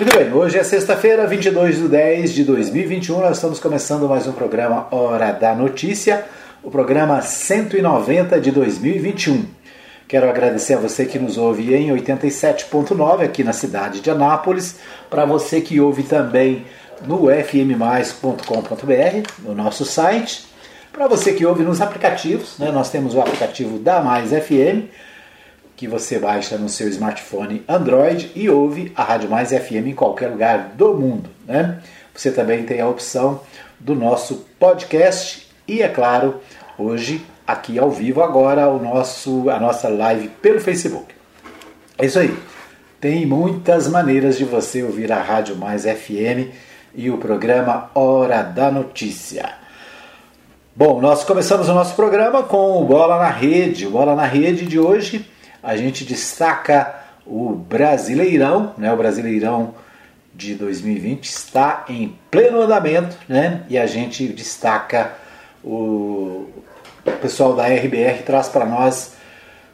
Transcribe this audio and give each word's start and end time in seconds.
Muito 0.00 0.16
bem, 0.16 0.32
hoje 0.32 0.56
é 0.56 0.62
sexta-feira, 0.62 1.26
22 1.26 1.78
de 1.78 1.88
10 1.88 2.32
de 2.32 2.44
2021. 2.44 3.18
Nós 3.18 3.38
estamos 3.38 3.58
começando 3.58 4.08
mais 4.08 4.28
um 4.28 4.32
programa 4.32 4.86
Hora 4.92 5.32
da 5.32 5.56
Notícia, 5.56 6.24
o 6.62 6.70
programa 6.70 7.20
190 7.20 8.40
de 8.40 8.52
2021. 8.52 9.44
Quero 10.06 10.30
agradecer 10.30 10.74
a 10.74 10.78
você 10.78 11.04
que 11.04 11.18
nos 11.18 11.36
ouve 11.36 11.74
em 11.74 11.88
87.9 11.88 13.24
aqui 13.24 13.42
na 13.42 13.52
cidade 13.52 14.00
de 14.00 14.08
Anápolis, 14.08 14.76
para 15.10 15.24
você 15.24 15.60
que 15.60 15.80
ouve 15.80 16.04
também 16.04 16.64
no 17.04 17.28
fmmais.com.br, 17.28 18.38
no 19.40 19.52
nosso 19.52 19.84
site, 19.84 20.46
para 20.92 21.08
você 21.08 21.32
que 21.32 21.44
ouve 21.44 21.64
nos 21.64 21.80
aplicativos, 21.80 22.56
né? 22.56 22.70
nós 22.70 22.88
temos 22.88 23.16
o 23.16 23.20
aplicativo 23.20 23.80
da 23.80 24.00
Mais 24.00 24.30
FM, 24.30 24.86
que 25.78 25.86
você 25.86 26.18
baixa 26.18 26.58
no 26.58 26.68
seu 26.68 26.88
smartphone 26.88 27.62
Android 27.68 28.32
e 28.34 28.50
ouve 28.50 28.92
a 28.96 29.04
Rádio 29.04 29.30
Mais 29.30 29.50
FM 29.50 29.86
em 29.86 29.94
qualquer 29.94 30.26
lugar 30.26 30.72
do 30.74 30.92
mundo. 30.92 31.30
Né? 31.46 31.78
Você 32.12 32.32
também 32.32 32.64
tem 32.64 32.80
a 32.80 32.88
opção 32.88 33.42
do 33.78 33.94
nosso 33.94 34.44
podcast 34.58 35.48
e, 35.68 35.80
é 35.80 35.88
claro, 35.88 36.40
hoje 36.76 37.24
aqui 37.46 37.78
ao 37.78 37.92
vivo 37.92 38.20
agora 38.24 38.68
o 38.68 38.82
nosso, 38.82 39.48
a 39.48 39.60
nossa 39.60 39.88
live 39.88 40.26
pelo 40.42 40.60
Facebook. 40.60 41.14
É 41.96 42.06
isso 42.06 42.18
aí. 42.18 42.36
Tem 43.00 43.24
muitas 43.24 43.86
maneiras 43.86 44.36
de 44.36 44.44
você 44.44 44.82
ouvir 44.82 45.12
a 45.12 45.22
Rádio 45.22 45.54
Mais 45.54 45.84
FM 45.84 46.50
e 46.92 47.08
o 47.08 47.18
programa 47.18 47.88
Hora 47.94 48.42
da 48.42 48.68
Notícia. 48.68 49.48
Bom, 50.74 51.00
nós 51.00 51.22
começamos 51.22 51.68
o 51.68 51.72
nosso 51.72 51.94
programa 51.94 52.42
com 52.42 52.82
o 52.82 52.84
Bola 52.84 53.16
na 53.16 53.30
Rede. 53.30 53.86
O 53.86 53.90
Bola 53.90 54.16
na 54.16 54.24
Rede 54.24 54.66
de 54.66 54.80
hoje 54.80 55.24
a 55.62 55.76
gente 55.76 56.04
destaca 56.04 56.94
o 57.26 57.54
Brasileirão, 57.54 58.74
né? 58.78 58.92
O 58.92 58.96
Brasileirão 58.96 59.74
de 60.34 60.54
2020 60.54 61.24
está 61.24 61.84
em 61.88 62.16
pleno 62.30 62.62
andamento, 62.62 63.16
né? 63.28 63.64
E 63.68 63.76
a 63.76 63.86
gente 63.86 64.26
destaca 64.28 65.14
o, 65.64 66.48
o 67.04 67.12
pessoal 67.20 67.54
da 67.54 67.66
RBR 67.66 68.22
traz 68.24 68.48
para 68.48 68.64
nós 68.64 69.16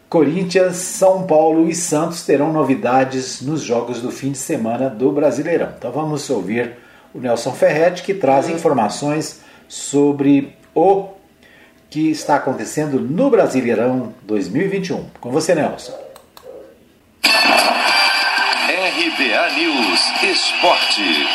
Corinthians, 0.08 0.76
São 0.76 1.26
Paulo 1.26 1.68
e 1.68 1.74
Santos 1.74 2.24
terão 2.24 2.52
novidades 2.52 3.40
nos 3.40 3.62
jogos 3.62 4.00
do 4.00 4.12
fim 4.12 4.30
de 4.30 4.38
semana 4.38 4.88
do 4.88 5.10
Brasileirão. 5.10 5.72
Então 5.76 5.90
vamos 5.90 6.30
ouvir 6.30 6.76
o 7.12 7.18
Nelson 7.18 7.52
Ferretti 7.52 8.02
que 8.02 8.14
traz 8.14 8.48
informações 8.48 9.40
sobre 9.68 10.56
o 10.74 11.08
que 11.94 12.10
está 12.10 12.34
acontecendo 12.34 12.98
no 12.98 13.30
Brasileirão 13.30 14.12
2021. 14.22 15.10
Com 15.20 15.30
você, 15.30 15.54
Nelson. 15.54 15.96
RBA 18.66 19.50
News 19.50 20.00
Esporte. 20.24 21.28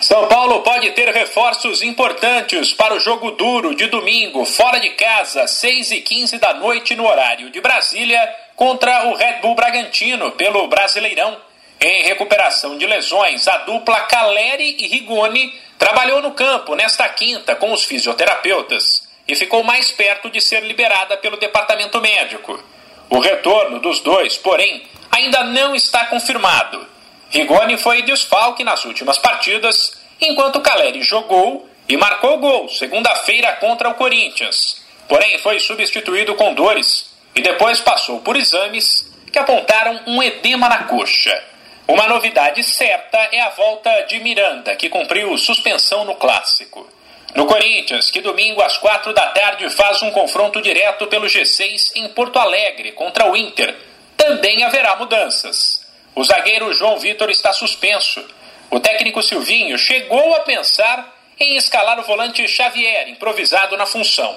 São 0.00 0.28
Paulo 0.28 0.60
pode 0.60 0.90
ter 0.90 1.08
reforços 1.08 1.82
importantes 1.82 2.72
para 2.72 2.94
o 2.94 3.00
jogo 3.00 3.32
duro 3.32 3.74
de 3.74 3.88
domingo, 3.88 4.44
fora 4.44 4.78
de 4.78 4.90
casa, 4.90 5.48
6 5.48 5.90
e 5.90 6.00
15 6.02 6.38
da 6.38 6.54
noite 6.54 6.94
no 6.94 7.04
horário 7.04 7.50
de 7.50 7.60
Brasília, 7.60 8.20
contra 8.54 9.08
o 9.08 9.16
Red 9.16 9.40
Bull 9.42 9.56
Bragantino 9.56 10.30
pelo 10.30 10.68
Brasileirão. 10.68 11.36
Em 11.82 12.04
recuperação 12.04 12.78
de 12.78 12.86
lesões, 12.86 13.48
a 13.48 13.58
dupla 13.58 14.00
Caleri 14.02 14.76
e 14.78 14.86
Rigoni 14.86 15.52
Trabalhou 15.82 16.22
no 16.22 16.30
campo 16.30 16.76
nesta 16.76 17.08
quinta 17.08 17.56
com 17.56 17.72
os 17.72 17.82
fisioterapeutas 17.82 19.02
e 19.26 19.34
ficou 19.34 19.64
mais 19.64 19.90
perto 19.90 20.30
de 20.30 20.40
ser 20.40 20.62
liberada 20.62 21.16
pelo 21.16 21.36
departamento 21.36 22.00
médico. 22.00 22.62
O 23.10 23.18
retorno 23.18 23.80
dos 23.80 23.98
dois, 23.98 24.36
porém, 24.36 24.84
ainda 25.10 25.42
não 25.42 25.74
está 25.74 26.06
confirmado. 26.06 26.86
Rigoni 27.30 27.76
foi 27.76 28.02
desfalque 28.02 28.62
nas 28.62 28.84
últimas 28.84 29.18
partidas, 29.18 30.00
enquanto 30.20 30.60
Caleri 30.60 31.02
jogou 31.02 31.68
e 31.88 31.96
marcou 31.96 32.38
gol 32.38 32.68
segunda-feira 32.68 33.54
contra 33.56 33.88
o 33.88 33.94
Corinthians. 33.94 34.80
Porém, 35.08 35.36
foi 35.38 35.58
substituído 35.58 36.36
com 36.36 36.54
dores 36.54 37.10
e 37.34 37.42
depois 37.42 37.80
passou 37.80 38.20
por 38.20 38.36
exames 38.36 39.12
que 39.32 39.38
apontaram 39.40 40.00
um 40.06 40.22
edema 40.22 40.68
na 40.68 40.84
coxa. 40.84 41.51
Uma 41.86 42.06
novidade 42.06 42.62
certa 42.62 43.18
é 43.32 43.40
a 43.40 43.50
volta 43.50 43.90
de 44.02 44.20
Miranda, 44.20 44.76
que 44.76 44.88
cumpriu 44.88 45.36
suspensão 45.36 46.04
no 46.04 46.14
clássico. 46.14 46.88
No 47.34 47.46
Corinthians, 47.46 48.10
que 48.10 48.20
domingo 48.20 48.62
às 48.62 48.76
quatro 48.76 49.12
da 49.12 49.26
tarde 49.28 49.68
faz 49.70 50.02
um 50.02 50.10
confronto 50.10 50.60
direto 50.60 51.06
pelo 51.06 51.26
G6 51.26 51.92
em 51.96 52.08
Porto 52.08 52.38
Alegre 52.38 52.92
contra 52.92 53.30
o 53.30 53.36
Inter, 53.36 53.74
também 54.16 54.62
haverá 54.62 54.96
mudanças. 54.96 55.84
O 56.14 56.22
zagueiro 56.22 56.72
João 56.72 56.98
Vitor 56.98 57.30
está 57.30 57.52
suspenso. 57.52 58.22
O 58.70 58.78
técnico 58.78 59.22
Silvinho 59.22 59.76
chegou 59.78 60.34
a 60.34 60.40
pensar 60.40 61.16
em 61.40 61.56
escalar 61.56 61.98
o 61.98 62.04
volante 62.04 62.46
Xavier, 62.46 63.08
improvisado 63.08 63.76
na 63.76 63.86
função. 63.86 64.36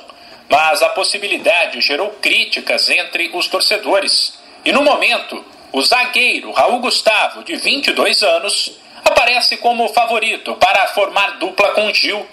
Mas 0.49 0.81
a 0.81 0.89
possibilidade 0.89 1.81
gerou 1.81 2.09
críticas 2.21 2.89
entre 2.89 3.29
os 3.33 3.47
torcedores. 3.47 4.39
E 4.63 4.71
no 4.71 4.83
momento, 4.83 5.45
o 5.75 5.81
zagueiro 5.81 6.53
Raul 6.53 6.79
Gustavo, 6.79 7.43
de 7.43 7.57
22 7.57 8.23
anos, 8.23 8.71
aparece 9.03 9.57
como 9.57 9.89
favorito 9.89 10.55
para 10.55 10.87
formar 10.87 11.31
dupla 11.31 11.73
com 11.73 11.93
Gil. 11.93 12.25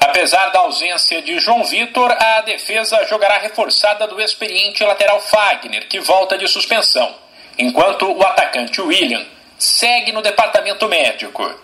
Apesar 0.00 0.48
da 0.48 0.60
ausência 0.60 1.20
de 1.20 1.38
João 1.38 1.62
Vitor, 1.62 2.10
a 2.10 2.40
defesa 2.40 3.04
jogará 3.04 3.36
reforçada 3.36 4.06
do 4.06 4.18
experiente 4.18 4.82
lateral 4.82 5.20
Fagner, 5.20 5.86
que 5.88 6.00
volta 6.00 6.38
de 6.38 6.48
suspensão, 6.48 7.14
enquanto 7.58 8.10
o 8.10 8.22
atacante 8.22 8.80
William 8.80 9.26
segue 9.58 10.10
no 10.10 10.22
departamento 10.22 10.88
médico. 10.88 11.54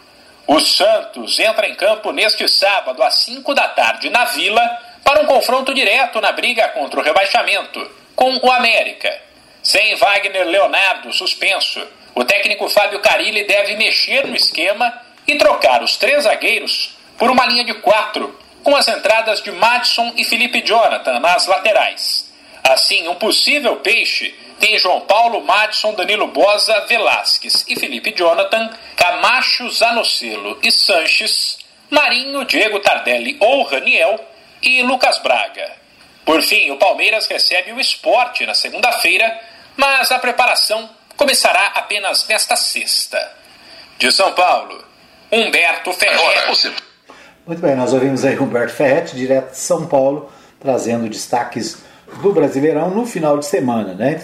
O 0.46 0.60
Santos 0.60 1.38
entra 1.38 1.66
em 1.66 1.74
campo 1.74 2.12
neste 2.12 2.46
sábado 2.46 3.02
às 3.02 3.22
5 3.22 3.54
da 3.54 3.68
tarde 3.68 4.10
na 4.10 4.26
Vila 4.26 4.68
para 5.02 5.22
um 5.22 5.26
confronto 5.26 5.72
direto 5.72 6.20
na 6.20 6.30
briga 6.30 6.68
contra 6.68 7.00
o 7.00 7.02
rebaixamento 7.02 7.90
com 8.14 8.36
o 8.36 8.52
América. 8.52 9.31
Sem 9.62 9.94
Wagner 9.94 10.44
Leonardo 10.44 11.12
suspenso, 11.12 11.80
o 12.14 12.24
técnico 12.24 12.68
Fábio 12.68 13.00
Carilli 13.00 13.44
deve 13.44 13.76
mexer 13.76 14.26
no 14.26 14.34
esquema 14.34 14.92
e 15.26 15.36
trocar 15.36 15.82
os 15.82 15.96
três 15.96 16.24
zagueiros 16.24 16.96
por 17.16 17.30
uma 17.30 17.46
linha 17.46 17.64
de 17.64 17.74
quatro, 17.74 18.36
com 18.64 18.74
as 18.74 18.88
entradas 18.88 19.40
de 19.40 19.52
Madison 19.52 20.12
e 20.16 20.24
Felipe 20.24 20.62
Jonathan 20.62 21.20
nas 21.20 21.46
laterais. 21.46 22.30
Assim, 22.64 23.06
um 23.08 23.14
possível 23.14 23.76
peixe 23.76 24.34
tem 24.58 24.78
João 24.78 25.00
Paulo, 25.02 25.44
Madison, 25.44 25.94
Danilo 25.94 26.28
Bosa, 26.28 26.86
Velasquez 26.86 27.64
e 27.68 27.74
Felipe 27.74 28.12
Jonathan, 28.16 28.70
Camacho, 28.96 29.70
Zanocelo 29.70 30.58
e 30.62 30.70
Sanches, 30.70 31.58
Marinho, 31.90 32.44
Diego 32.44 32.80
Tardelli 32.80 33.36
ou 33.40 33.62
Raniel 33.64 34.18
e 34.60 34.82
Lucas 34.82 35.18
Braga. 35.18 35.70
Por 36.24 36.40
fim, 36.42 36.70
o 36.70 36.76
Palmeiras 36.76 37.26
recebe 37.26 37.72
o 37.72 37.80
esporte 37.80 38.46
na 38.46 38.54
segunda-feira 38.54 39.51
mas 39.76 40.10
a 40.10 40.18
preparação 40.18 40.88
começará 41.16 41.68
apenas 41.74 42.26
nesta 42.28 42.56
sexta. 42.56 43.18
De 43.98 44.10
São 44.10 44.32
Paulo, 44.32 44.82
Humberto 45.30 45.92
Ferretti. 45.92 46.72
Muito 47.46 47.60
bem, 47.60 47.76
nós 47.76 47.92
ouvimos 47.92 48.24
aí 48.24 48.38
Humberto 48.38 48.72
Ferretti, 48.72 49.14
direto 49.14 49.52
de 49.52 49.58
São 49.58 49.86
Paulo, 49.86 50.30
trazendo 50.58 51.08
destaques 51.08 51.78
do 52.20 52.32
Brasileirão 52.32 52.90
no 52.90 53.06
final 53.06 53.38
de 53.38 53.46
semana, 53.46 53.94
né? 53.94 54.20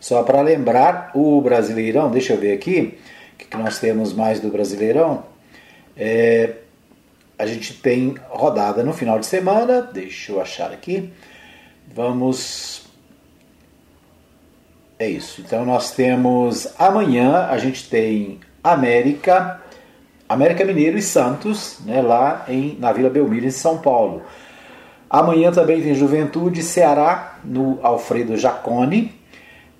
Só 0.00 0.22
para 0.22 0.40
lembrar, 0.40 1.10
o 1.14 1.40
Brasileirão, 1.40 2.10
deixa 2.10 2.32
eu 2.32 2.38
ver 2.38 2.52
aqui, 2.52 2.98
o 3.34 3.36
que, 3.38 3.44
que 3.46 3.56
nós 3.56 3.78
temos 3.78 4.12
mais 4.12 4.40
do 4.40 4.48
Brasileirão? 4.48 5.24
É, 5.96 6.54
a 7.38 7.46
gente 7.46 7.74
tem 7.74 8.16
rodada 8.28 8.82
no 8.82 8.92
final 8.92 9.18
de 9.18 9.26
semana, 9.26 9.82
deixa 9.82 10.32
eu 10.32 10.40
achar 10.40 10.72
aqui. 10.72 11.12
Vamos 11.94 12.81
é 15.02 15.08
isso. 15.08 15.40
Então 15.40 15.64
nós 15.64 15.90
temos 15.92 16.68
amanhã 16.78 17.46
a 17.50 17.58
gente 17.58 17.88
tem 17.88 18.40
América, 18.62 19.60
América 20.28 20.64
Mineiro 20.64 20.96
e 20.96 21.02
Santos, 21.02 21.78
né, 21.84 22.00
lá 22.00 22.44
em, 22.48 22.76
na 22.78 22.92
Vila 22.92 23.10
Belmiro, 23.10 23.46
em 23.46 23.50
São 23.50 23.78
Paulo. 23.78 24.22
Amanhã 25.10 25.52
também 25.52 25.82
tem 25.82 25.94
Juventude 25.94 26.62
Ceará 26.62 27.38
no 27.44 27.78
Alfredo 27.82 28.36
Jacone. 28.36 29.14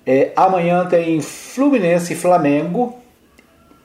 É, 0.05 0.31
amanhã 0.35 0.85
tem 0.85 1.21
Fluminense 1.21 2.13
e 2.13 2.15
Flamengo. 2.15 2.99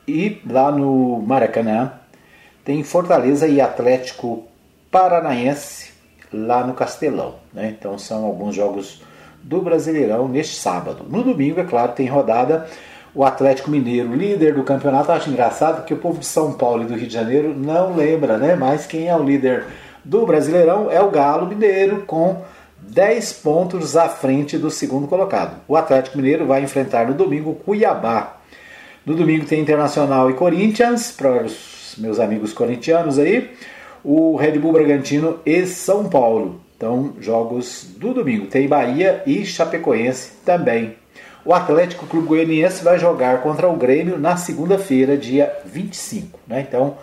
E 0.07 0.41
lá 0.47 0.71
no 0.71 1.23
Maracanã 1.23 1.93
tem 2.65 2.83
Fortaleza 2.83 3.47
e 3.47 3.61
Atlético 3.61 4.47
Paranaense 4.91 5.93
lá 6.33 6.67
no 6.67 6.75
Castelão. 6.75 7.37
Né? 7.53 7.75
Então 7.79 7.99
são 7.99 8.25
alguns 8.25 8.55
jogos 8.55 9.03
do 9.43 9.61
Brasileirão 9.61 10.29
neste 10.29 10.57
sábado. 10.57 11.05
No 11.09 11.23
domingo, 11.23 11.61
é 11.61 11.65
claro, 11.65 11.93
tem 11.93 12.07
rodada 12.07 12.67
o 13.15 13.25
Atlético 13.25 13.71
Mineiro, 13.71 14.15
líder 14.15 14.55
do 14.55 14.63
campeonato. 14.63 15.11
Acho 15.11 15.31
engraçado 15.31 15.77
porque 15.77 15.95
o 15.95 15.99
povo 15.99 16.19
de 16.19 16.27
São 16.27 16.53
Paulo 16.53 16.83
e 16.83 16.87
do 16.87 16.95
Rio 16.95 17.09
de 17.09 17.15
Janeiro 17.15 17.55
não 17.57 17.97
lembra, 17.97 18.39
né? 18.39 18.55
Mas 18.55 18.87
quem 18.87 19.09
é 19.09 19.17
o 19.17 19.23
líder 19.23 19.67
do 20.05 20.25
Brasileirão 20.27 20.91
é 20.91 21.01
o 21.01 21.11
Galo 21.11 21.47
Mineiro, 21.47 22.05
com 22.07 22.43
10 22.81 23.33
pontos 23.35 23.97
à 23.97 24.09
frente 24.09 24.57
do 24.57 24.71
segundo 24.71 25.09
colocado. 25.09 25.61
O 25.67 25.77
Atlético 25.77 26.17
Mineiro 26.17 26.47
vai 26.47 26.63
enfrentar 26.63 27.07
no 27.07 27.15
domingo 27.15 27.55
Cuiabá. 27.55 28.37
No 29.05 29.15
domingo 29.15 29.47
tem 29.47 29.61
Internacional 29.61 30.31
e 30.31 30.35
Corinthians, 30.35 31.11
para 31.11 31.45
os 31.45 31.95
meus 31.99 32.21
amigos 32.21 32.53
corintianos 32.53 33.19
aí. 33.19 33.51
O 34.05 34.37
Red 34.37 34.59
Bull 34.59 34.73
Bragantino 34.73 35.41
e 35.45 35.67
São 35.67 36.09
Paulo. 36.09 36.61
Então, 36.79 37.15
jogos 37.19 37.89
do 37.97 38.15
domingo. 38.15 38.47
Tem 38.47 38.69
Bahia 38.69 39.21
e 39.27 39.45
Chapecoense 39.45 40.31
também. 40.45 40.95
O 41.45 41.53
Atlético 41.53 42.07
Clube 42.07 42.29
Goianiense 42.29 42.85
vai 42.85 43.01
jogar 43.01 43.43
contra 43.43 43.69
o 43.69 43.77
Grêmio 43.77 44.17
na 44.17 44.37
segunda-feira, 44.37 45.17
dia 45.17 45.53
25. 45.65 46.39
Né? 46.47 46.61
Então, 46.61 46.97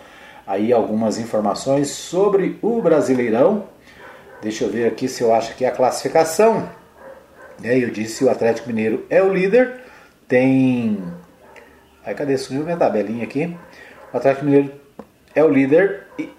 aí 0.46 0.72
algumas 0.72 1.18
informações 1.18 1.90
sobre 1.90 2.58
o 2.62 2.80
Brasileirão. 2.80 3.64
Deixa 4.40 4.64
eu 4.64 4.70
ver 4.70 4.86
aqui 4.86 5.08
se 5.08 5.22
eu 5.22 5.34
acho 5.34 5.54
que 5.54 5.66
é 5.66 5.68
a 5.68 5.72
classificação. 5.72 6.66
Né? 7.60 7.78
Eu 7.78 7.90
disse 7.90 8.24
o 8.24 8.30
Atlético 8.30 8.68
Mineiro 8.68 9.04
é 9.10 9.22
o 9.22 9.30
líder. 9.30 9.80
Tem. 10.26 11.02
Aí 12.02 12.14
cadê? 12.14 12.38
Subiu 12.38 12.64
minha 12.64 12.78
tabelinha 12.78 13.24
aqui. 13.24 13.54
O 14.10 14.16
Atlético 14.16 14.46
Mineiro 14.46 14.72
é 15.34 15.44
o 15.44 15.50
líder. 15.50 16.06
E 16.18 16.30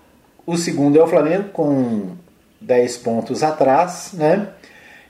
o 0.44 0.58
segundo 0.58 0.98
é 0.98 1.04
o 1.04 1.08
Flamengo 1.08 1.50
com 1.50 2.18
10 2.62 2.98
pontos 2.98 3.44
atrás, 3.44 4.14
né? 4.14 4.54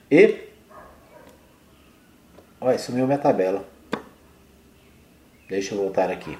E 0.10 0.48
Olha, 2.60 2.80
sumiu 2.80 3.06
minha 3.06 3.20
tabela. 3.20 3.64
Deixa 5.48 5.76
eu 5.76 5.78
voltar 5.78 6.10
aqui. 6.10 6.36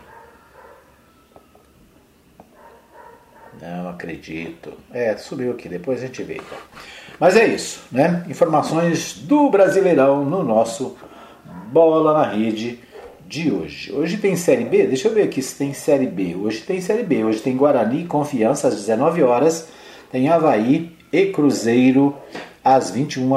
Não 3.62 3.90
acredito. 3.90 4.74
É, 4.92 5.16
subiu 5.16 5.52
aqui, 5.52 5.70
depois 5.70 6.02
a 6.02 6.08
gente 6.08 6.24
vê. 6.24 6.36
Então. 6.36 6.58
Mas 7.20 7.36
é 7.36 7.46
isso, 7.46 7.84
né? 7.92 8.26
Informações 8.28 9.14
do 9.14 9.50
Brasileirão 9.52 10.26
no 10.26 10.44
nosso 10.44 10.98
Bola 11.72 12.14
na 12.14 12.32
Rede 12.32 12.80
de 13.28 13.52
hoje. 13.52 13.92
Hoje 13.94 14.18
tem 14.18 14.36
Série 14.36 14.66
B? 14.66 14.88
Deixa 14.88 15.08
eu 15.08 15.14
ver 15.14 15.24
aqui 15.24 15.42
se 15.42 15.56
tem 15.56 15.72
Série 15.72 16.08
B. 16.08 16.36
Hoje 16.36 16.62
tem 16.62 16.82
Série 16.82 17.04
B. 17.04 17.24
Hoje 17.24 17.42
tem 17.42 17.56
Guarani 17.56 18.06
Confiança 18.06 18.70
às 18.70 18.76
19 18.76 19.22
horas. 19.22 19.70
Tem 20.12 20.30
Havaí 20.30 20.97
e 21.12 21.28
Cruzeiro 21.28 22.16
às 22.64 22.92
21 22.92 23.32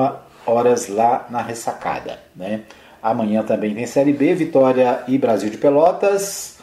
horas 0.47 0.89
lá 0.89 1.27
na 1.31 1.43
ressacada. 1.43 2.19
Né? 2.35 2.63
Amanhã 3.03 3.43
também 3.43 3.75
tem 3.75 3.87
Série 3.87 4.13
B, 4.13 4.35
Vitória 4.35 5.03
e 5.09 5.17
Brasil 5.17 5.51
de 5.51 5.57
Pelotas. 5.57 6.59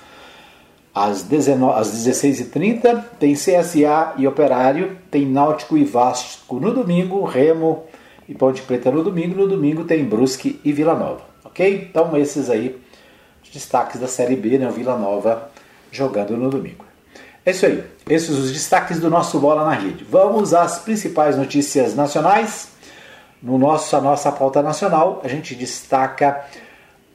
Às, 0.93 1.21
19, 1.23 1.79
às 1.79 1.89
16h30 1.89 3.03
tem 3.19 3.35
CSA 3.35 4.13
e 4.17 4.27
Operário, 4.27 4.97
tem 5.11 5.27
Náutico 5.27 5.77
e 5.77 5.83
Vasco 5.83 6.59
no 6.59 6.73
domingo, 6.73 7.23
Remo 7.23 7.83
e 8.27 8.33
Ponte 8.33 8.63
Preta 8.63 8.89
no 8.89 9.03
domingo, 9.03 9.35
no 9.35 9.47
domingo 9.47 9.83
tem 9.83 10.03
Brusque 10.03 10.59
e 10.65 10.73
Vila 10.73 10.95
Nova, 10.95 11.21
ok? 11.45 11.87
Então 11.87 12.17
esses 12.17 12.49
aí, 12.49 12.75
os 13.43 13.49
destaques 13.51 14.01
da 14.01 14.07
Série 14.07 14.35
B, 14.35 14.57
né? 14.57 14.67
O 14.67 14.71
Vila 14.71 14.97
Nova 14.97 15.51
jogando 15.91 16.35
no 16.35 16.49
domingo. 16.49 16.86
É 17.47 17.51
isso 17.51 17.65
aí, 17.65 17.81
esses 18.09 18.31
os 18.31 18.51
destaques 18.51 18.99
do 18.99 19.09
nosso 19.09 19.39
Bola 19.39 19.63
na 19.63 19.71
Rede. 19.71 20.03
Vamos 20.03 20.53
às 20.53 20.79
principais 20.79 21.37
notícias 21.37 21.95
nacionais 21.95 22.67
no 23.41 23.57
nosso, 23.57 23.95
a 23.95 24.01
nossa 24.01 24.29
pauta 24.33 24.61
nacional, 24.61 25.21
a 25.23 25.29
gente 25.29 25.55
destaca 25.55 26.43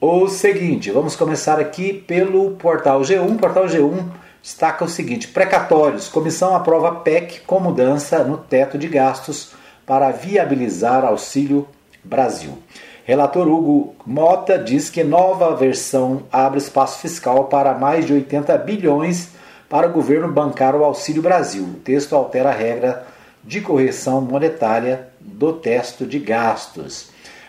o 0.00 0.26
seguinte. 0.28 0.90
Vamos 0.90 1.14
começar 1.14 1.60
aqui 1.60 1.92
pelo 1.92 2.52
portal 2.52 3.02
G1. 3.02 3.30
O 3.30 3.36
portal 3.36 3.66
G1 3.66 4.06
destaca 4.42 4.82
o 4.82 4.88
seguinte: 4.88 5.28
precatórios. 5.28 6.08
Comissão 6.08 6.56
aprova 6.56 7.00
PEC 7.00 7.40
com 7.40 7.60
mudança 7.60 8.24
no 8.24 8.38
teto 8.38 8.78
de 8.78 8.88
gastos 8.88 9.52
para 9.84 10.10
viabilizar 10.12 11.04
Auxílio 11.04 11.68
Brasil. 12.02 12.56
Relator 13.04 13.46
Hugo 13.46 13.94
Mota 14.06 14.58
diz 14.58 14.88
que 14.88 15.04
nova 15.04 15.54
versão 15.54 16.22
abre 16.32 16.56
espaço 16.56 17.00
fiscal 17.00 17.48
para 17.48 17.74
mais 17.74 18.06
de 18.06 18.14
80 18.14 18.56
bilhões 18.56 19.41
para 19.72 19.88
o 19.88 19.90
governo 19.90 20.30
bancar 20.30 20.76
o 20.76 20.84
Auxílio 20.84 21.22
Brasil. 21.22 21.62
O 21.62 21.80
texto 21.80 22.14
altera 22.14 22.50
a 22.50 22.52
regra 22.52 23.06
de 23.42 23.62
correção 23.62 24.20
monetária 24.20 25.08
do 25.18 25.54
teto 25.54 26.04
de 26.04 26.18
gastos. 26.18 27.08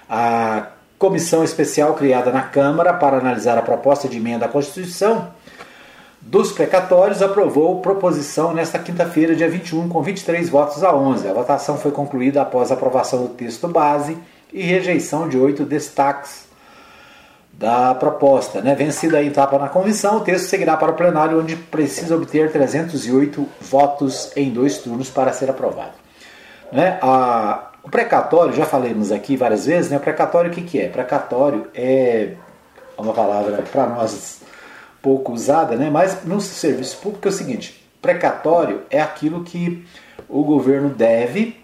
A 0.09 0.67
comissão 0.97 1.43
especial 1.43 1.95
criada 1.95 2.31
na 2.31 2.43
Câmara 2.43 2.93
para 2.93 3.17
analisar 3.17 3.57
a 3.57 3.61
proposta 3.61 4.07
de 4.07 4.15
emenda 4.15 4.45
à 4.45 4.47
Constituição 4.47 5.33
dos 6.21 6.53
precatórios 6.53 7.21
aprovou 7.21 7.81
proposição 7.81 8.53
nesta 8.53 8.79
quinta-feira, 8.79 9.35
dia 9.35 9.49
21, 9.49 9.89
com 9.89 10.01
23 10.01 10.47
votos 10.47 10.81
a 10.81 10.95
11. 10.95 11.27
A 11.27 11.33
votação 11.33 11.77
foi 11.77 11.91
concluída 11.91 12.41
após 12.41 12.71
a 12.71 12.75
aprovação 12.75 13.23
do 13.23 13.33
texto 13.33 13.67
base 13.67 14.17
e 14.53 14.61
rejeição 14.61 15.27
de 15.27 15.37
oito 15.37 15.65
destaques 15.65 16.45
da 17.63 17.95
proposta. 17.95 18.59
Né? 18.59 18.75
Vencida 18.75 19.19
a 19.19 19.23
etapa 19.23 19.57
na 19.57 19.69
comissão, 19.69 20.17
o 20.17 20.19
texto 20.19 20.47
seguirá 20.47 20.75
para 20.75 20.91
o 20.91 20.95
plenário, 20.95 21.39
onde 21.39 21.55
precisa 21.55 22.13
obter 22.13 22.51
308 22.51 23.47
votos 23.61 24.33
em 24.35 24.51
dois 24.51 24.79
turnos 24.79 25.09
para 25.09 25.31
ser 25.31 25.49
aprovado. 25.49 25.93
Né? 26.73 26.99
A, 27.01 27.69
o 27.81 27.89
precatório, 27.89 28.53
já 28.53 28.65
falamos 28.65 29.13
aqui 29.13 29.37
várias 29.37 29.65
vezes, 29.65 29.89
né? 29.89 29.95
o 29.95 30.01
precatório 30.01 30.51
o 30.51 30.53
que, 30.53 30.61
que 30.61 30.81
é? 30.81 30.89
Precatório 30.89 31.69
é 31.73 32.33
uma 32.97 33.13
palavra 33.13 33.63
para 33.71 33.87
nós 33.87 34.41
pouco 35.01 35.31
usada, 35.31 35.77
né? 35.77 35.89
mas 35.89 36.25
no 36.25 36.41
serviço 36.41 36.97
público 36.97 37.29
é 37.29 37.31
o 37.31 37.33
seguinte: 37.33 37.81
precatório 38.01 38.81
é 38.89 38.99
aquilo 38.99 39.41
que 39.41 39.85
o 40.27 40.43
governo 40.43 40.89
deve 40.89 41.63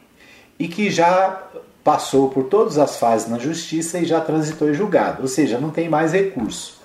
e 0.58 0.70
que 0.70 0.90
já 0.90 1.44
passou 1.84 2.30
por 2.30 2.46
todas 2.46 2.78
as 2.78 2.98
fases 2.98 3.30
na 3.30 3.38
justiça 3.38 4.00
e 4.00 4.06
já 4.06 4.20
transitou 4.22 4.70
em 4.70 4.74
julgado, 4.74 5.22
ou 5.22 5.28
seja, 5.28 5.60
não 5.60 5.70
tem 5.70 5.90
mais 5.90 6.14
recurso. 6.14 6.80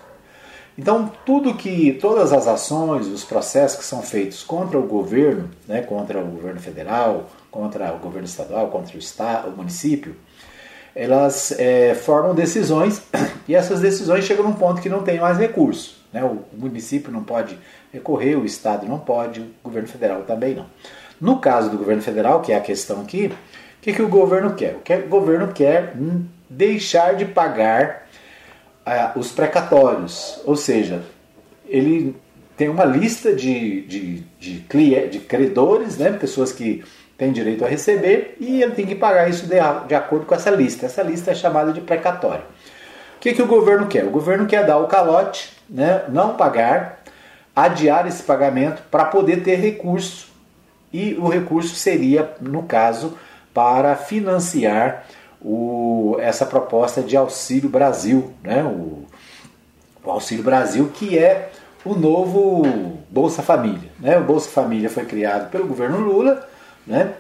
Então, 0.77 1.11
tudo 1.25 1.55
que, 1.55 1.93
todas 2.01 2.33
as 2.33 2.49
ações, 2.49 3.07
os 3.07 3.25
processos 3.25 3.79
que 3.79 3.85
são 3.85 4.03
feitos 4.03 4.43
contra 4.43 4.77
o 4.79 4.83
governo, 4.83 5.49
né, 5.69 5.83
contra 5.83 6.19
o 6.19 6.27
governo 6.27 6.61
federal, 6.61 7.31
contra 7.51 7.93
o 7.93 7.99
governo 7.99 8.27
estadual, 8.27 8.69
contra 8.69 8.97
o 8.97 8.99
estado, 8.99 9.49
o 9.51 9.57
município, 9.57 10.17
elas 10.95 11.53
é, 11.59 11.95
formam 11.95 12.35
decisões 12.35 13.03
e 13.47 13.55
essas 13.55 13.81
decisões 13.81 14.25
chegam 14.25 14.45
num 14.45 14.55
ponto 14.55 14.81
que 14.81 14.89
não 14.89 15.03
tem 15.03 15.21
mais 15.21 15.39
recurso. 15.39 15.97
Né? 16.13 16.25
O 16.25 16.41
município 16.57 17.13
não 17.13 17.23
pode 17.23 17.59
recorrer, 17.93 18.37
o 18.37 18.45
estado 18.45 18.87
não 18.87 18.99
pode, 18.99 19.41
o 19.41 19.47
governo 19.63 19.89
federal 19.89 20.23
também 20.23 20.55
não. 20.55 20.67
No 21.21 21.39
caso 21.39 21.71
do 21.71 21.79
governo 21.79 22.03
federal, 22.03 22.41
que 22.41 22.53
é 22.53 22.57
a 22.57 22.61
questão 22.61 23.01
aqui, 23.01 23.33
que, 23.85 23.93
que 23.93 24.03
o 24.03 24.09
governo 24.09 24.55
quer? 24.55 24.81
O 25.05 25.09
governo 25.09 25.49
quer 25.49 25.93
deixar 26.49 27.15
de 27.17 27.27
pagar 27.27 28.07
uh, 28.87 29.19
os 29.19 29.31
precatórios, 29.31 30.41
ou 30.47 30.57
seja, 30.57 31.03
ele 31.69 32.17
tem 32.57 32.71
uma 32.71 32.87
lista 32.87 33.35
de, 33.35 33.83
de, 33.83 34.21
de, 34.41 35.09
de 35.09 35.19
credores, 35.21 35.99
né, 35.99 36.11
pessoas 36.13 36.51
que 36.51 36.83
têm 37.19 37.31
direito 37.31 37.63
a 37.63 37.69
receber, 37.69 38.39
e 38.41 38.63
ele 38.63 38.73
tem 38.73 38.87
que 38.87 38.95
pagar 38.95 39.29
isso 39.29 39.47
de, 39.47 39.57
de 39.87 39.95
acordo 39.95 40.25
com 40.25 40.35
essa 40.35 40.51
lista. 40.51 40.87
Essa 40.87 41.03
lista 41.03 41.33
é 41.33 41.35
chamada 41.35 41.71
de 41.71 41.83
precatório. 41.83 42.45
O 43.17 43.21
que, 43.21 43.35
que 43.35 43.43
o 43.43 43.47
governo 43.47 43.87
quer? 43.87 44.05
O 44.05 44.11
governo 44.11 44.47
quer 44.47 44.65
dar 44.65 44.79
o 44.79 44.87
calote, 44.87 45.53
né, 45.69 46.05
não 46.09 46.37
pagar, 46.37 47.03
adiar 47.55 48.07
esse 48.07 48.23
pagamento 48.23 48.83
para 48.91 49.05
poder 49.05 49.43
ter 49.43 49.57
recurso. 49.57 50.33
E 50.91 51.15
o 51.21 51.29
recurso 51.29 51.75
seria, 51.75 52.33
no 52.41 52.63
caso, 52.63 53.19
para 53.55 53.95
financiar 53.95 55.07
o, 55.41 56.17
essa 56.19 56.45
proposta 56.45 57.01
de 57.01 57.17
Auxílio 57.17 57.69
Brasil, 57.69 58.33
né? 58.43 58.65
o, 58.65 59.05
o 60.03 60.11
Auxílio 60.11 60.43
Brasil, 60.43 60.91
que 60.93 61.17
é 61.17 61.51
o 61.85 61.95
novo 61.95 62.63
Bolsa 63.09 63.43
Família. 63.43 63.91
Né? 64.01 64.19
O 64.19 64.25
Bolsa 64.25 64.51
Família 64.51 64.91
foi 64.91 65.05
criado 65.05 65.51
pelo 65.51 65.67
governo 65.67 65.99
Lula, 65.99 66.49
né? 66.85 67.13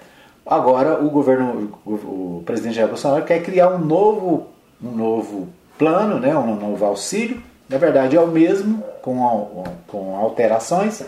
agora 0.44 1.02
o 1.02 1.08
governo, 1.08 1.78
o, 1.86 1.92
o 1.92 2.42
presidente 2.44 2.74
Jair 2.74 2.88
Bolsonaro 2.88 3.24
quer 3.24 3.42
criar 3.42 3.68
um 3.68 3.78
novo, 3.78 4.48
um 4.82 4.90
novo 4.90 5.48
plano, 5.78 6.18
né? 6.18 6.36
um 6.36 6.56
novo 6.56 6.84
auxílio, 6.84 7.40
na 7.68 7.78
verdade 7.78 8.16
é 8.16 8.20
o 8.20 8.26
mesmo, 8.26 8.82
com, 9.02 9.64
com 9.86 10.16
alterações, 10.16 11.04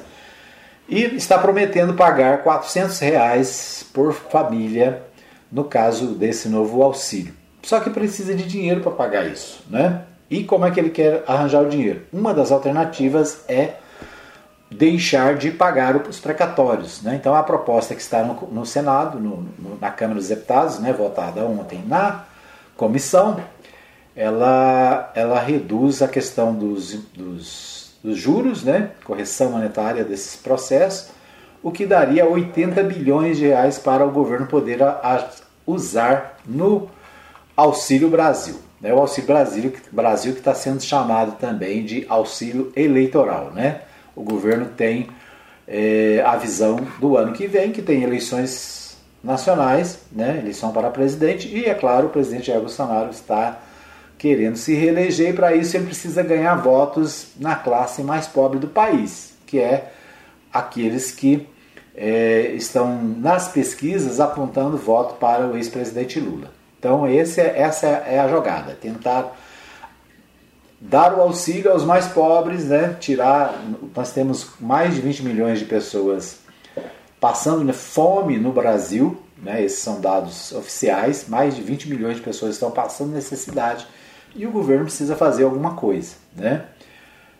e 0.88 1.02
está 1.16 1.37
prometendo 1.37 1.95
pagar 1.95 2.42
400 2.42 2.99
reais 3.00 3.87
por 3.92 4.12
família 4.12 5.02
no 5.50 5.65
caso 5.65 6.09
desse 6.09 6.49
novo 6.49 6.83
auxílio. 6.83 7.35
Só 7.62 7.81
que 7.81 7.91
precisa 7.91 8.35
de 8.35 8.45
dinheiro 8.45 8.81
para 8.81 8.93
pagar 8.93 9.26
isso, 9.26 9.65
né? 9.69 10.03
E 10.31 10.45
como 10.45 10.65
é 10.65 10.71
que 10.71 10.81
ele 10.81 10.91
quer 10.91 11.25
arranjar 11.26 11.62
o 11.62 11.69
dinheiro? 11.69 12.03
Uma 12.12 12.35
das 12.35 12.50
alternativas 12.50 13.45
é 13.49 13.75
deixar 14.71 15.37
de 15.37 15.50
pagar 15.50 15.97
os 15.97 16.19
precatórios. 16.19 17.03
Né? 17.03 17.15
Então 17.15 17.35
a 17.35 17.43
proposta 17.43 17.95
que 17.95 18.03
está 18.03 18.23
no, 18.23 18.67
Senado, 18.67 19.19
no, 19.21 19.47
no, 19.59 19.79
na 19.81 19.91
Câmara 19.91 20.19
dos 20.19 20.29
Deputados, 20.29 20.79
né, 20.79 20.93
votada 20.93 21.45
ontem 21.45 21.83
na 21.87 22.25
comissão, 22.76 23.41
ela, 24.15 25.12
ela 25.15 25.38
reduz 25.38 26.03
a 26.03 26.09
questão 26.09 26.55
dos, 26.55 26.95
dos, 27.15 27.93
dos 28.03 28.19
juros, 28.19 28.65
né, 28.65 28.91
correção 29.05 29.50
monetária 29.50 30.05
desses 30.05 30.37
processos, 30.37 31.11
o 31.67 31.73
que 31.73 31.85
daria 31.85 32.25
80 32.25 32.81
bilhões 32.85 33.39
de 33.39 33.47
reais 33.47 33.77
para 33.77 34.07
o 34.07 34.11
governo 34.13 34.47
poder 34.47 34.81
a, 34.81 35.01
a 35.03 35.27
usar 35.67 36.39
no 36.47 36.89
Auxílio 37.57 38.09
Brasil. 38.09 38.55
né, 38.81 38.95
o 38.95 39.01
Auxílio 39.01 39.27
Brasil, 39.27 39.75
Brasil 39.91 40.33
que 40.33 40.39
está 40.39 40.55
sendo 40.55 40.81
chamado 40.81 41.33
também 41.41 41.85
de 41.85 42.07
auxílio 42.09 42.73
eleitoral. 42.77 43.51
Né? 43.53 43.81
O 44.15 44.23
governo 44.23 44.67
tem 44.77 45.09
é, 45.67 46.23
a 46.25 46.37
visão 46.37 46.77
do 47.01 47.17
ano 47.17 47.33
que 47.33 47.49
vem, 47.49 47.73
que 47.73 47.83
tem 47.83 48.05
eleições 48.05 48.97
nacionais, 49.21 49.99
né, 50.13 50.39
eleição 50.39 50.71
para 50.71 50.89
presidente, 50.89 51.49
e 51.49 51.65
é 51.65 51.75
claro, 51.75 52.07
o 52.07 52.11
presidente 52.11 52.47
Jair 52.47 52.61
Bolsonaro 52.61 53.11
está 53.11 53.59
querendo 54.17 54.55
se 54.55 54.73
reeleger, 54.73 55.31
e 55.31 55.33
para 55.33 55.53
isso 55.57 55.77
ele 55.77 55.87
precisa 55.87 56.23
ganhar 56.23 56.55
votos 56.55 57.33
na 57.41 57.57
classe 57.57 58.05
mais 58.05 58.29
pobre 58.29 58.61
do 58.61 58.69
país, 58.69 59.35
que 59.45 59.59
é 59.59 59.91
aqueles 60.53 61.11
que 61.11 61.49
é, 61.97 62.53
estão 62.55 63.03
nas 63.03 63.49
pesquisas 63.49 64.21
apontando 64.21 64.76
voto 64.76 65.15
para 65.15 65.47
o 65.47 65.57
ex-presidente 65.57 66.21
Lula. 66.21 66.50
Então 66.79 67.09
esse 67.09 67.41
é, 67.41 67.59
essa 67.59 67.87
é 67.87 68.19
a 68.19 68.29
jogada, 68.29 68.75
tentar 68.75 69.35
dar 70.79 71.17
o 71.17 71.23
auxílio 71.23 71.73
aos 71.73 71.85
mais 71.85 72.07
pobres, 72.07 72.67
né? 72.67 72.97
tirar. 73.00 73.59
Nós 73.95 74.12
temos 74.12 74.50
mais 74.61 74.95
de 74.95 75.00
20 75.00 75.25
milhões 75.25 75.59
de 75.59 75.65
pessoas 75.65 76.41
passando 77.19 77.73
fome 77.73 78.38
no 78.38 78.53
Brasil, 78.53 79.21
né? 79.43 79.65
esses 79.65 79.79
são 79.79 80.00
dados 80.00 80.53
oficiais, 80.53 81.26
mais 81.29 81.57
de 81.57 81.62
20 81.62 81.88
milhões 81.88 82.17
de 82.17 82.23
pessoas 82.23 82.55
estão 82.55 82.71
passando 82.71 83.12
necessidade 83.12 83.87
e 84.35 84.47
o 84.47 84.50
governo 84.50 84.85
precisa 84.85 85.17
fazer 85.17 85.45
alguma 85.45 85.75
coisa. 85.75 86.15
Né? 86.37 86.67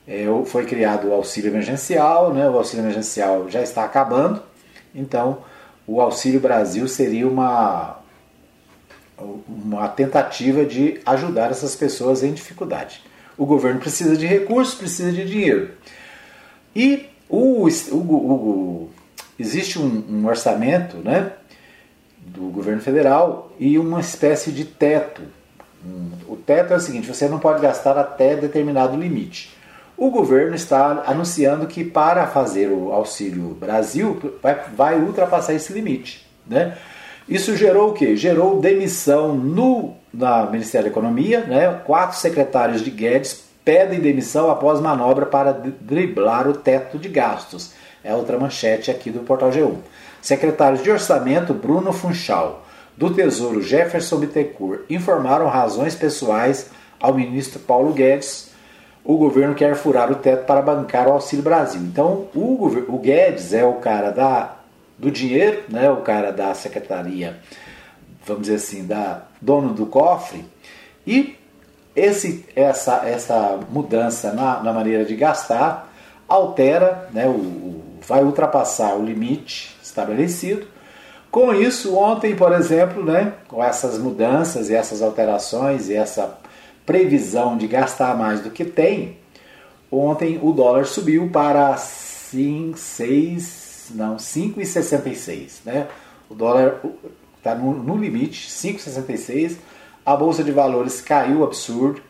É, 0.07 0.25
foi 0.45 0.65
criado 0.65 1.09
o 1.09 1.13
auxílio 1.13 1.51
emergencial, 1.51 2.33
né? 2.33 2.49
o 2.49 2.57
auxílio 2.57 2.85
emergencial 2.85 3.49
já 3.49 3.61
está 3.61 3.85
acabando, 3.85 4.41
então 4.95 5.39
o 5.87 6.01
Auxílio 6.01 6.41
Brasil 6.41 6.89
seria 6.89 7.29
uma, 7.29 7.99
uma 9.49 9.89
tentativa 9.89 10.65
de 10.65 11.01
ajudar 11.07 11.51
essas 11.51 11.77
pessoas 11.77 12.25
em 12.25 12.33
dificuldade. 12.33 13.03
O 13.39 13.47
governo 13.47 13.79
precisa 13.79 14.17
de 14.17 14.27
recursos, 14.27 14.75
precisa 14.75 15.13
de 15.13 15.25
dinheiro. 15.25 15.71
E 16.75 17.07
o, 17.29 17.69
o, 17.93 17.97
o 17.97 18.91
existe 19.39 19.79
um, 19.79 20.05
um, 20.09 20.27
orçamento 20.27 20.97
né, 20.97 21.33
do 22.21 22.49
governo 22.49 22.83
federal 22.83 23.53
e 23.59 23.79
uma 23.79 24.01
espécie 24.01 24.51
de 24.51 24.65
teto. 24.65 25.23
O 26.27 26.37
teto 26.37 26.73
é 26.73 26.77
o 26.77 26.81
seguinte: 26.81 27.07
você 27.07 27.29
não 27.29 27.39
pode 27.39 27.63
gastar 27.63 27.97
até 27.97 28.35
determinado 28.35 28.97
limite. 28.97 29.56
O 29.97 30.11
governo 30.11 30.55
está 30.55 31.05
anunciando 31.07 31.67
que 31.67 31.83
para 31.83 32.27
fazer 32.27 32.69
o 32.69 32.93
Auxílio 32.93 33.55
Brasil 33.55 34.21
vai, 34.43 34.61
vai 34.77 35.01
ultrapassar 35.01 35.55
esse 35.55 35.73
limite. 35.73 36.27
Né? 36.47 36.77
Isso 37.27 37.57
gerou 37.57 37.91
o 37.91 37.93
quê? 37.95 38.15
Gerou 38.15 38.61
demissão 38.61 39.35
no 39.35 39.95
na 40.13 40.47
Ministério 40.47 40.87
da 40.87 40.91
Economia. 40.91 41.41
Né? 41.41 41.81
Quatro 41.85 42.19
secretários 42.19 42.83
de 42.83 42.91
Guedes 42.91 43.45
pedem 43.65 43.99
demissão 43.99 44.51
após 44.51 44.81
manobra 44.81 45.27
para 45.27 45.53
driblar 45.53 46.47
o 46.47 46.53
teto 46.53 46.99
de 46.99 47.09
gastos. 47.09 47.73
É 48.05 48.15
outra 48.15 48.39
manchete 48.39 48.91
aqui 48.91 49.11
do 49.11 49.21
Portal 49.21 49.51
G1. 49.51 49.77
Secretários 50.21 50.83
de 50.83 50.91
Orçamento 50.91 51.55
Bruno 51.55 51.93
Funchal, 51.93 52.65
do 52.97 53.13
Tesouro 53.13 53.63
Jefferson 53.63 54.19
Bittencourt 54.19 54.83
informaram 54.89 55.49
razões 55.49 55.95
pessoais 55.95 56.71
ao 57.01 57.15
ministro 57.15 57.59
Paulo 57.61 57.93
Guedes 57.93 58.51
o 59.07 59.17
governo 59.17 59.55
quer 59.55 59.77
furar 59.77 60.11
o 60.11 60.17
teto 60.17 60.45
para 60.47 60.61
bancar 60.61 61.07
o 61.07 61.13
Auxílio 61.13 61.45
Brasil. 61.45 61.81
Então, 61.81 62.27
o, 62.35 62.67
o 62.89 62.99
Guedes 62.99 63.53
é 63.53 63.65
o 63.65 63.75
cara 63.75 64.11
da, 64.11 64.57
do 64.99 65.13
dinheiro, 65.13 65.63
né, 65.69 65.89
o 65.89 65.99
cara 65.99 66.33
da 66.33 66.53
secretaria, 66.55 67.39
vamos 68.27 68.43
dizer 68.43 68.57
assim, 68.57 68.85
da 68.85 69.23
dono 69.41 69.73
do 69.73 69.87
cofre, 69.87 70.45
e 71.07 71.37
esse, 71.95 72.45
essa, 72.57 73.03
essa 73.07 73.61
mudança 73.71 74.33
na, 74.33 74.61
na 74.61 74.73
maneira 74.73 75.05
de 75.05 75.15
gastar 75.15 75.93
altera, 76.29 77.09
né, 77.13 77.29
o, 77.29 77.31
o, 77.31 77.85
vai 78.03 78.25
ultrapassar 78.25 78.97
o 78.97 79.05
limite 79.05 79.77
estabelecido. 79.81 80.67
Com 81.31 81.55
isso, 81.55 81.97
ontem, 81.97 82.35
por 82.35 82.53
exemplo, 82.53 83.05
né, 83.05 83.35
com 83.47 83.63
essas 83.63 83.99
mudanças 83.99 84.69
e 84.69 84.75
essas 84.75 85.01
alterações 85.01 85.89
e 85.89 85.95
essa 85.95 86.39
previsão 86.87 87.57
de 87.57 87.67
gastar 87.67 88.17
mais 88.17 88.41
do 88.41 88.51
que 88.51 88.65
tem, 88.65 89.19
ontem 89.91 90.39
o 90.41 90.53
dólar 90.53 90.87
subiu 90.87 91.29
para 91.29 91.77
5, 91.77 92.79
6, 92.79 93.91
não, 93.95 94.17
5,66, 94.17 95.59
né? 95.65 95.89
O 96.31 96.35
dólar 96.35 96.81
está 97.37 97.55
no, 97.55 97.73
no, 97.73 97.97
limite, 97.97 98.49
5,66. 98.49 99.57
A 100.05 100.17
bolsa 100.17 100.43
de 100.43 100.53
valores 100.53 101.01
caiu 101.01 101.45
absurdo, 101.45 102.01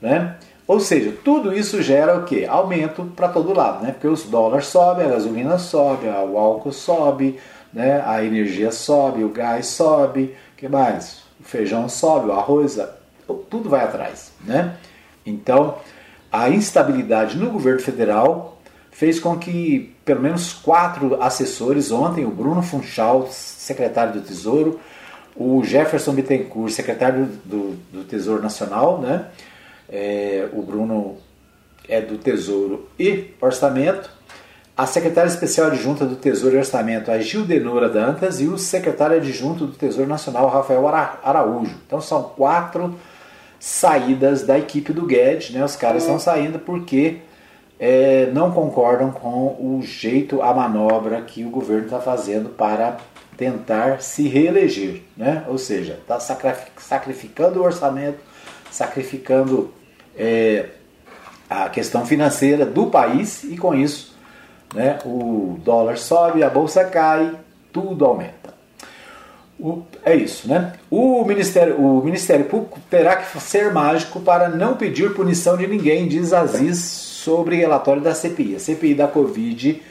né? 0.00 0.36
Ou 0.66 0.78
seja, 0.78 1.12
tudo 1.24 1.52
isso 1.52 1.82
gera 1.82 2.16
o 2.16 2.24
que? 2.24 2.46
Aumento 2.46 3.04
para 3.16 3.28
todo 3.28 3.52
lado, 3.52 3.82
né? 3.82 3.90
Porque 3.92 4.06
os 4.06 4.24
dólares 4.24 4.66
sobem, 4.66 5.06
a 5.06 5.10
gasolina 5.10 5.58
sobe, 5.58 6.06
o 6.06 6.38
álcool 6.38 6.72
sobe, 6.72 7.38
né? 7.72 8.02
A 8.06 8.24
energia 8.24 8.70
sobe, 8.70 9.24
o 9.24 9.28
gás 9.30 9.66
sobe, 9.66 10.34
que 10.56 10.68
mais? 10.68 11.22
O 11.40 11.44
feijão 11.44 11.88
sobe, 11.88 12.28
o 12.28 12.32
arroz, 12.32 12.78
tudo 13.34 13.68
vai 13.68 13.84
atrás. 13.84 14.32
Né? 14.44 14.76
Então, 15.24 15.78
a 16.30 16.48
instabilidade 16.48 17.36
no 17.36 17.50
governo 17.50 17.80
federal 17.80 18.60
fez 18.90 19.18
com 19.18 19.38
que 19.38 19.94
pelo 20.04 20.20
menos 20.20 20.52
quatro 20.52 21.22
assessores 21.22 21.90
ontem, 21.90 22.24
o 22.24 22.30
Bruno 22.30 22.62
Funchal, 22.62 23.28
secretário 23.30 24.14
do 24.14 24.20
Tesouro, 24.20 24.80
o 25.36 25.62
Jefferson 25.64 26.12
Bittencourt, 26.12 26.72
secretário 26.72 27.26
do, 27.44 27.76
do 27.92 28.04
Tesouro 28.04 28.42
Nacional, 28.42 29.00
né? 29.00 29.26
É, 29.88 30.48
o 30.52 30.62
Bruno 30.62 31.16
é 31.88 32.00
do 32.00 32.18
Tesouro 32.18 32.88
e 32.98 33.34
Orçamento, 33.40 34.10
a 34.76 34.86
secretária 34.86 35.28
especial 35.28 35.66
adjunta 35.66 36.06
do 36.06 36.16
Tesouro 36.16 36.56
e 36.56 36.58
Orçamento, 36.58 37.10
a 37.10 37.18
Gildenora 37.18 37.88
Dantas, 37.88 38.40
e 38.40 38.46
o 38.46 38.56
secretário 38.56 39.16
adjunto 39.16 39.66
do 39.66 39.72
Tesouro 39.72 40.08
Nacional, 40.08 40.48
Rafael 40.48 40.86
Araújo. 40.86 41.74
Então 41.86 42.00
são 42.00 42.22
quatro 42.22 42.98
saídas 43.60 44.42
da 44.42 44.58
equipe 44.58 44.90
do 44.90 45.04
Guedes, 45.04 45.50
né? 45.50 45.62
Os 45.62 45.76
caras 45.76 46.02
estão 46.02 46.18
saindo 46.18 46.58
porque 46.58 47.18
é, 47.78 48.30
não 48.32 48.50
concordam 48.50 49.12
com 49.12 49.54
o 49.60 49.82
jeito, 49.82 50.40
a 50.40 50.52
manobra 50.54 51.20
que 51.20 51.44
o 51.44 51.50
governo 51.50 51.84
está 51.84 52.00
fazendo 52.00 52.48
para 52.48 52.96
tentar 53.36 54.00
se 54.00 54.26
reeleger, 54.26 55.02
né? 55.14 55.44
Ou 55.46 55.58
seja, 55.58 55.98
está 56.00 56.18
sacrificando 56.18 57.60
o 57.60 57.62
orçamento, 57.62 58.18
sacrificando 58.70 59.72
é, 60.16 60.70
a 61.48 61.68
questão 61.68 62.06
financeira 62.06 62.64
do 62.64 62.86
país 62.86 63.44
e 63.44 63.58
com 63.58 63.74
isso, 63.74 64.16
né? 64.74 64.98
O 65.04 65.58
dólar 65.62 65.98
sobe, 65.98 66.42
a 66.42 66.48
bolsa 66.48 66.84
cai, 66.84 67.38
tudo 67.70 68.06
aumenta. 68.06 68.54
O, 69.58 69.82
é 70.04 70.14
isso, 70.14 70.48
né? 70.48 70.72
O 70.90 71.24
Ministério, 71.24 71.78
o 71.80 72.02
Ministério 72.02 72.46
Público 72.46 72.78
terá 72.88 73.16
que 73.16 73.40
ser 73.40 73.72
mágico 73.72 74.20
para 74.20 74.48
não 74.48 74.76
pedir 74.76 75.14
punição 75.14 75.56
de 75.56 75.66
ninguém, 75.66 76.08
diz 76.08 76.32
Aziz 76.32 76.78
sobre 76.78 77.56
relatório 77.56 78.00
da 78.00 78.14
CPI. 78.14 78.56
A 78.56 78.60
CPI 78.60 78.94
da 78.94 79.06
Covid 79.06 79.82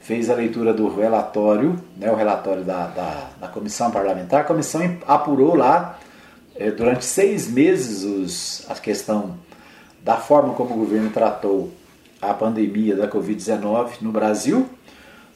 fez 0.00 0.30
a 0.30 0.34
leitura 0.34 0.72
do 0.72 0.88
relatório, 0.88 1.80
né, 1.96 2.10
o 2.10 2.14
relatório 2.14 2.62
da, 2.62 2.86
da, 2.86 3.30
da 3.40 3.48
comissão 3.48 3.90
parlamentar. 3.90 4.42
A 4.42 4.44
comissão 4.44 4.96
apurou 5.06 5.56
lá 5.56 5.98
é, 6.54 6.70
durante 6.70 7.04
seis 7.04 7.48
meses 7.48 8.04
os, 8.04 8.70
a 8.70 8.74
questão 8.74 9.36
da 10.04 10.16
forma 10.16 10.54
como 10.54 10.74
o 10.74 10.78
governo 10.78 11.10
tratou 11.10 11.72
a 12.22 12.32
pandemia 12.32 12.94
da 12.94 13.08
Covid-19 13.08 14.00
no 14.00 14.12
Brasil, 14.12 14.68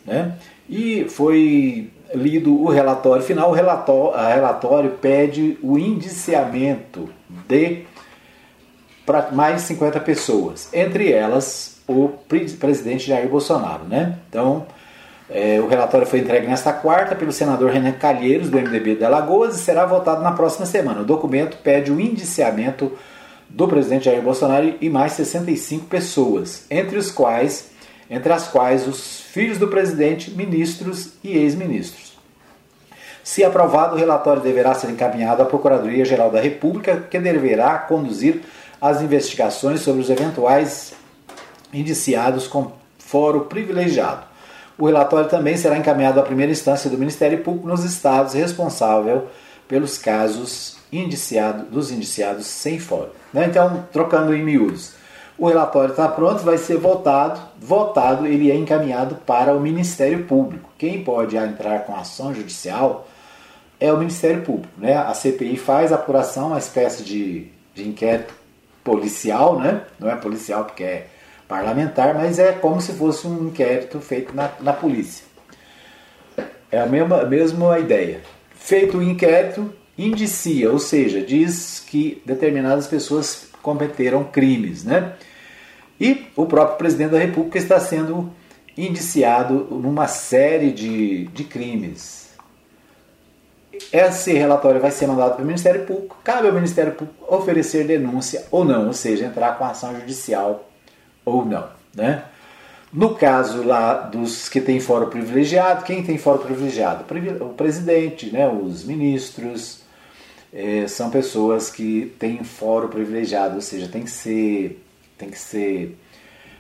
né? 0.06 0.37
E 0.68 1.04
foi 1.08 1.90
lido 2.14 2.54
o 2.54 2.68
relatório 2.68 3.22
final, 3.22 3.50
o 3.50 3.52
relatório, 3.52 4.14
a 4.14 4.32
relatório 4.32 4.90
pede 4.90 5.58
o 5.62 5.78
indiciamento 5.78 7.08
de 7.48 7.84
mais 9.32 9.56
de 9.56 9.62
50 9.62 10.00
pessoas, 10.00 10.68
entre 10.72 11.10
elas 11.12 11.80
o 11.88 12.10
presidente 12.58 13.08
Jair 13.08 13.28
Bolsonaro. 13.28 13.84
Né? 13.84 14.18
Então, 14.28 14.66
é, 15.28 15.60
o 15.60 15.66
relatório 15.66 16.06
foi 16.06 16.20
entregue 16.20 16.46
nesta 16.46 16.72
quarta 16.72 17.14
pelo 17.14 17.32
senador 17.32 17.70
Renan 17.70 17.92
Calheiros, 17.92 18.48
do 18.48 18.56
MDB 18.56 18.96
de 18.96 19.04
Alagoas, 19.04 19.56
e 19.56 19.58
será 19.58 19.86
votado 19.86 20.22
na 20.22 20.32
próxima 20.32 20.66
semana. 20.66 21.00
O 21.00 21.04
documento 21.04 21.56
pede 21.58 21.90
o 21.90 22.00
indiciamento 22.00 22.92
do 23.48 23.66
presidente 23.66 24.04
Jair 24.04 24.22
Bolsonaro 24.22 24.74
e 24.80 24.88
mais 24.88 25.12
65 25.12 25.86
pessoas, 25.86 26.66
entre 26.70 26.96
os 26.96 27.10
quais 27.10 27.69
entre 28.10 28.32
as 28.32 28.48
quais 28.48 28.88
os 28.88 29.20
filhos 29.20 29.56
do 29.56 29.68
presidente, 29.68 30.32
ministros 30.32 31.10
e 31.22 31.36
ex-ministros. 31.36 32.18
Se 33.22 33.44
aprovado, 33.44 33.94
o 33.94 33.98
relatório 33.98 34.42
deverá 34.42 34.74
ser 34.74 34.90
encaminhado 34.90 35.42
à 35.42 35.46
Procuradoria-Geral 35.46 36.30
da 36.30 36.40
República, 36.40 36.96
que 37.08 37.18
deverá 37.20 37.78
conduzir 37.78 38.42
as 38.80 39.00
investigações 39.00 39.80
sobre 39.80 40.00
os 40.00 40.10
eventuais 40.10 40.92
indiciados 41.72 42.48
com 42.48 42.72
foro 42.98 43.42
privilegiado. 43.42 44.24
O 44.76 44.86
relatório 44.86 45.28
também 45.28 45.56
será 45.56 45.76
encaminhado 45.76 46.18
à 46.18 46.22
primeira 46.22 46.50
instância 46.50 46.90
do 46.90 46.98
Ministério 46.98 47.38
Público 47.44 47.68
nos 47.68 47.84
estados 47.84 48.32
responsável 48.34 49.28
pelos 49.68 49.98
casos 49.98 50.78
indiciado, 50.90 51.66
dos 51.66 51.92
indiciados 51.92 52.46
sem 52.46 52.80
foro. 52.80 53.10
Né? 53.32 53.46
Então, 53.46 53.86
trocando 53.92 54.34
em 54.34 54.42
miúdos, 54.42 54.94
o 55.40 55.49
relatório 55.49 55.92
está 55.92 56.06
pronto, 56.06 56.44
vai 56.44 56.59
ser 56.59 56.76
votado. 56.76 57.40
Votado, 57.59 58.26
ele 58.26 58.50
é 58.50 58.54
encaminhado 58.54 59.14
para 59.14 59.54
o 59.54 59.61
Ministério 59.61 60.25
Público. 60.26 60.68
Quem 60.76 61.02
pode 61.02 61.35
entrar 61.35 61.87
com 61.87 61.97
ação 61.97 62.35
judicial 62.35 63.09
é 63.80 63.90
o 63.90 63.97
Ministério 63.97 64.42
Público. 64.42 64.75
Né? 64.76 64.94
A 64.94 65.14
CPI 65.14 65.56
faz 65.56 65.92
a 65.92 65.94
apuração, 65.94 66.49
uma 66.49 66.59
espécie 66.59 67.02
de, 67.02 67.49
de 67.75 67.88
inquérito 67.88 68.35
policial, 68.85 69.59
né? 69.59 69.80
não 69.99 70.11
é 70.11 70.16
policial 70.16 70.66
porque 70.66 70.85
é 70.85 71.06
parlamentar, 71.49 72.14
mas 72.14 72.38
é 72.38 72.52
como 72.52 72.78
se 72.82 72.92
fosse 72.92 73.26
um 73.26 73.49
inquérito 73.49 73.99
feito 73.99 74.37
na, 74.37 74.50
na 74.61 74.75
polícia. 74.75 75.25
É 76.70 76.80
a 76.80 76.87
mesma, 76.87 77.25
mesma 77.25 77.78
ideia. 77.78 78.20
Feito 78.54 78.99
o 78.99 79.02
inquérito, 79.02 79.73
indicia, 79.97 80.70
ou 80.70 80.78
seja, 80.78 81.23
diz 81.23 81.80
que 81.80 82.20
determinadas 82.26 82.87
pessoas 82.87 83.49
cometeram 83.62 84.23
crimes, 84.23 84.85
né? 84.85 85.14
E 86.00 86.26
o 86.35 86.47
próprio 86.47 86.78
presidente 86.78 87.11
da 87.11 87.19
República 87.19 87.59
está 87.59 87.78
sendo 87.78 88.33
indiciado 88.76 89.66
numa 89.71 90.07
série 90.07 90.73
de, 90.73 91.26
de 91.26 91.45
crimes. 91.45 92.30
Esse 93.92 94.33
relatório 94.33 94.80
vai 94.80 94.90
ser 94.90 95.07
mandado 95.07 95.35
para 95.35 95.42
o 95.42 95.47
Ministério 95.47 95.85
Público. 95.85 96.16
Cabe 96.25 96.49
ao 96.49 96.54
Ministério 96.54 96.92
Público 96.92 97.25
oferecer 97.28 97.87
denúncia 97.87 98.47
ou 98.50 98.64
não, 98.64 98.87
ou 98.87 98.92
seja, 98.92 99.26
entrar 99.26 99.59
com 99.59 99.64
ação 99.64 99.95
judicial 99.99 100.69
ou 101.25 101.45
não. 101.45 101.69
Né? 101.95 102.25
No 102.92 103.14
caso 103.14 103.62
lá 103.62 103.95
dos 103.95 104.49
que 104.49 104.61
têm 104.61 104.80
foro 104.80 105.07
privilegiado, 105.07 105.85
quem 105.85 106.02
tem 106.02 106.19
foro 106.19 106.38
privilegiado? 106.40 107.04
O 107.40 107.50
presidente, 107.50 108.33
né, 108.33 108.49
os 108.49 108.85
ministros, 108.85 109.83
é, 110.52 110.87
são 110.88 111.11
pessoas 111.11 111.71
que 111.71 112.12
têm 112.19 112.42
foro 112.42 112.88
privilegiado, 112.88 113.57
ou 113.57 113.61
seja, 113.61 113.88
tem 113.88 114.02
que 114.02 114.11
ser, 114.11 114.83
tem 115.20 115.30
que 115.30 115.38
ser 115.38 115.96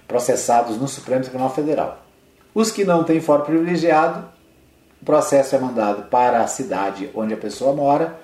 processados 0.06 0.76
no 0.76 0.86
Supremo 0.86 1.22
Tribunal 1.22 1.52
Federal. 1.54 2.04
Os 2.54 2.70
que 2.70 2.84
não 2.84 3.04
têm 3.04 3.20
foro 3.20 3.42
privilegiado, 3.42 4.28
o 5.00 5.04
processo 5.04 5.56
é 5.56 5.58
mandado 5.58 6.10
para 6.10 6.42
a 6.42 6.46
cidade 6.46 7.08
onde 7.14 7.32
a 7.32 7.36
pessoa 7.36 7.74
mora 7.74 8.18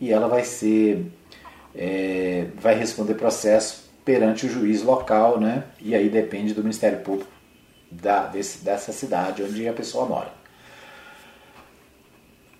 e 0.00 0.12
ela 0.12 0.28
vai 0.28 0.44
ser, 0.44 1.06
é, 1.74 2.46
vai 2.56 2.74
responder 2.74 3.14
processo 3.14 3.90
perante 4.04 4.46
o 4.46 4.48
juiz 4.48 4.82
local, 4.82 5.38
né? 5.40 5.64
E 5.80 5.94
aí 5.94 6.08
depende 6.08 6.54
do 6.54 6.62
Ministério 6.62 7.00
Público 7.00 7.30
da, 7.90 8.26
desse, 8.26 8.64
dessa 8.64 8.92
cidade 8.92 9.42
onde 9.42 9.68
a 9.68 9.72
pessoa 9.72 10.06
mora. 10.06 10.32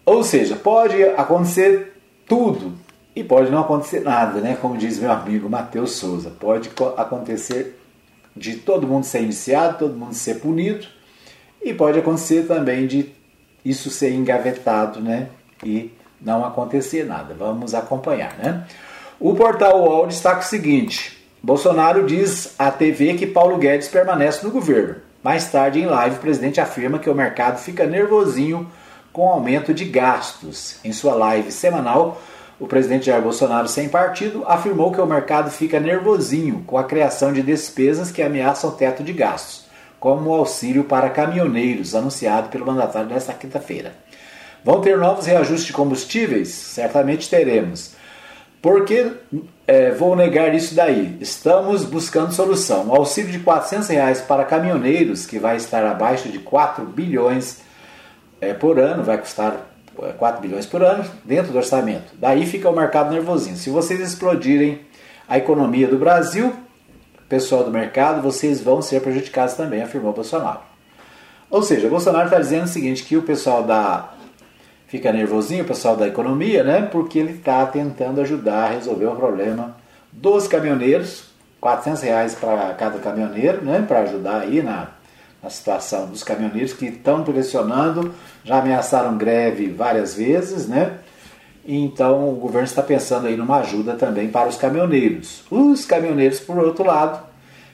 Ou 0.04 0.22
seja, 0.22 0.56
pode 0.56 1.02
acontecer 1.02 2.00
tudo 2.26 2.76
e 3.16 3.24
pode 3.24 3.50
não 3.50 3.60
acontecer 3.60 4.00
nada, 4.00 4.40
né? 4.40 4.58
Como 4.60 4.76
diz 4.76 4.98
meu 4.98 5.10
amigo 5.10 5.48
Matheus 5.48 5.92
Souza, 5.92 6.30
pode 6.38 6.70
acontecer 6.98 7.80
de 8.36 8.56
todo 8.56 8.86
mundo 8.86 9.04
ser 9.04 9.22
iniciado, 9.22 9.78
todo 9.78 9.94
mundo 9.94 10.12
ser 10.12 10.34
punido 10.34 10.86
e 11.64 11.72
pode 11.72 11.98
acontecer 11.98 12.46
também 12.46 12.86
de 12.86 13.10
isso 13.64 13.88
ser 13.88 14.12
engavetado, 14.12 15.00
né? 15.00 15.28
E 15.64 15.90
não 16.20 16.44
acontecer 16.44 17.06
nada. 17.06 17.34
Vamos 17.34 17.74
acompanhar, 17.74 18.36
né? 18.36 18.66
O 19.18 19.34
portal 19.34 19.80
UOL 19.80 20.06
destaca 20.06 20.40
o 20.40 20.44
seguinte: 20.44 21.26
Bolsonaro 21.42 22.04
diz 22.06 22.54
à 22.58 22.70
TV 22.70 23.14
que 23.14 23.26
Paulo 23.26 23.56
Guedes 23.56 23.88
permanece 23.88 24.44
no 24.44 24.52
governo. 24.52 24.96
Mais 25.22 25.50
tarde, 25.50 25.80
em 25.80 25.86
live, 25.86 26.16
o 26.16 26.20
presidente 26.20 26.60
afirma 26.60 26.98
que 26.98 27.08
o 27.08 27.14
mercado 27.14 27.58
fica 27.58 27.86
nervosinho 27.86 28.70
com 29.10 29.26
aumento 29.26 29.72
de 29.72 29.86
gastos. 29.86 30.76
Em 30.84 30.92
sua 30.92 31.14
live 31.14 31.50
semanal, 31.50 32.20
o 32.58 32.66
presidente 32.66 33.06
Jair 33.06 33.22
Bolsonaro, 33.22 33.68
sem 33.68 33.88
partido, 33.88 34.44
afirmou 34.46 34.90
que 34.90 35.00
o 35.00 35.06
mercado 35.06 35.50
fica 35.50 35.78
nervosinho 35.78 36.64
com 36.66 36.78
a 36.78 36.84
criação 36.84 37.32
de 37.32 37.42
despesas 37.42 38.10
que 38.10 38.22
ameaçam 38.22 38.70
o 38.70 38.72
teto 38.72 39.02
de 39.02 39.12
gastos, 39.12 39.66
como 40.00 40.30
o 40.30 40.34
auxílio 40.34 40.84
para 40.84 41.10
caminhoneiros, 41.10 41.94
anunciado 41.94 42.48
pelo 42.48 42.66
mandatário 42.66 43.08
nesta 43.08 43.34
quinta-feira. 43.34 43.92
Vão 44.64 44.80
ter 44.80 44.96
novos 44.96 45.26
reajustes 45.26 45.66
de 45.66 45.72
combustíveis? 45.72 46.48
Certamente 46.48 47.28
teremos. 47.28 47.94
Por 48.62 48.84
que 48.84 49.12
é, 49.66 49.92
vou 49.92 50.16
negar 50.16 50.54
isso 50.54 50.74
daí? 50.74 51.16
Estamos 51.20 51.84
buscando 51.84 52.32
solução. 52.32 52.88
O 52.88 52.96
auxílio 52.96 53.30
de 53.30 53.38
400 53.38 53.88
reais 53.88 54.20
para 54.22 54.44
caminhoneiros, 54.44 55.26
que 55.26 55.38
vai 55.38 55.56
estar 55.56 55.84
abaixo 55.84 56.30
de 56.30 56.38
4 56.38 56.84
bilhões 56.84 57.58
é, 58.40 58.54
por 58.54 58.80
ano, 58.80 59.04
vai 59.04 59.18
custar 59.18 59.75
4 60.18 60.38
é, 60.38 60.40
bilhões 60.40 60.66
por 60.66 60.82
ano 60.82 61.04
dentro 61.24 61.52
do 61.52 61.58
orçamento. 61.58 62.12
Daí 62.14 62.46
fica 62.46 62.68
o 62.68 62.76
mercado 62.76 63.10
nervosinho. 63.10 63.56
Se 63.56 63.70
vocês 63.70 64.00
explodirem 64.00 64.80
a 65.28 65.38
economia 65.38 65.88
do 65.88 65.98
Brasil, 65.98 66.54
pessoal 67.28 67.64
do 67.64 67.70
mercado, 67.70 68.22
vocês 68.22 68.60
vão 68.60 68.80
ser 68.80 69.00
prejudicados 69.00 69.54
também, 69.54 69.82
afirmou 69.82 70.12
Bolsonaro. 70.12 70.60
Ou 71.50 71.62
seja, 71.62 71.88
Bolsonaro 71.88 72.26
está 72.26 72.38
dizendo 72.38 72.64
o 72.64 72.68
seguinte, 72.68 73.04
que 73.04 73.16
o 73.16 73.22
pessoal 73.22 73.62
da 73.62 74.10
fica 74.88 75.12
nervosinho, 75.12 75.64
o 75.64 75.66
pessoal 75.66 75.96
da 75.96 76.06
economia, 76.06 76.62
né? 76.62 76.82
Porque 76.82 77.18
ele 77.18 77.32
está 77.32 77.64
tentando 77.66 78.20
ajudar 78.20 78.64
a 78.64 78.68
resolver 78.70 79.06
o 79.06 79.16
problema 79.16 79.76
dos 80.12 80.46
caminhoneiros, 80.46 81.24
400 81.60 82.02
reais 82.02 82.34
para 82.34 82.74
cada 82.74 82.98
caminhoneiro, 82.98 83.64
né? 83.64 83.84
Para 83.86 84.00
ajudar 84.00 84.40
aí 84.42 84.62
na 84.62 84.88
a 85.46 85.50
situação 85.50 86.06
dos 86.06 86.24
caminhoneiros 86.24 86.72
que 86.72 86.86
estão 86.86 87.22
pressionando, 87.22 88.12
já 88.44 88.58
ameaçaram 88.58 89.16
greve 89.16 89.68
várias 89.68 90.14
vezes, 90.14 90.66
né? 90.66 90.98
Então 91.66 92.28
o 92.30 92.34
governo 92.34 92.66
está 92.66 92.82
pensando 92.82 93.26
aí 93.26 93.36
numa 93.36 93.58
ajuda 93.58 93.94
também 93.94 94.28
para 94.28 94.48
os 94.48 94.56
caminhoneiros. 94.56 95.44
Os 95.50 95.84
caminhoneiros, 95.84 96.40
por 96.40 96.58
outro 96.58 96.84
lado, 96.84 97.24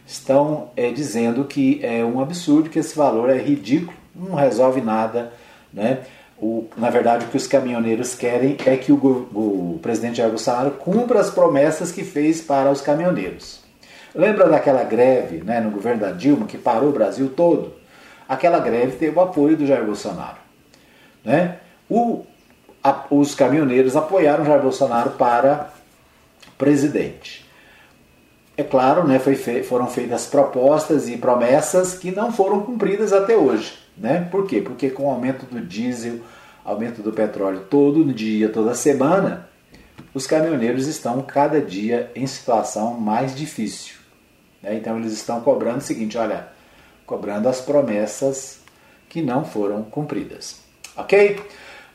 estão 0.07 0.71
é, 0.77 0.91
dizendo 0.91 1.45
que 1.45 1.81
é 1.83 2.05
um 2.05 2.21
absurdo, 2.21 2.71
que 2.71 2.79
esse 2.79 2.97
valor 2.97 3.31
é 3.31 3.39
ridículo, 3.39 3.97
não 4.15 4.35
resolve 4.35 4.81
nada, 4.81 5.33
né? 5.73 6.01
O, 6.39 6.67
na 6.77 6.91
verdade, 6.91 7.25
o 7.25 7.29
que 7.29 7.37
os 7.37 7.47
caminhoneiros 7.47 8.15
querem 8.15 8.57
é 8.67 8.77
que 8.77 8.91
o, 8.91 8.97
o 8.97 9.79
presidente 9.81 10.17
Jair 10.17 10.31
Bolsonaro 10.31 10.73
cumpra 10.73 11.21
as 11.21 11.31
promessas 11.31 11.93
que 11.93 12.03
fez 12.03 12.41
para 12.41 12.71
os 12.71 12.81
caminhoneiros. 12.81 13.62
Lembra 14.15 14.49
daquela 14.49 14.85
greve 14.85 15.39
né, 15.39 15.61
no 15.61 15.71
governo 15.71 16.01
da 16.01 16.11
Dilma 16.11 16.47
que 16.47 16.59
parou 16.59 16.91
o 16.91 16.93
Brasil 16.93 17.31
todo? 17.31 17.75
Aquela 18.29 18.59
greve 18.59 18.97
teve 18.97 19.17
o 19.17 19.23
apoio 19.23 19.57
do 19.57 19.67
Jair 19.67 19.85
Bolsonaro. 19.85 20.39
Né? 21.25 21.59
O, 21.89 22.25
a, 22.83 23.05
os 23.11 23.35
caminhoneiros 23.35 23.97
apoiaram 23.97 24.45
Jair 24.45 24.61
Bolsonaro 24.61 25.11
para 25.11 25.71
presidente. 26.59 27.51
É 28.57 28.63
claro, 28.63 29.07
né, 29.07 29.19
fe, 29.19 29.63
foram 29.63 29.87
feitas 29.87 30.27
propostas 30.27 31.09
e 31.09 31.17
promessas 31.17 31.95
que 31.95 32.11
não 32.11 32.31
foram 32.31 32.61
cumpridas 32.61 33.13
até 33.13 33.35
hoje. 33.35 33.79
Né? 33.97 34.29
Por 34.31 34.47
quê? 34.47 34.61
Porque 34.61 34.91
com 34.91 35.05
o 35.07 35.11
aumento 35.11 35.47
do 35.47 35.61
diesel, 35.61 36.21
aumento 36.65 37.03
do 37.03 37.13
petróleo 37.13 37.67
todo 37.69 38.13
dia, 38.13 38.51
toda 38.51 38.75
semana, 38.75 39.49
os 40.13 40.27
caminhoneiros 40.27 40.87
estão 40.87 41.23
cada 41.23 41.61
dia 41.61 42.11
em 42.15 42.27
situação 42.27 42.95
mais 42.95 43.35
difícil. 43.35 44.02
Né? 44.63 44.77
Então 44.77 44.99
eles 44.99 45.13
estão 45.13 45.41
cobrando 45.41 45.79
o 45.79 45.83
seguinte, 45.83 46.17
olha, 46.17 46.49
cobrando 47.07 47.49
as 47.49 47.61
promessas 47.61 48.61
que 49.09 49.21
não 49.21 49.45
foram 49.45 49.83
cumpridas. 49.83 50.61
Ok? 50.97 51.41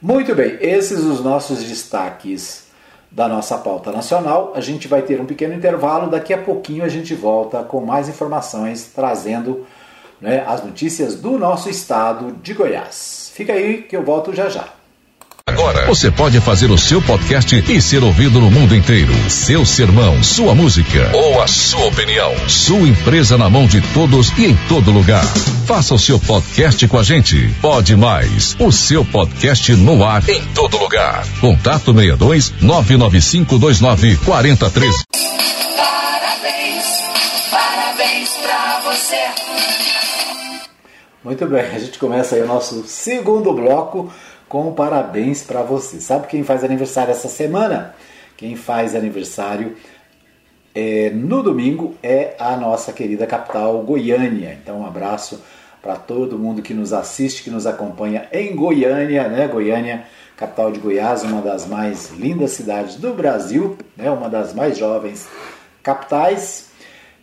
Muito 0.01 0.36
bem, 0.36 0.58
esses 0.62 0.99
os 1.03 1.23
nossos 1.23 1.63
destaques 1.63 2.67
da 3.10 3.27
nossa 3.27 3.58
pauta 3.58 3.91
nacional. 3.91 4.53
A 4.56 4.62
gente 4.62 4.88
vai 4.88 5.01
ter 5.01 5.19
um 5.19 5.25
pequeno 5.25 5.53
intervalo, 5.53 6.10
daqui 6.10 6.34
a 6.34 6.38
pouquinho 6.38 6.84
a 6.84 6.89
gente 6.89 7.15
volta 7.15 7.63
com 7.63 7.82
mais 7.82 8.08
informações, 8.10 8.91
trazendo 8.93 9.65
né, 10.21 10.43
as 10.45 10.63
notícias 10.63 11.15
do 11.15 11.38
nosso 11.38 11.69
estado 11.69 12.34
de 12.43 12.53
Goiás. 12.53 13.32
Fica 13.34 13.53
aí 13.53 13.84
que 13.84 13.95
eu 13.95 14.03
volto 14.03 14.34
já 14.34 14.49
já. 14.49 14.77
Agora 15.58 15.88
você 15.88 16.12
pode 16.12 16.39
fazer 16.39 16.70
o 16.70 16.78
seu 16.78 17.02
podcast 17.02 17.63
e 17.67 17.82
ser 17.82 18.04
ouvido 18.04 18.39
no 18.39 18.52
mundo 18.52 18.76
inteiro. 18.76 19.12
Seu 19.28 19.65
sermão, 19.65 20.22
sua 20.22 20.54
música 20.54 21.10
ou 21.15 21.41
a 21.41 21.48
sua 21.48 21.88
opinião. 21.88 22.32
Sua 22.48 22.88
empresa 22.88 23.39
na 23.39 23.50
mão 23.50 23.65
de 23.65 23.82
todos 23.91 24.30
e 24.38 24.46
em 24.46 24.56
todo 24.70 24.91
lugar. 24.91 25.26
Faça 25.65 25.96
o 25.96 26.00
seu 26.00 26.20
podcast 26.20 26.88
com 26.88 27.00
a 27.00 27.02
gente. 27.02 27.50
Pode 27.60 27.96
mais. 27.96 28.56
O 28.60 28.72
seu 28.72 29.04
podcast 29.04 29.76
no 29.78 30.06
ar 30.06 30.30
em 30.30 30.46
todo 30.54 30.78
lugar. 30.78 31.26
Contato 31.41 31.91
62 31.91 32.54
99529 32.62 34.15
4013. 34.17 35.06
Parabéns, 35.76 36.86
parabéns 37.50 38.30
pra 38.43 38.82
você. 38.86 39.17
Muito 41.24 41.48
bem, 41.48 41.62
a 41.62 41.80
gente 41.80 41.98
começa 41.98 42.36
aí 42.36 42.43
o 42.43 42.48
nosso 42.48 42.84
segundo 42.86 43.52
bloco 43.54 44.12
com 44.48 44.74
parabéns 44.74 45.44
para 45.44 45.62
você. 45.62 46.00
Sabe 46.00 46.28
quem 46.28 46.44
faz 46.44 46.64
aniversário 46.64 47.12
essa 47.12 47.28
semana? 47.28 47.96
Quem 48.36 48.56
faz 48.56 48.96
aniversário 48.96 49.76
é, 50.74 51.10
no 51.10 51.42
domingo 51.42 51.96
é 52.04 52.36
a 52.40 52.56
nossa 52.56 52.94
querida 52.94 53.26
capital 53.26 53.82
Goiânia. 53.82 54.58
Então, 54.62 54.82
um 54.82 54.86
abraço 54.86 55.42
para 55.82 55.96
todo 55.96 56.38
mundo 56.38 56.62
que 56.62 56.74
nos 56.74 56.94
assiste, 56.94 57.44
que 57.44 57.50
nos 57.50 57.66
acompanha 57.66 58.28
em 58.32 58.56
Goiânia, 58.56 59.28
né? 59.28 59.48
Goiânia, 59.48 60.06
capital 60.36 60.72
de 60.72 60.80
Goiás, 60.80 61.24
uma 61.24 61.42
das 61.42 61.66
mais 61.66 62.12
lindas 62.12 62.52
cidades 62.52 62.96
do 62.96 63.14
Brasil, 63.14 63.78
né? 63.96 64.12
Uma 64.12 64.30
das 64.30 64.54
mais 64.54 64.78
jovens 64.78 65.28
capitais 65.82 66.66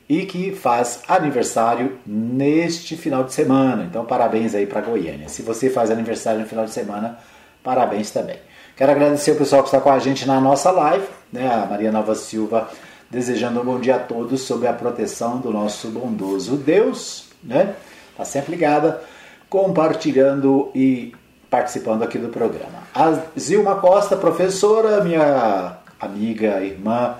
e 0.09 0.27
que 0.27 0.53
faz 0.53 1.03
aniversário 1.09 1.99
neste 2.07 2.97
final 2.97 3.25
de 3.25 3.33
semana. 3.33 3.85
Então, 3.85 4.05
parabéns 4.05 4.55
aí 4.55 4.67
para 4.67 4.81
Goiânia. 4.81 5.29
Se 5.29 5.43
você 5.43 5.71
faz 5.71 5.91
aniversário 5.91 6.41
no 6.41 6.47
final 6.47 6.65
de 6.65 6.73
semana, 6.73 7.19
parabéns 7.63 8.11
também. 8.11 8.37
Quero 8.77 8.93
agradecer 8.93 9.31
o 9.31 9.37
pessoal 9.37 9.63
que 9.63 9.69
está 9.69 9.81
com 9.81 9.91
a 9.91 9.99
gente 9.99 10.27
na 10.27 10.41
nossa 10.41 10.71
live, 10.71 11.07
né? 11.33 11.49
A 11.53 11.67
Maria 11.67 11.93
Nova 11.93 12.15
Silva 12.15 12.69
desejando 13.11 13.61
um 13.61 13.65
bom 13.65 13.79
dia 13.79 13.97
a 13.97 13.99
todos 14.01 14.43
sob 14.43 14.67
a 14.67 14.73
proteção 14.73 15.39
do 15.39 15.53
nosso 15.53 15.89
bondoso 15.89 16.57
Deus, 16.57 17.27
né? 17.43 17.75
Está 18.11 18.25
sempre 18.25 18.53
ligada, 18.53 19.01
compartilhando 19.49 20.71
e 20.75 21.15
participando 21.49 22.03
aqui 22.03 22.19
do 22.19 22.29
programa. 22.29 22.83
A 22.93 23.17
Zilma 23.39 23.77
Costa, 23.77 24.17
professora, 24.17 25.05
minha 25.05 25.77
amiga, 26.01 26.61
irmã 26.61 27.15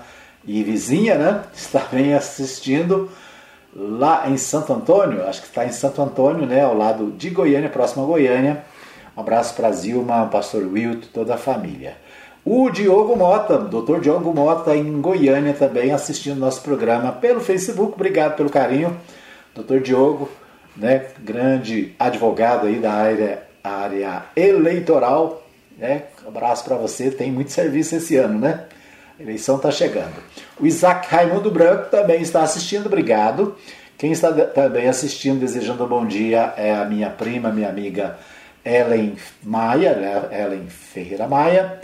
e 0.45 0.63
vizinha, 0.63 1.15
né? 1.15 1.43
Está 1.53 1.87
bem 1.91 2.13
assistindo 2.13 3.09
lá 3.75 4.29
em 4.29 4.37
Santo 4.37 4.71
Antônio, 4.71 5.27
acho 5.27 5.41
que 5.41 5.47
está 5.47 5.65
em 5.65 5.71
Santo 5.71 6.01
Antônio, 6.01 6.45
né? 6.45 6.61
Ao 6.61 6.73
lado 6.73 7.11
de 7.11 7.29
Goiânia, 7.29 7.69
próximo 7.69 8.03
a 8.03 8.07
Goiânia. 8.07 8.63
Um 9.17 9.19
abraço 9.21 9.53
para 9.53 9.71
Zilma, 9.71 10.27
pastor 10.27 10.63
Wilton, 10.63 11.07
toda 11.13 11.35
a 11.35 11.37
família. 11.37 11.97
O 12.43 12.69
Diogo 12.69 13.15
Mota, 13.15 13.57
doutor 13.57 13.99
Diogo 13.99 14.33
Mota, 14.33 14.75
em 14.75 15.01
Goiânia 15.01 15.53
também, 15.53 15.91
assistindo 15.91 16.39
nosso 16.39 16.61
programa 16.61 17.11
pelo 17.11 17.41
Facebook. 17.41 17.93
Obrigado 17.93 18.35
pelo 18.35 18.49
carinho, 18.49 18.95
doutor 19.53 19.81
Diogo, 19.81 20.29
né, 20.77 21.07
grande 21.19 21.95
advogado 21.97 22.67
aí 22.67 22.79
da 22.79 22.93
área, 22.93 23.43
área 23.63 24.25
eleitoral. 24.35 25.43
Né? 25.77 26.03
Um 26.23 26.29
abraço 26.29 26.63
para 26.63 26.77
você, 26.77 27.09
tem 27.09 27.31
muito 27.31 27.51
serviço 27.51 27.95
esse 27.95 28.15
ano, 28.15 28.39
né? 28.39 28.65
A 29.17 29.23
eleição 29.23 29.55
está 29.55 29.71
chegando. 29.71 30.15
O 30.59 30.65
Isaac 30.65 31.07
Raimundo 31.09 31.49
Branco 31.49 31.89
também 31.89 32.21
está 32.21 32.43
assistindo, 32.43 32.87
obrigado. 32.87 33.55
Quem 33.97 34.11
está 34.11 34.29
também 34.31 34.89
assistindo, 34.89 35.39
desejando 35.39 35.85
um 35.85 35.87
bom 35.87 36.05
dia, 36.05 36.53
é 36.57 36.75
a 36.75 36.83
minha 36.83 37.09
prima, 37.09 37.49
minha 37.49 37.69
amiga 37.69 38.17
Ellen 38.63 39.15
Maia, 39.41 39.95
né? 39.95 40.43
Ellen 40.43 40.67
Ferreira 40.67 41.27
Maia. 41.27 41.79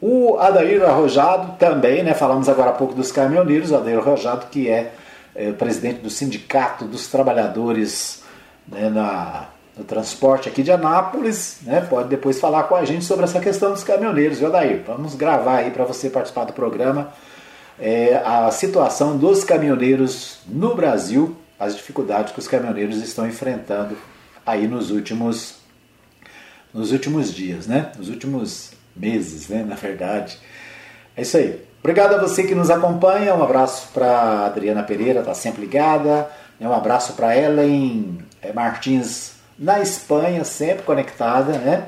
O 0.00 0.36
Adair 0.38 0.82
Arrojado 0.82 1.56
também, 1.56 2.02
né? 2.02 2.14
Falamos 2.14 2.48
agora 2.48 2.70
há 2.70 2.74
pouco 2.74 2.94
dos 2.94 3.12
caminhoneiros, 3.12 3.70
o 3.70 3.76
Adair 3.76 3.98
Arrojado, 3.98 4.46
que 4.46 4.68
é, 4.68 4.92
é 5.36 5.52
presidente 5.52 6.00
do 6.00 6.10
Sindicato 6.10 6.84
dos 6.84 7.06
Trabalhadores 7.06 8.24
né, 8.66 8.90
na, 8.90 9.46
no 9.76 9.84
transporte 9.84 10.48
aqui 10.48 10.62
de 10.62 10.70
Anápolis, 10.70 11.58
né? 11.62 11.80
Pode 11.80 12.08
depois 12.08 12.38
falar 12.38 12.64
com 12.64 12.74
a 12.74 12.84
gente 12.84 13.04
sobre 13.04 13.24
essa 13.24 13.40
questão 13.40 13.72
dos 13.72 13.82
caminhoneiros, 13.82 14.38
viu, 14.38 14.48
Adair? 14.48 14.82
Vamos 14.86 15.14
gravar 15.14 15.58
aí 15.58 15.70
para 15.70 15.84
você 15.84 16.10
participar 16.10 16.44
do 16.44 16.52
programa 16.52 17.12
é, 17.78 18.20
a 18.24 18.50
situação 18.50 19.16
dos 19.16 19.44
caminhoneiros 19.44 20.38
no 20.46 20.74
Brasil, 20.74 21.36
as 21.58 21.74
dificuldades 21.74 22.32
que 22.32 22.38
os 22.38 22.46
caminhoneiros 22.46 22.98
estão 22.98 23.26
enfrentando 23.26 23.96
aí 24.44 24.66
nos 24.68 24.90
últimos 24.90 25.60
nos 26.72 26.90
últimos 26.90 27.32
dias, 27.32 27.66
né? 27.66 27.92
Nos 27.98 28.08
últimos 28.08 28.72
meses, 28.96 29.48
né, 29.48 29.62
na 29.62 29.74
verdade. 29.74 30.38
É 31.14 31.22
isso 31.22 31.36
aí. 31.36 31.62
Obrigado 31.80 32.14
a 32.14 32.18
você 32.18 32.44
que 32.44 32.54
nos 32.54 32.70
acompanha. 32.70 33.34
Um 33.34 33.42
abraço 33.42 33.88
para 33.92 34.46
Adriana 34.46 34.82
Pereira, 34.82 35.22
tá 35.22 35.34
sempre 35.34 35.62
ligada. 35.62 36.30
Um 36.60 36.72
abraço 36.72 37.14
para 37.14 37.36
Ellen 37.36 38.18
eh, 38.40 38.52
Martins 38.52 39.32
na 39.62 39.80
Espanha, 39.80 40.44
sempre 40.44 40.82
conectada, 40.82 41.52
né? 41.52 41.84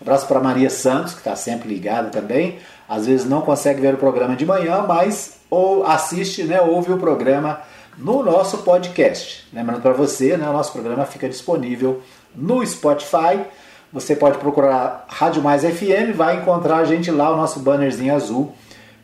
Um 0.00 0.02
abraço 0.02 0.26
para 0.26 0.40
Maria 0.40 0.70
Santos, 0.70 1.12
que 1.12 1.18
está 1.18 1.36
sempre 1.36 1.68
ligada 1.68 2.08
também. 2.08 2.58
Às 2.88 3.06
vezes 3.06 3.26
não 3.28 3.42
consegue 3.42 3.80
ver 3.80 3.94
o 3.94 3.98
programa 3.98 4.34
de 4.34 4.46
manhã, 4.46 4.84
mas 4.88 5.38
ou 5.50 5.84
assiste, 5.84 6.44
né, 6.44 6.60
ouve 6.60 6.92
o 6.92 6.98
programa 6.98 7.60
no 7.96 8.22
nosso 8.22 8.58
podcast. 8.58 9.46
Lembrando 9.52 9.82
para 9.82 9.92
você, 9.92 10.36
né, 10.36 10.48
o 10.48 10.52
nosso 10.52 10.72
programa 10.72 11.04
fica 11.04 11.28
disponível 11.28 12.02
no 12.34 12.66
Spotify 12.66 13.44
você 13.92 14.14
pode 14.14 14.36
procurar 14.38 15.06
Rádio 15.08 15.42
Mais 15.42 15.62
FM, 15.62 16.14
vai 16.14 16.36
encontrar 16.36 16.78
a 16.78 16.84
gente 16.84 17.10
lá, 17.10 17.32
o 17.32 17.36
nosso 17.36 17.60
bannerzinho 17.60 18.14
azul 18.14 18.52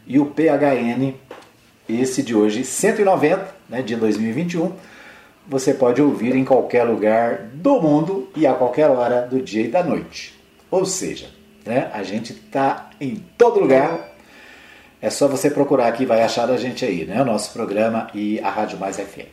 e 0.06 0.18
o 0.18 0.26
PHN, 0.26 1.14
esse 1.88 2.22
de 2.22 2.34
hoje, 2.34 2.64
190, 2.64 3.48
né, 3.68 3.80
de 3.80 3.96
2021. 3.96 4.72
Você 5.46 5.74
pode 5.74 6.00
ouvir 6.00 6.34
em 6.34 6.44
qualquer 6.44 6.84
lugar 6.84 7.50
do 7.52 7.80
mundo 7.80 8.28
e 8.34 8.46
a 8.46 8.54
qualquer 8.54 8.88
hora 8.88 9.22
do 9.22 9.40
dia 9.40 9.64
e 9.64 9.68
da 9.68 9.82
noite. 9.82 10.34
Ou 10.70 10.86
seja, 10.86 11.28
né, 11.64 11.90
a 11.92 12.02
gente 12.02 12.32
está 12.32 12.90
em 13.00 13.22
todo 13.36 13.60
lugar. 13.60 14.14
É 15.00 15.10
só 15.10 15.28
você 15.28 15.50
procurar 15.50 15.88
aqui, 15.88 16.06
vai 16.06 16.22
achar 16.22 16.50
a 16.50 16.56
gente 16.56 16.84
aí, 16.84 17.04
né, 17.04 17.20
o 17.20 17.24
nosso 17.24 17.52
programa 17.52 18.08
e 18.14 18.40
a 18.40 18.48
Rádio 18.48 18.78
Mais 18.78 18.96
FM. 18.96 19.28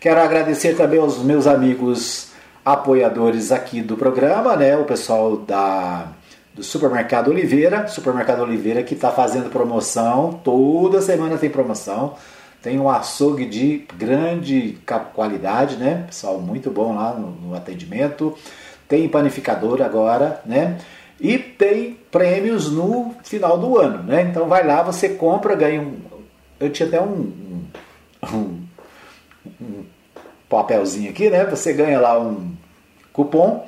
Quero 0.00 0.20
agradecer 0.20 0.76
também 0.76 0.98
aos 0.98 1.18
meus 1.22 1.46
amigos 1.46 2.32
apoiadores 2.64 3.52
aqui 3.52 3.80
do 3.80 3.96
programa, 3.96 4.56
né? 4.56 4.76
O 4.76 4.84
pessoal 4.84 5.36
da 5.36 6.08
do 6.52 6.62
Supermercado 6.62 7.28
Oliveira, 7.28 7.86
Supermercado 7.86 8.40
Oliveira 8.40 8.82
que 8.82 8.94
está 8.94 9.10
fazendo 9.10 9.50
promoção, 9.50 10.40
toda 10.42 11.02
semana 11.02 11.36
tem 11.36 11.50
promoção. 11.50 12.14
Tem 12.66 12.80
um 12.80 12.90
açougue 12.90 13.46
de 13.46 13.86
grande 13.96 14.76
qualidade, 15.14 15.76
né? 15.76 16.02
Pessoal 16.08 16.40
muito 16.40 16.68
bom 16.68 16.96
lá 16.96 17.14
no, 17.14 17.30
no 17.30 17.54
atendimento. 17.54 18.36
Tem 18.88 19.08
panificador 19.08 19.80
agora, 19.80 20.42
né? 20.44 20.76
E 21.20 21.38
tem 21.38 21.96
prêmios 22.10 22.68
no 22.68 23.14
final 23.22 23.56
do 23.56 23.78
ano, 23.78 24.02
né? 24.02 24.22
Então 24.22 24.48
vai 24.48 24.66
lá, 24.66 24.82
você 24.82 25.10
compra, 25.10 25.54
ganha 25.54 25.80
um. 25.80 25.94
Eu 26.58 26.68
tinha 26.70 26.88
até 26.88 27.00
um, 27.00 27.32
um, 28.34 28.60
um 29.60 29.84
papelzinho 30.48 31.10
aqui, 31.10 31.30
né? 31.30 31.44
Você 31.44 31.72
ganha 31.72 32.00
lá 32.00 32.20
um 32.20 32.52
cupom, 33.12 33.64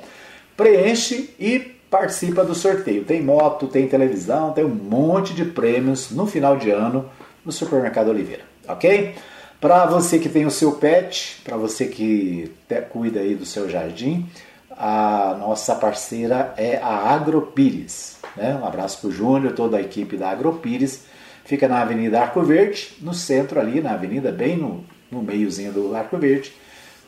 preenche 0.57 1.33
e 1.39 1.57
participa 1.89 2.43
do 2.43 2.53
sorteio. 2.53 3.05
Tem 3.05 3.23
moto, 3.23 3.65
tem 3.65 3.87
televisão, 3.87 4.51
tem 4.51 4.65
um 4.65 4.75
monte 4.75 5.33
de 5.33 5.45
prêmios 5.45 6.11
no 6.11 6.27
final 6.27 6.57
de 6.57 6.69
ano 6.69 7.09
no 7.45 7.51
Supermercado 7.53 8.09
Oliveira, 8.09 8.43
ok? 8.69 9.15
Para 9.59 9.85
você 9.85 10.19
que 10.19 10.29
tem 10.29 10.45
o 10.45 10.51
seu 10.51 10.73
pet, 10.73 11.41
para 11.43 11.57
você 11.57 11.87
que 11.87 12.51
cuida 12.89 13.19
aí 13.19 13.35
do 13.35 13.45
seu 13.45 13.69
jardim, 13.69 14.29
a 14.71 15.35
nossa 15.37 15.75
parceira 15.75 16.53
é 16.55 16.77
a 16.77 17.13
Agropires. 17.13 18.17
Né? 18.37 18.57
Um 18.61 18.65
abraço 18.65 19.01
para 19.01 19.09
o 19.09 19.11
Júnior, 19.11 19.53
toda 19.53 19.77
a 19.77 19.81
equipe 19.81 20.15
da 20.15 20.29
Agropires. 20.29 21.03
Fica 21.43 21.67
na 21.67 21.81
Avenida 21.81 22.21
Arco 22.21 22.41
Verde, 22.41 22.95
no 23.01 23.13
centro 23.13 23.59
ali, 23.59 23.81
na 23.81 23.93
avenida, 23.93 24.31
bem 24.31 24.55
no, 24.55 24.85
no 25.11 25.21
meiozinho 25.21 25.73
do 25.73 25.95
Arco 25.95 26.17
Verde 26.17 26.53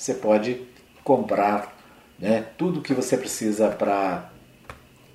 você 0.02 0.16
pode 0.16 0.60
comprar 1.04 1.78
né, 2.18 2.44
tudo 2.58 2.82
que 2.82 2.92
você 2.92 3.16
precisa 3.16 3.70
para 3.70 4.32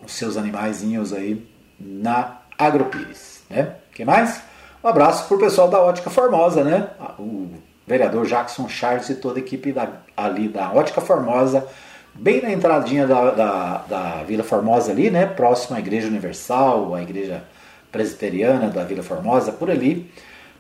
os 0.05 0.13
seus 0.13 0.37
animaizinhos 0.37 1.13
aí 1.13 1.45
na 1.79 2.39
Agropires. 2.57 3.43
Né? 3.51 3.75
que 3.93 4.05
mais? 4.05 4.41
Um 4.83 4.89
abraço 4.89 5.27
para 5.27 5.37
o 5.37 5.41
pessoal 5.41 5.69
da 5.69 5.81
Ótica 5.81 6.11
Formosa, 6.11 6.63
né? 6.63 6.91
O 7.19 7.49
vereador 7.87 8.27
Jackson 8.27 8.69
Charles 8.69 9.09
e 9.09 9.15
toda 9.15 9.39
a 9.39 9.43
equipe 9.43 9.73
da, 9.73 9.89
ali 10.17 10.49
da 10.49 10.73
Ótica 10.73 11.01
Formosa, 11.01 11.67
bem 12.15 12.43
na 12.43 12.51
entradinha 12.53 13.07
da, 13.07 13.31
da, 13.31 13.79
da 13.89 14.23
Vila 14.25 14.43
Formosa 14.43 14.93
ali, 14.93 15.11
né? 15.11 15.27
Próximo 15.27 15.77
à 15.77 15.81
Igreja 15.81 16.09
Universal, 16.09 16.95
à 16.95 17.03
Igreja 17.03 17.45
Presbiteriana 17.91 18.69
da 18.69 18.85
Vila 18.85 19.03
Formosa, 19.03 19.53
por 19.53 19.71
ali, 19.71 20.11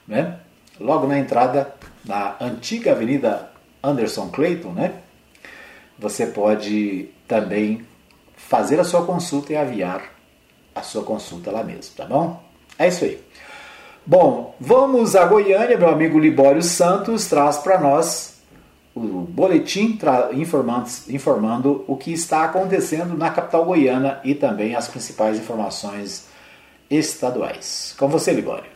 né? 0.07 0.39
Logo 0.79 1.07
na 1.07 1.19
entrada 1.19 1.75
da 2.05 2.37
antiga 2.41 2.93
Avenida 2.93 3.51
Anderson 3.83 4.29
Clayton, 4.29 4.73
né? 4.73 4.93
Você 5.99 6.27
pode 6.27 7.09
também 7.27 7.85
fazer 8.37 8.79
a 8.79 8.85
sua 8.85 9.05
consulta 9.05 9.53
e 9.53 9.57
aviar 9.57 10.03
a 10.75 10.83
sua 10.83 11.03
consulta 11.03 11.51
lá 11.51 11.65
mesmo, 11.65 11.95
tá 11.97 12.05
bom? 12.05 12.43
É 12.79 12.89
isso 12.89 13.05
aí. 13.05 13.21
Bom, 14.09 14.55
vamos 14.61 15.17
a 15.17 15.25
Goiânia, 15.25 15.77
meu 15.77 15.89
amigo 15.89 16.17
Libório 16.17 16.63
Santos 16.63 17.27
traz 17.27 17.59
para 17.59 17.81
nós 17.81 18.37
o 18.95 19.01
boletim 19.01 19.99
informando, 20.31 21.85
o 21.89 21.97
que 21.97 22.13
está 22.13 22.45
acontecendo 22.45 23.19
na 23.19 23.31
capital 23.31 23.65
goiana 23.65 24.21
e 24.23 24.33
também 24.33 24.77
as 24.77 24.87
principais 24.87 25.37
informações 25.39 26.29
estaduais. 26.89 27.97
Com 27.99 28.07
você, 28.07 28.33
Libório. 28.33 28.76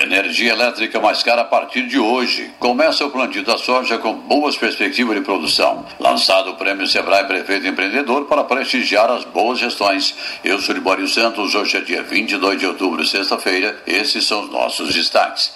Energia 0.00 0.52
elétrica 0.52 0.98
mais 0.98 1.22
cara 1.22 1.42
a 1.42 1.44
partir 1.44 1.86
de 1.86 1.98
hoje. 1.98 2.50
Começa 2.58 3.04
o 3.04 3.10
plantio 3.10 3.44
da 3.44 3.58
soja 3.58 3.98
com 3.98 4.14
boas 4.14 4.56
perspectivas 4.56 5.14
de 5.14 5.20
produção. 5.20 5.84
Lançado 6.00 6.50
o 6.50 6.54
prêmio 6.54 6.86
Sebrae 6.86 7.26
Prefeito 7.26 7.66
Empreendedor 7.66 8.24
para 8.24 8.42
prestigiar 8.42 9.10
as 9.10 9.24
boas 9.24 9.58
gestões. 9.58 10.14
Eu 10.42 10.58
sou 10.60 10.74
Libório 10.74 11.06
Santos, 11.06 11.54
hoje 11.54 11.76
é 11.76 11.80
dia 11.82 12.02
22 12.02 12.58
de 12.58 12.66
outubro, 12.66 13.04
sexta-feira. 13.06 13.76
Esses 13.86 14.26
são 14.26 14.44
os 14.44 14.50
nossos 14.50 14.94
destaques. 14.94 15.52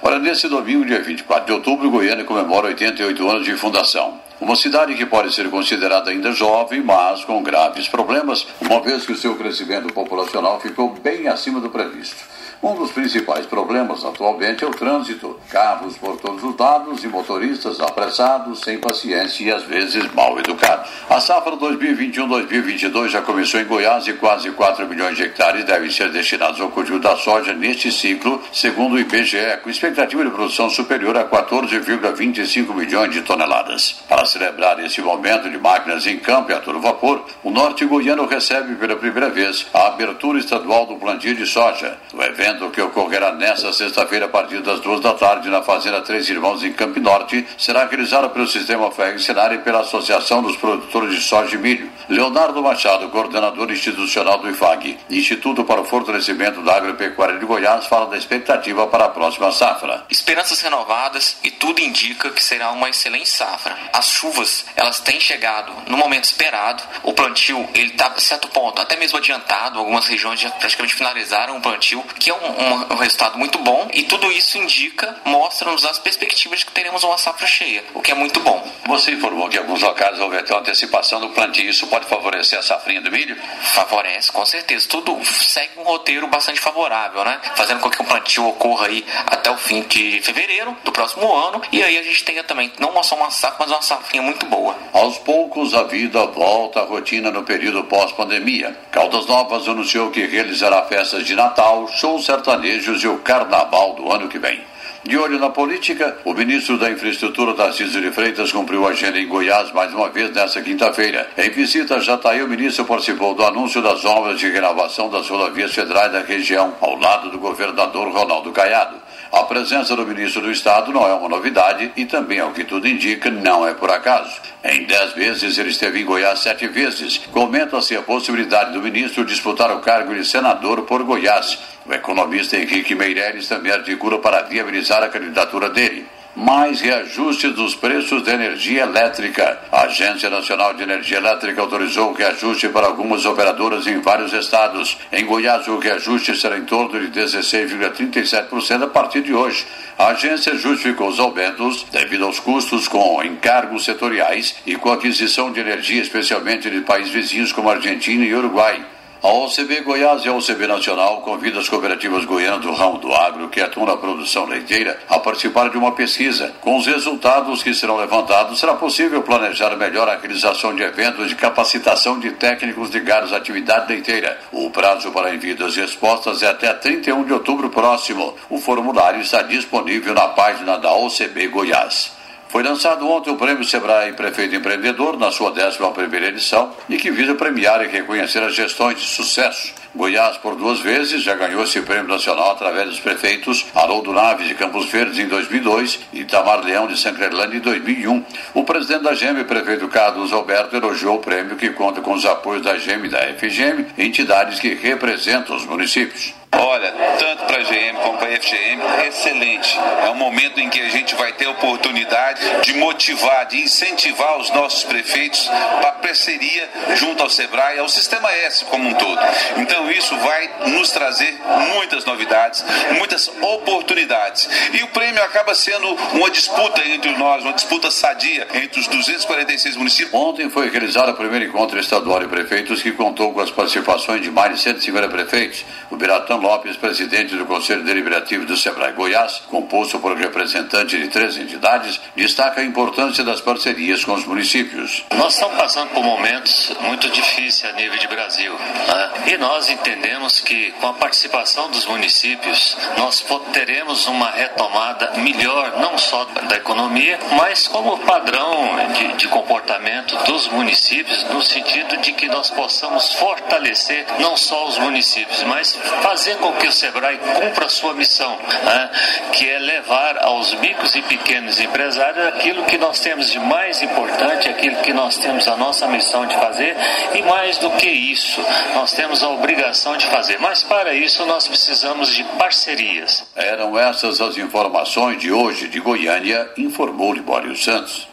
Ora, 0.00 0.20
nesse 0.20 0.48
domingo, 0.48 0.84
dia 0.84 1.02
24 1.02 1.46
de 1.46 1.52
outubro, 1.52 1.90
Goiânia 1.90 2.24
comemora 2.24 2.68
88 2.68 3.28
anos 3.28 3.44
de 3.44 3.56
fundação. 3.56 4.20
Uma 4.40 4.54
cidade 4.54 4.94
que 4.94 5.04
pode 5.04 5.34
ser 5.34 5.50
considerada 5.50 6.12
ainda 6.12 6.30
jovem, 6.30 6.80
mas 6.80 7.24
com 7.24 7.42
graves 7.42 7.88
problemas, 7.88 8.46
uma 8.60 8.80
vez 8.80 9.04
que 9.04 9.12
o 9.12 9.16
seu 9.16 9.34
crescimento 9.34 9.92
populacional 9.92 10.60
ficou 10.60 10.90
bem 10.90 11.26
acima 11.26 11.60
do 11.60 11.70
previsto. 11.70 12.33
Um 12.64 12.74
dos 12.76 12.92
principais 12.92 13.44
problemas 13.44 14.02
atualmente 14.06 14.64
é 14.64 14.66
o 14.66 14.70
trânsito. 14.70 15.38
Carros 15.50 15.98
por 15.98 16.16
todos 16.16 16.42
os 16.42 16.56
lados 16.56 17.04
e 17.04 17.08
motoristas 17.08 17.78
apressados, 17.78 18.60
sem 18.60 18.78
paciência 18.78 19.44
e 19.44 19.52
às 19.52 19.64
vezes 19.64 20.10
mal 20.14 20.38
educados. 20.38 20.90
A 21.10 21.20
safra 21.20 21.58
2021-2022 21.58 23.08
já 23.08 23.20
começou 23.20 23.60
em 23.60 23.66
Goiás 23.66 24.08
e 24.08 24.14
quase 24.14 24.50
4 24.50 24.88
milhões 24.88 25.14
de 25.14 25.24
hectares 25.24 25.62
devem 25.66 25.90
ser 25.90 26.10
destinados 26.10 26.58
ao 26.58 26.70
cultivo 26.70 26.98
da 26.98 27.14
soja 27.16 27.52
neste 27.52 27.92
ciclo, 27.92 28.42
segundo 28.50 28.94
o 28.94 28.98
IBGE, 28.98 29.58
com 29.62 29.68
expectativa 29.68 30.24
de 30.24 30.30
produção 30.30 30.70
superior 30.70 31.18
a 31.18 31.24
14,25 31.26 32.74
milhões 32.74 33.12
de 33.12 33.20
toneladas. 33.20 34.02
Para 34.08 34.24
celebrar 34.24 34.82
esse 34.82 35.02
momento 35.02 35.50
de 35.50 35.58
máquinas 35.58 36.06
em 36.06 36.18
campo 36.18 36.50
e 36.50 36.54
a 36.54 36.60
todo 36.60 36.80
vapor, 36.80 37.26
o 37.42 37.50
norte 37.50 37.84
goiano 37.84 38.24
recebe 38.24 38.74
pela 38.76 38.96
primeira 38.96 39.28
vez 39.28 39.66
a 39.74 39.88
abertura 39.88 40.38
estadual 40.38 40.86
do 40.86 40.96
plantio 40.96 41.34
de 41.34 41.44
soja. 41.44 41.98
O 42.14 42.22
evento 42.22 42.53
evento 42.54 42.70
que 42.70 42.80
ocorrerá 42.80 43.32
nesta 43.32 43.72
sexta-feira 43.72 44.26
a 44.26 44.28
partir 44.28 44.60
das 44.60 44.80
duas 44.80 45.00
da 45.00 45.14
tarde 45.14 45.50
na 45.50 45.62
Fazenda 45.62 46.00
Três 46.00 46.28
Irmãos 46.28 46.62
em 46.62 46.72
Campo 46.72 47.00
Norte 47.00 47.46
será 47.58 47.84
realizada 47.86 48.28
pelo 48.28 48.46
Sistema 48.46 48.90
FEG 48.90 49.20
Senar 49.20 49.52
e 49.52 49.58
pela 49.58 49.80
Associação 49.80 50.42
dos 50.42 50.56
Produtores 50.56 51.14
de 51.14 51.22
Soja 51.22 51.56
e 51.56 51.58
Milho. 51.58 51.90
Leonardo 52.08 52.62
Machado, 52.62 53.08
coordenador 53.08 53.70
institucional 53.70 54.38
do 54.38 54.50
IFAG, 54.50 54.98
Instituto 55.10 55.64
para 55.64 55.80
o 55.80 55.84
Fortalecimento 55.84 56.62
da 56.62 56.76
Agropecuária 56.76 57.38
de 57.38 57.46
Goiás, 57.46 57.86
fala 57.86 58.06
da 58.06 58.16
expectativa 58.16 58.86
para 58.86 59.06
a 59.06 59.08
próxima 59.08 59.50
safra. 59.50 60.04
Esperanças 60.10 60.60
renovadas 60.60 61.38
e 61.42 61.50
tudo 61.50 61.80
indica 61.80 62.30
que 62.30 62.42
será 62.42 62.70
uma 62.70 62.88
excelente 62.88 63.28
safra. 63.28 63.76
As 63.92 64.08
chuvas, 64.08 64.66
elas 64.76 65.00
têm 65.00 65.18
chegado 65.18 65.72
no 65.88 65.96
momento 65.96 66.24
esperado. 66.24 66.82
O 67.02 67.12
plantio, 67.12 67.68
ele 67.74 67.90
está 67.90 68.06
a 68.06 68.20
certo 68.20 68.48
ponto, 68.48 68.80
até 68.80 68.96
mesmo 68.96 69.18
adiantado. 69.18 69.78
Algumas 69.78 70.06
regiões 70.06 70.40
já 70.40 70.50
praticamente 70.50 70.94
finalizaram 70.94 71.56
o 71.56 71.60
plantio, 71.60 72.04
que 72.18 72.30
é 72.30 72.33
um 72.34 72.64
um, 72.64 72.94
um, 72.94 72.96
resultado 72.96 73.38
muito 73.38 73.58
bom 73.58 73.88
e 73.92 74.02
tudo 74.04 74.30
isso 74.32 74.58
indica, 74.58 75.16
mostra-nos 75.24 75.84
as 75.84 75.98
perspectivas 75.98 76.60
de 76.60 76.66
que 76.66 76.72
teremos 76.72 77.02
uma 77.04 77.18
safra 77.18 77.46
cheia, 77.46 77.84
o 77.94 78.00
que 78.00 78.12
é 78.12 78.14
muito 78.14 78.40
bom. 78.40 78.66
Você 78.86 79.12
informou 79.12 79.48
que 79.48 79.56
em 79.56 79.60
alguns 79.60 79.82
locais 79.82 80.18
houve 80.20 80.38
até 80.38 80.52
uma 80.52 80.60
antecipação 80.60 81.20
do 81.20 81.30
plantio, 81.30 81.68
isso 81.68 81.86
pode 81.86 82.06
favorecer 82.06 82.58
a 82.58 82.62
safrinha 82.62 83.00
do 83.00 83.10
milho? 83.10 83.36
Favorece, 83.60 84.30
com 84.32 84.44
certeza. 84.44 84.88
Tudo 84.88 85.18
segue 85.24 85.78
um 85.78 85.82
roteiro 85.82 86.26
bastante 86.28 86.60
favorável, 86.60 87.24
né? 87.24 87.40
Fazendo 87.54 87.80
com 87.80 87.90
que 87.90 88.00
o 88.00 88.04
plantio 88.04 88.46
ocorra 88.48 88.86
aí 88.86 89.04
até 89.26 89.50
o 89.50 89.56
fim 89.56 89.82
de 89.82 90.20
fevereiro 90.22 90.76
do 90.84 90.92
próximo 90.92 91.32
ano 91.32 91.62
e 91.72 91.82
aí 91.82 91.98
a 91.98 92.02
gente 92.02 92.24
tenha 92.24 92.44
também 92.44 92.72
não 92.78 92.94
só 93.02 93.16
uma 93.16 93.30
safra, 93.30 93.56
mas 93.60 93.70
uma 93.70 93.82
safrinha 93.82 94.22
muito 94.22 94.46
boa. 94.46 94.74
Aos 94.92 95.18
poucos, 95.18 95.74
a 95.74 95.82
vida 95.82 96.24
volta 96.26 96.80
à 96.80 96.84
rotina 96.84 97.30
no 97.30 97.42
período 97.42 97.84
pós-pandemia. 97.84 98.76
Caldas 98.90 99.26
Novas 99.26 99.68
anunciou 99.68 100.10
que 100.10 100.24
realizará 100.26 100.82
festas 100.84 101.26
de 101.26 101.34
Natal, 101.34 101.86
shows 101.88 102.23
sertanejos 102.24 103.02
e 103.02 103.08
o 103.08 103.18
carnaval 103.18 103.94
do 103.94 104.10
ano 104.10 104.28
que 104.28 104.38
vem. 104.38 104.60
De 105.04 105.18
olho 105.18 105.38
na 105.38 105.50
política, 105.50 106.16
o 106.24 106.32
ministro 106.32 106.78
da 106.78 106.90
Infraestrutura, 106.90 107.52
Tarcísio 107.52 108.00
de 108.00 108.10
Freitas, 108.10 108.50
cumpriu 108.50 108.86
a 108.86 108.90
agenda 108.90 109.18
em 109.18 109.28
Goiás 109.28 109.70
mais 109.70 109.92
uma 109.92 110.08
vez 110.08 110.32
nesta 110.32 110.62
quinta-feira. 110.62 111.28
Em 111.36 111.50
visita 111.50 111.96
a 111.96 112.00
Jataí, 112.00 112.42
o 112.42 112.48
ministro 112.48 112.86
participou 112.86 113.34
do 113.34 113.44
anúncio 113.44 113.82
das 113.82 114.02
obras 114.06 114.40
de 114.40 114.48
renovação 114.48 115.10
das 115.10 115.28
rodovias 115.28 115.74
federais 115.74 116.10
da 116.10 116.22
região, 116.22 116.72
ao 116.80 116.98
lado 116.98 117.30
do 117.30 117.38
governador 117.38 118.10
Ronaldo 118.10 118.50
Caiado. 118.50 118.96
A 119.34 119.42
presença 119.42 119.96
do 119.96 120.06
ministro 120.06 120.40
do 120.40 120.50
Estado 120.52 120.92
não 120.92 121.04
é 121.08 121.12
uma 121.12 121.28
novidade 121.28 121.90
e 121.96 122.06
também, 122.06 122.38
ao 122.38 122.52
que 122.52 122.62
tudo 122.62 122.86
indica, 122.86 123.32
não 123.32 123.66
é 123.66 123.74
por 123.74 123.90
acaso. 123.90 124.40
Em 124.62 124.84
dez 124.84 125.12
vezes 125.12 125.58
ele 125.58 125.70
esteve 125.70 126.00
em 126.00 126.04
Goiás 126.04 126.38
sete 126.38 126.68
vezes. 126.68 127.18
Comenta-se 127.32 127.96
a 127.96 128.02
possibilidade 128.02 128.72
do 128.72 128.80
ministro 128.80 129.24
disputar 129.24 129.72
o 129.72 129.80
cargo 129.80 130.14
de 130.14 130.24
senador 130.24 130.82
por 130.82 131.02
Goiás. 131.02 131.58
O 131.84 131.92
economista 131.92 132.56
Henrique 132.56 132.94
Meireles 132.94 133.48
também 133.48 133.72
articula 133.72 134.20
para 134.20 134.42
viabilizar 134.42 135.02
a 135.02 135.08
candidatura 135.08 135.68
dele 135.68 136.06
mais 136.36 136.80
reajustes 136.80 137.52
dos 137.52 137.74
preços 137.74 138.22
da 138.22 138.34
energia 138.34 138.82
elétrica. 138.82 139.60
A 139.70 139.82
Agência 139.82 140.28
Nacional 140.28 140.74
de 140.74 140.82
Energia 140.82 141.18
Elétrica 141.18 141.60
autorizou 141.60 142.10
o 142.10 142.14
reajuste 142.14 142.68
para 142.68 142.86
algumas 142.86 143.24
operadoras 143.24 143.86
em 143.86 144.00
vários 144.00 144.32
estados. 144.32 144.98
Em 145.12 145.24
Goiás, 145.24 145.66
o 145.68 145.78
reajuste 145.78 146.36
será 146.36 146.58
em 146.58 146.64
torno 146.64 147.00
de 147.00 147.20
16,37% 147.20 148.82
a 148.82 148.88
partir 148.88 149.22
de 149.22 149.32
hoje. 149.32 149.66
A 149.98 150.08
agência 150.08 150.56
justificou 150.56 151.08
os 151.08 151.20
aumentos 151.20 151.86
devido 151.92 152.24
aos 152.24 152.40
custos 152.40 152.88
com 152.88 153.22
encargos 153.22 153.84
setoriais 153.84 154.56
e 154.66 154.74
com 154.74 154.90
aquisição 154.90 155.52
de 155.52 155.60
energia, 155.60 156.02
especialmente 156.02 156.68
de 156.68 156.80
países 156.80 157.12
vizinhos 157.12 157.52
como 157.52 157.70
Argentina 157.70 158.24
e 158.24 158.34
Uruguai. 158.34 158.93
A 159.24 159.32
OCB 159.32 159.80
Goiás 159.80 160.22
e 160.26 160.28
a 160.28 160.34
OCB 160.34 160.66
Nacional 160.66 161.22
convida 161.22 161.58
as 161.58 161.66
cooperativas 161.66 162.26
goianas 162.26 162.60
do 162.60 162.74
ramo 162.74 162.98
do 162.98 163.10
agro 163.10 163.48
que 163.48 163.58
atuam 163.58 163.86
na 163.86 163.96
produção 163.96 164.44
leiteira 164.44 165.00
a 165.08 165.18
participar 165.18 165.70
de 165.70 165.78
uma 165.78 165.92
pesquisa. 165.92 166.52
Com 166.60 166.76
os 166.76 166.84
resultados 166.84 167.62
que 167.62 167.72
serão 167.72 167.96
levantados, 167.96 168.60
será 168.60 168.74
possível 168.74 169.22
planejar 169.22 169.74
melhor 169.76 170.10
a 170.10 170.18
realização 170.18 170.74
de 170.74 170.82
eventos 170.82 171.30
de 171.30 171.36
capacitação 171.36 172.20
de 172.20 172.32
técnicos 172.32 172.90
ligados 172.90 173.32
à 173.32 173.38
atividade 173.38 173.90
leiteira. 173.90 174.38
O 174.52 174.68
prazo 174.68 175.10
para 175.10 175.34
envio 175.34 175.56
das 175.56 175.74
respostas 175.74 176.42
é 176.42 176.48
até 176.48 176.74
31 176.74 177.24
de 177.24 177.32
outubro 177.32 177.70
próximo. 177.70 178.36
O 178.50 178.58
formulário 178.58 179.22
está 179.22 179.40
disponível 179.40 180.12
na 180.12 180.28
página 180.28 180.76
da 180.76 180.92
OCB 180.92 181.48
Goiás. 181.48 182.23
Foi 182.54 182.62
lançado 182.62 183.10
ontem 183.10 183.32
o 183.32 183.36
Prêmio 183.36 183.64
Sebrae 183.64 184.12
Prefeito 184.12 184.54
Empreendedor, 184.54 185.18
na 185.18 185.32
sua 185.32 185.50
11 185.50 186.24
edição, 186.24 186.70
e 186.88 186.96
que 186.96 187.10
visa 187.10 187.34
premiar 187.34 187.84
e 187.84 187.88
reconhecer 187.88 188.40
as 188.44 188.54
gestões 188.54 188.96
de 189.00 189.06
sucesso. 189.06 189.74
Goiás, 189.92 190.36
por 190.36 190.54
duas 190.54 190.78
vezes, 190.78 191.20
já 191.24 191.34
ganhou 191.34 191.64
esse 191.64 191.80
prêmio 191.80 192.06
nacional 192.06 192.52
através 192.52 192.90
dos 192.90 193.00
prefeitos 193.00 193.66
Haroldo 193.74 194.12
Naves 194.12 194.46
de 194.46 194.54
Campos 194.54 194.88
Verdes 194.88 195.18
em 195.18 195.26
2002 195.26 195.98
e 196.12 196.20
Itamar 196.20 196.64
Leão 196.64 196.86
de 196.86 196.96
Sancrelândia 196.96 197.56
em 197.56 197.60
2001. 197.60 198.24
O 198.54 198.62
presidente 198.62 199.02
da 199.02 199.14
GEM, 199.14 199.42
prefeito 199.42 199.88
Carlos 199.88 200.32
Alberto, 200.32 200.76
elogiou 200.76 201.16
o 201.16 201.20
prêmio 201.20 201.56
que 201.56 201.70
conta 201.70 202.00
com 202.00 202.12
os 202.12 202.24
apoios 202.24 202.62
da 202.62 202.78
GEM 202.78 203.06
e 203.06 203.08
da 203.08 203.18
FGM, 203.34 203.84
entidades 203.98 204.60
que 204.60 204.74
representam 204.74 205.56
os 205.56 205.66
municípios. 205.66 206.32
Olha, 206.60 206.92
tanto 207.18 207.44
para 207.44 207.58
a 207.58 207.62
GM 207.62 207.98
como 208.02 208.18
para 208.18 208.28
a 208.28 208.40
FGM, 208.40 208.82
excelente. 209.06 209.78
É 210.04 210.10
um 210.10 210.14
momento 210.14 210.60
em 210.60 210.68
que 210.68 210.80
a 210.80 210.88
gente 210.88 211.14
vai 211.14 211.32
ter 211.32 211.46
a 211.46 211.50
oportunidade 211.50 212.40
de 212.62 212.74
motivar, 212.74 213.46
de 213.46 213.62
incentivar 213.62 214.38
os 214.38 214.50
nossos 214.50 214.84
prefeitos 214.84 215.48
para 215.80 215.92
parceria 216.14 216.68
junto 216.94 217.22
ao 217.22 217.28
SEBRAE, 217.28 217.78
ao 217.80 217.88
Sistema 217.88 218.30
S 218.30 218.64
como 218.66 218.88
um 218.88 218.94
todo. 218.94 219.20
Então 219.56 219.90
isso 219.90 220.16
vai 220.18 220.50
nos 220.68 220.90
trazer 220.90 221.36
muitas 221.74 222.04
novidades, 222.04 222.64
muitas 222.96 223.28
oportunidades. 223.40 224.48
E 224.72 224.82
o 224.82 224.88
prêmio 224.88 225.22
acaba 225.22 225.54
sendo 225.54 225.92
uma 226.12 226.30
disputa 226.30 226.86
entre 226.86 227.10
nós, 227.16 227.42
uma 227.42 227.52
disputa 227.52 227.90
sadia 227.90 228.46
entre 228.54 228.80
os 228.80 228.86
246 228.86 229.76
municípios. 229.76 230.14
Ontem 230.14 230.48
foi 230.48 230.70
realizado 230.70 231.10
o 231.10 231.14
primeiro 231.14 231.46
encontro 231.46 231.78
estadual 231.78 232.20
de 232.20 232.28
prefeitos 232.28 232.80
que 232.80 232.92
contou 232.92 233.32
com 233.32 233.40
as 233.40 233.50
participações 233.50 234.22
de 234.22 234.30
mais 234.30 234.54
de 234.54 234.62
150 234.62 235.08
prefeitos. 235.08 235.64
O 235.90 235.96
Biratã 235.96 236.38
Lopes, 236.44 236.76
presidente 236.76 237.34
do 237.36 237.46
Conselho 237.46 237.82
Deliberativo 237.84 238.44
do 238.44 238.54
Sebrae 238.54 238.92
Goiás, 238.92 239.40
composto 239.48 239.98
por 239.98 240.14
representantes 240.14 241.00
de 241.00 241.08
três 241.08 241.38
entidades, 241.38 241.98
destaca 242.14 242.60
a 242.60 242.64
importância 242.64 243.24
das 243.24 243.40
parcerias 243.40 244.04
com 244.04 244.12
os 244.12 244.26
municípios. 244.26 245.04
Nós 245.16 245.32
estamos 245.32 245.56
passando 245.56 245.88
por 245.94 246.04
momentos 246.04 246.70
muito 246.82 247.08
difíceis 247.08 247.64
a 247.64 247.74
nível 247.74 247.98
de 247.98 248.06
Brasil. 248.08 248.52
Né? 248.52 249.32
E 249.32 249.38
nós 249.38 249.70
entendemos 249.70 250.40
que 250.40 250.70
com 250.72 250.88
a 250.88 250.92
participação 250.92 251.70
dos 251.70 251.86
municípios, 251.86 252.76
nós 252.98 253.24
teremos 253.54 254.06
uma 254.06 254.30
retomada 254.30 255.12
melhor, 255.16 255.78
não 255.80 255.96
só 255.96 256.26
da 256.26 256.56
economia, 256.56 257.18
mas 257.38 257.66
como 257.68 257.96
padrão 258.00 258.76
de, 258.92 259.14
de 259.14 259.28
comportamento 259.28 260.14
dos 260.26 260.48
municípios, 260.48 261.24
no 261.24 261.40
sentido 261.40 261.96
de 262.02 262.12
que 262.12 262.28
nós 262.28 262.50
possamos 262.50 263.14
fortalecer 263.14 264.04
não 264.18 264.36
só 264.36 264.68
os 264.68 264.76
municípios, 264.76 265.42
mas 265.44 265.72
fazer 266.02 266.33
fazer 266.34 266.38
com 266.38 266.52
que 266.52 266.66
o 266.66 266.72
SEBRAE 266.72 267.18
cumpra 267.18 267.66
a 267.66 267.68
sua 267.68 267.94
missão, 267.94 268.36
né? 268.64 268.90
que 269.32 269.48
é 269.48 269.58
levar 269.58 270.18
aos 270.18 270.54
micros 270.60 270.94
e 270.94 271.02
pequenos 271.02 271.60
empresários 271.60 272.26
aquilo 272.26 272.64
que 272.64 272.78
nós 272.78 273.00
temos 273.00 273.30
de 273.30 273.38
mais 273.38 273.82
importante, 273.82 274.48
aquilo 274.48 274.76
que 274.76 274.92
nós 274.92 275.16
temos 275.18 275.46
a 275.48 275.56
nossa 275.56 275.86
missão 275.88 276.26
de 276.26 276.34
fazer, 276.34 276.76
e 277.14 277.22
mais 277.22 277.58
do 277.58 277.70
que 277.72 277.88
isso, 277.88 278.40
nós 278.74 278.92
temos 278.92 279.22
a 279.22 279.30
obrigação 279.30 279.96
de 279.96 280.06
fazer. 280.06 280.38
Mas 280.38 280.62
para 280.62 280.94
isso 280.94 281.24
nós 281.26 281.46
precisamos 281.46 282.14
de 282.14 282.24
parcerias. 282.38 283.26
Eram 283.34 283.78
essas 283.78 284.20
as 284.20 284.36
informações 284.36 285.20
de 285.20 285.32
hoje 285.32 285.68
de 285.68 285.80
Goiânia, 285.80 286.50
informou 286.56 287.12
Libório 287.12 287.56
Santos. 287.56 288.08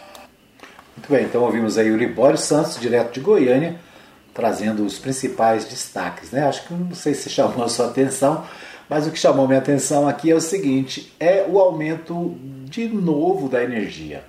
Muito 0.95 1.11
bem, 1.11 1.25
então 1.25 1.41
ouvimos 1.41 1.77
aí 1.77 1.89
o 1.89 1.97
Libório 1.97 2.37
Santos, 2.37 2.79
direto 2.79 3.13
de 3.13 3.19
Goiânia 3.19 3.79
trazendo 4.33 4.85
os 4.85 4.97
principais 4.97 5.65
destaques. 5.65 6.31
Né? 6.31 6.45
Acho 6.45 6.67
que 6.67 6.73
não 6.73 6.95
sei 6.95 7.13
se 7.13 7.29
chamou 7.29 7.63
a 7.63 7.69
sua 7.69 7.87
atenção, 7.87 8.45
Mas 8.89 9.07
o 9.07 9.11
que 9.11 9.19
chamou 9.19 9.47
minha 9.47 9.59
atenção 9.59 10.07
aqui 10.07 10.31
é 10.31 10.35
o 10.35 10.41
seguinte: 10.41 11.13
é 11.19 11.45
o 11.47 11.59
aumento 11.59 12.35
de 12.65 12.87
novo 12.87 13.47
da 13.47 13.63
energia. 13.63 14.23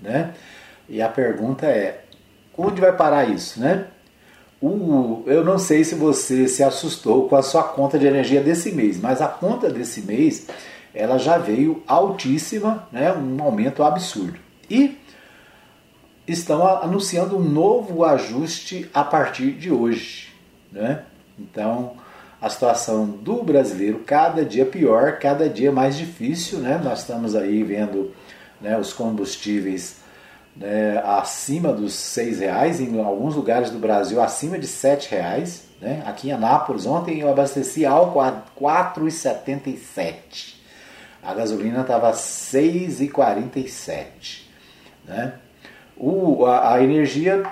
Né? 0.00 0.32
E 0.88 1.02
a 1.02 1.08
pergunta 1.08 1.66
é: 1.66 2.04
onde 2.56 2.80
vai 2.80 2.92
parar 2.92 3.28
isso? 3.28 3.60
Né? 3.60 3.86
O, 4.60 5.22
eu 5.26 5.44
não 5.44 5.58
sei 5.58 5.84
se 5.84 5.94
você 5.94 6.48
se 6.48 6.62
assustou 6.62 7.28
com 7.28 7.36
a 7.36 7.42
sua 7.42 7.62
conta 7.62 7.98
de 7.98 8.06
energia 8.06 8.40
desse 8.40 8.72
mês, 8.72 8.98
mas 8.98 9.20
a 9.20 9.28
conta 9.28 9.68
desse 9.68 10.00
mês 10.00 10.46
ela 10.94 11.18
já 11.18 11.36
veio 11.36 11.82
altíssima, 11.86 12.88
né? 12.90 13.12
um 13.12 13.42
aumento 13.42 13.82
absurdo. 13.82 14.38
E 14.70 14.96
estão 16.26 16.66
anunciando 16.66 17.36
um 17.36 17.42
novo 17.42 18.04
ajuste 18.04 18.90
a 18.92 19.04
partir 19.04 19.52
de 19.52 19.70
hoje. 19.70 20.34
Né? 20.72 21.02
Então, 21.38 21.92
a 22.40 22.48
situação 22.50 23.06
do 23.06 23.42
brasileiro 23.42 24.00
cada 24.00 24.44
dia 24.44 24.66
pior, 24.66 25.18
cada 25.18 25.48
dia 25.48 25.72
mais 25.72 25.96
difícil. 25.96 26.58
Né? 26.58 26.78
Nós 26.82 26.98
estamos 27.00 27.34
aí 27.34 27.62
vendo 27.62 28.12
né, 28.60 28.78
os 28.78 28.92
combustíveis 28.92 29.96
né, 30.56 31.02
acima 31.04 31.72
dos 31.72 31.94
seis 31.94 32.40
reais, 32.40 32.80
em 32.80 33.00
alguns 33.00 33.34
lugares 33.34 33.70
do 33.70 33.78
Brasil 33.78 34.20
acima 34.20 34.58
de 34.58 34.66
sete 34.66 35.10
reais. 35.10 35.64
Né? 35.80 36.02
Aqui 36.06 36.28
em 36.28 36.32
Anápolis, 36.32 36.84
ontem 36.86 37.20
eu 37.20 37.30
abasteci 37.30 37.86
álcool 37.86 38.20
a 38.20 38.42
4,77. 38.58 40.56
A 41.22 41.32
gasolina 41.34 41.82
estava 41.82 42.10
6,47. 42.12 44.46
Né? 45.04 45.34
O, 45.96 46.44
a, 46.44 46.74
a 46.74 46.82
energia, 46.82 47.42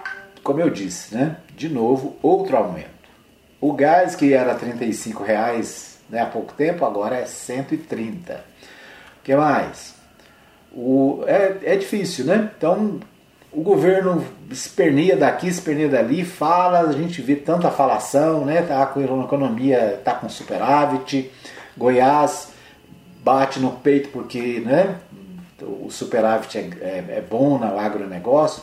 como 0.42 0.60
eu 0.60 0.70
disse, 0.70 1.14
né? 1.14 1.36
de 1.56 1.68
novo, 1.68 2.16
outro 2.22 2.56
aumento. 2.56 2.88
O 3.60 3.72
gás 3.72 4.14
que 4.14 4.34
era 4.34 4.52
R$ 4.52 4.74
reais 5.24 5.98
né, 6.08 6.20
há 6.20 6.26
pouco 6.26 6.52
tempo, 6.52 6.84
agora 6.84 7.16
é 7.16 7.24
130. 7.24 8.34
O 8.34 9.22
que 9.22 9.34
mais? 9.34 9.94
O, 10.72 11.24
é, 11.26 11.58
é 11.62 11.76
difícil, 11.76 12.26
né? 12.26 12.50
Então, 12.56 13.00
o 13.52 13.62
governo 13.62 14.24
esperneia 14.50 15.16
daqui, 15.16 15.46
esperneia 15.46 15.88
dali, 15.88 16.24
fala, 16.24 16.80
a 16.80 16.92
gente 16.92 17.22
vê 17.22 17.36
tanta 17.36 17.70
falação, 17.70 18.44
né? 18.44 18.60
Tá 18.62 18.84
com 18.86 19.00
a 19.00 19.04
economia, 19.04 20.00
tá 20.04 20.14
com 20.14 20.28
superávit, 20.28 21.30
Goiás 21.76 22.52
bate 23.22 23.58
no 23.58 23.70
peito 23.70 24.10
porque, 24.10 24.60
né? 24.60 24.96
O 25.64 25.90
superávit 25.90 26.58
é, 26.58 26.60
é, 26.80 27.04
é 27.18 27.20
bom 27.28 27.58
no 27.58 27.78
agronegócio, 27.78 28.62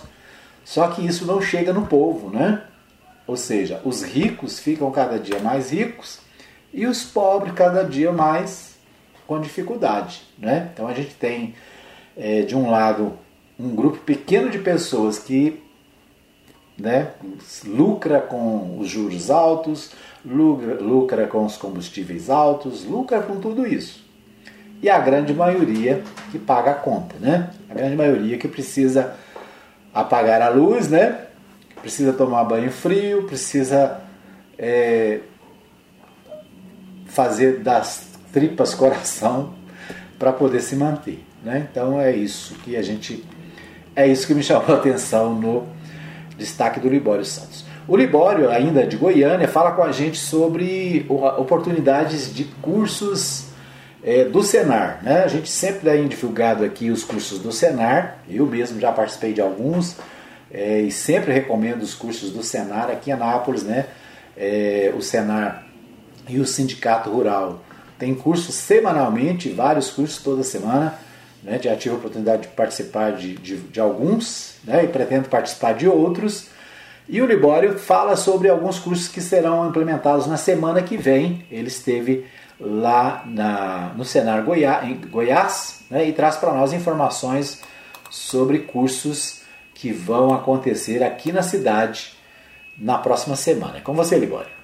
só 0.63 0.87
que 0.87 1.05
isso 1.05 1.25
não 1.25 1.41
chega 1.41 1.73
no 1.73 1.87
povo, 1.87 2.29
né? 2.29 2.63
Ou 3.27 3.37
seja, 3.37 3.81
os 3.85 4.03
ricos 4.03 4.59
ficam 4.59 4.91
cada 4.91 5.17
dia 5.17 5.39
mais 5.39 5.71
ricos 5.71 6.19
e 6.73 6.85
os 6.85 7.03
pobres 7.03 7.53
cada 7.53 7.83
dia 7.83 8.11
mais 8.11 8.75
com 9.27 9.39
dificuldade. 9.39 10.23
Né? 10.37 10.69
Então 10.73 10.87
a 10.87 10.93
gente 10.93 11.15
tem, 11.15 11.55
é, 12.17 12.41
de 12.41 12.55
um 12.55 12.69
lado, 12.69 13.13
um 13.59 13.75
grupo 13.75 13.99
pequeno 13.99 14.49
de 14.49 14.59
pessoas 14.59 15.19
que 15.19 15.61
né, 16.77 17.11
lucra 17.63 18.19
com 18.19 18.79
os 18.79 18.89
juros 18.89 19.29
altos, 19.29 19.91
lucra, 20.25 20.75
lucra 20.75 21.27
com 21.27 21.45
os 21.45 21.55
combustíveis 21.55 22.29
altos, 22.29 22.83
lucra 22.85 23.21
com 23.21 23.39
tudo 23.39 23.65
isso. 23.65 24.00
E 24.81 24.89
a 24.89 24.99
grande 24.99 25.33
maioria 25.33 26.03
que 26.31 26.39
paga 26.39 26.71
a 26.71 26.75
conta, 26.75 27.15
né? 27.19 27.49
A 27.69 27.73
grande 27.73 27.95
maioria 27.95 28.37
que 28.37 28.47
precisa 28.47 29.15
apagar 29.93 30.41
a 30.41 30.49
luz, 30.49 30.89
né? 30.89 31.27
precisa 31.81 32.13
tomar 32.13 32.43
banho 32.43 32.71
frio, 32.71 33.23
precisa 33.23 33.99
é, 34.57 35.19
fazer 37.07 37.59
das 37.59 38.07
tripas 38.31 38.73
coração 38.75 39.53
para 40.17 40.31
poder 40.31 40.61
se 40.61 40.75
manter. 40.75 41.23
Né? 41.43 41.67
Então 41.69 41.99
é 41.99 42.15
isso 42.15 42.55
que 42.63 42.77
a 42.77 42.81
gente. 42.81 43.25
É 43.95 44.07
isso 44.07 44.25
que 44.25 44.33
me 44.33 44.43
chamou 44.43 44.75
a 44.75 44.79
atenção 44.79 45.33
no 45.35 45.67
destaque 46.37 46.79
do 46.79 46.87
Libório 46.87 47.25
Santos. 47.25 47.65
O 47.87 47.97
Libório, 47.97 48.49
ainda 48.49 48.85
de 48.85 48.95
Goiânia, 48.95 49.47
fala 49.47 49.71
com 49.71 49.83
a 49.83 49.91
gente 49.91 50.17
sobre 50.17 51.05
oportunidades 51.09 52.33
de 52.33 52.45
cursos 52.45 53.47
é, 54.03 54.25
do 54.25 54.43
Senar. 54.43 54.99
Né? 55.03 55.23
A 55.23 55.27
gente 55.27 55.49
sempre 55.49 55.89
tem 55.89 56.07
divulgado 56.07 56.63
aqui 56.63 56.89
os 56.89 57.03
cursos 57.03 57.39
do 57.39 57.51
Senar, 57.51 58.19
eu 58.29 58.45
mesmo 58.45 58.79
já 58.79 58.91
participei 58.91 59.33
de 59.33 59.41
alguns, 59.41 59.95
é, 60.51 60.81
e 60.81 60.91
sempre 60.91 61.31
recomendo 61.31 61.81
os 61.81 61.93
cursos 61.93 62.31
do 62.31 62.43
Senar 62.43 62.89
aqui 62.89 63.09
em 63.09 63.13
Anápolis, 63.13 63.63
né? 63.63 63.85
É, 64.35 64.93
o 64.97 65.01
Senar 65.01 65.65
e 66.27 66.39
o 66.39 66.45
Sindicato 66.45 67.09
Rural 67.09 67.61
tem 68.01 68.15
cursos 68.15 68.55
semanalmente, 68.55 69.49
vários 69.49 69.91
cursos 69.91 70.23
toda 70.23 70.43
semana. 70.43 70.95
Né? 71.43 71.59
Já 71.61 71.75
tive 71.75 71.93
a 71.93 71.97
oportunidade 71.97 72.43
de 72.43 72.47
participar 72.49 73.11
de, 73.11 73.35
de, 73.35 73.57
de 73.57 73.79
alguns 73.79 74.55
né? 74.63 74.83
e 74.83 74.87
pretendo 74.87 75.29
participar 75.29 75.73
de 75.73 75.87
outros. 75.87 76.47
E 77.07 77.21
o 77.21 77.25
Libório 77.25 77.77
fala 77.77 78.15
sobre 78.15 78.49
alguns 78.49 78.79
cursos 78.79 79.07
que 79.07 79.21
serão 79.21 79.67
implementados 79.69 80.25
na 80.25 80.37
semana 80.37 80.81
que 80.81 80.97
vem. 80.97 81.45
Ele 81.51 81.67
esteve 81.67 82.25
lá 82.61 83.23
na, 83.25 83.91
no 83.95 84.05
Senar 84.05 84.43
Goiás, 84.43 84.87
em 84.87 84.95
Goiás 84.95 85.81
né? 85.89 86.07
e 86.07 86.13
traz 86.13 86.37
para 86.37 86.53
nós 86.53 86.71
informações 86.73 87.61
sobre 88.09 88.59
cursos 88.59 89.41
que 89.73 89.91
vão 89.91 90.33
acontecer 90.33 91.01
aqui 91.01 91.31
na 91.31 91.41
cidade 91.41 92.13
na 92.77 92.97
próxima 92.97 93.35
semana. 93.35 93.77
É 93.77 93.81
com 93.81 93.93
você, 93.93 94.17
Libório. 94.17 94.60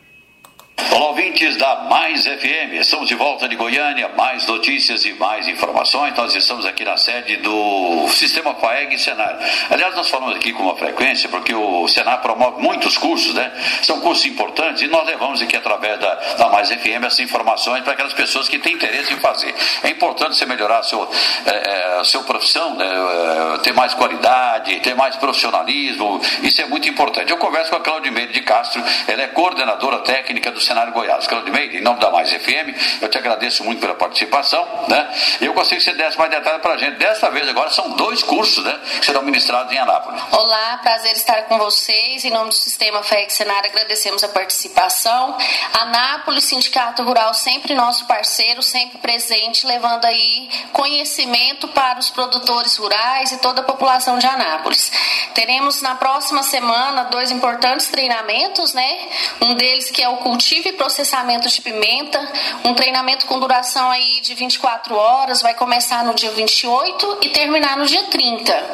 Olá, 0.79 1.09
ouvintes 1.09 1.57
da 1.57 1.75
Mais 1.89 2.23
FM. 2.23 2.73
Estamos 2.73 3.07
de 3.07 3.15
volta 3.15 3.47
de 3.47 3.55
Goiânia. 3.55 4.09
Mais 4.09 4.45
notícias 4.45 5.05
e 5.05 5.13
mais 5.13 5.47
informações. 5.47 6.15
Nós 6.15 6.35
estamos 6.35 6.67
aqui 6.67 6.85
na 6.85 6.95
sede 6.95 7.37
do 7.37 8.07
Sistema 8.09 8.53
FAEG 8.53 8.93
e 8.93 8.99
Senar. 8.99 9.39
Aliás, 9.71 9.95
nós 9.95 10.07
falamos 10.07 10.35
aqui 10.35 10.53
com 10.53 10.61
uma 10.63 10.75
frequência 10.77 11.29
porque 11.29 11.53
o 11.53 11.87
Senar 11.87 12.21
promove 12.21 12.61
muitos 12.61 12.95
cursos, 12.95 13.33
né? 13.33 13.51
São 13.81 13.99
cursos 14.01 14.25
importantes 14.27 14.83
e 14.83 14.87
nós 14.87 15.05
levamos 15.07 15.41
aqui 15.41 15.55
através 15.55 15.99
da, 15.99 16.13
da 16.13 16.49
Mais 16.49 16.69
FM 16.69 17.03
essas 17.05 17.19
informações 17.21 17.83
para 17.83 17.93
aquelas 17.93 18.13
pessoas 18.13 18.47
que 18.47 18.59
têm 18.59 18.73
interesse 18.73 19.13
em 19.13 19.17
fazer. 19.17 19.53
É 19.81 19.89
importante 19.89 20.35
você 20.35 20.45
melhorar 20.45 20.79
a 20.79 20.83
seu, 20.83 21.09
é, 21.45 21.99
é, 21.99 22.03
sua 22.03 22.23
profissão, 22.23 22.75
né? 22.75 22.85
É, 22.85 23.57
ter 23.59 23.73
mais 23.73 23.95
qualidade, 23.95 24.79
ter 24.81 24.95
mais 24.95 25.15
profissionalismo. 25.15 26.21
Isso 26.43 26.61
é 26.61 26.65
muito 26.65 26.87
importante. 26.87 27.31
Eu 27.31 27.37
converso 27.37 27.71
com 27.71 27.77
a 27.77 27.81
Claudimeire 27.81 28.31
de 28.31 28.41
Castro, 28.41 28.83
ela 29.07 29.23
é 29.23 29.27
coordenadora 29.27 29.99
técnica 29.99 30.51
do 30.51 30.66
cenário 30.67 30.93
Goiás. 30.93 31.25
Claudimeire, 31.25 31.77
em 31.77 31.81
nome 31.81 31.99
da 31.99 32.11
Mais 32.11 32.31
FM, 32.31 33.01
eu 33.01 33.09
te 33.09 33.17
agradeço 33.17 33.63
muito 33.63 33.79
pela 33.79 33.95
participação, 33.95 34.85
né? 34.87 35.09
Eu 35.41 35.53
gostaria 35.53 35.79
que 35.79 35.83
você 35.83 35.93
desse 35.93 36.17
mais 36.17 36.29
detalhes 36.29 36.61
para 36.61 36.73
a 36.73 36.77
gente. 36.77 36.97
Desta 36.97 37.29
vez 37.29 37.47
agora 37.47 37.69
são 37.69 37.91
dois 37.91 38.21
cursos, 38.21 38.63
né? 38.63 38.79
Que 38.99 39.05
serão 39.05 39.21
ministrados 39.21 39.71
em 39.71 39.77
Anápolis. 39.77 40.21
Olá, 40.31 40.79
prazer 40.83 41.13
estar 41.13 41.43
com 41.43 41.57
vocês. 41.57 42.25
Em 42.25 42.31
nome 42.31 42.49
do 42.49 42.55
Sistema 42.55 43.01
FEC 43.01 43.31
Cenário, 43.31 43.69
agradecemos 43.69 44.23
a 44.23 44.29
participação. 44.29 45.37
Anápolis, 45.73 46.45
Sindicato 46.45 47.03
Rural, 47.03 47.33
sempre 47.33 47.73
nosso 47.73 48.05
parceiro, 48.05 48.61
sempre 48.61 48.97
presente, 48.97 49.65
levando 49.65 50.05
aí 50.05 50.49
conhecimento 50.73 51.67
para 51.69 51.99
os 51.99 52.09
produtores 52.09 52.75
rurais 52.77 53.31
e 53.31 53.37
toda 53.37 53.61
a 53.61 53.63
população 53.63 54.17
de 54.17 54.25
Anápolis. 54.25 54.91
Teremos 55.33 55.81
na 55.81 55.95
próxima 55.95 56.43
semana 56.43 57.05
dois 57.05 57.31
importantes 57.31 57.87
treinamentos, 57.87 58.73
né? 58.73 59.07
Um 59.41 59.53
deles 59.55 59.89
que 59.89 60.01
é 60.01 60.09
o 60.09 60.17
cultivo 60.17 60.56
cultivo 60.57 60.69
e 60.69 60.73
processamento 60.73 61.47
de 61.47 61.61
pimenta, 61.61 62.19
um 62.63 62.73
treinamento 62.73 63.25
com 63.25 63.39
duração 63.39 63.89
aí 63.91 64.19
de 64.21 64.33
24 64.33 64.95
horas, 64.95 65.41
vai 65.41 65.53
começar 65.53 66.03
no 66.03 66.13
dia 66.13 66.31
28 66.31 67.19
e 67.21 67.29
terminar 67.29 67.77
no 67.77 67.85
dia 67.85 68.03
30. 68.03 68.71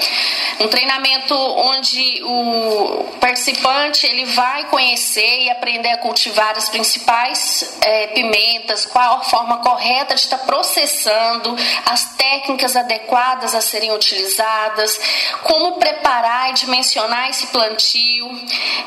Um 0.62 0.68
treinamento 0.68 1.36
onde 1.36 2.24
o 2.24 3.06
participante 3.20 4.06
ele 4.06 4.26
vai 4.26 4.66
conhecer 4.66 5.42
e 5.42 5.50
aprender 5.50 5.90
a 5.90 5.98
cultivar 5.98 6.56
as 6.58 6.70
principais 6.70 7.78
é, 7.82 8.08
pimentas, 8.08 8.86
qual 8.86 9.18
a 9.18 9.22
forma 9.22 9.58
correta 9.58 10.16
de 10.16 10.22
estar 10.22 10.40
processando, 10.40 11.56
as 11.86 12.16
técnicas 12.16 12.76
adequadas 12.76 13.56
a 13.56 13.62
serem 13.62 13.92
utilizadas, 13.92 15.00
como 15.44 15.74
preparar 15.74 16.52
e 16.52 16.54
dimensionar 16.54 17.30
esse 17.30 17.48
plantio, 17.48 18.30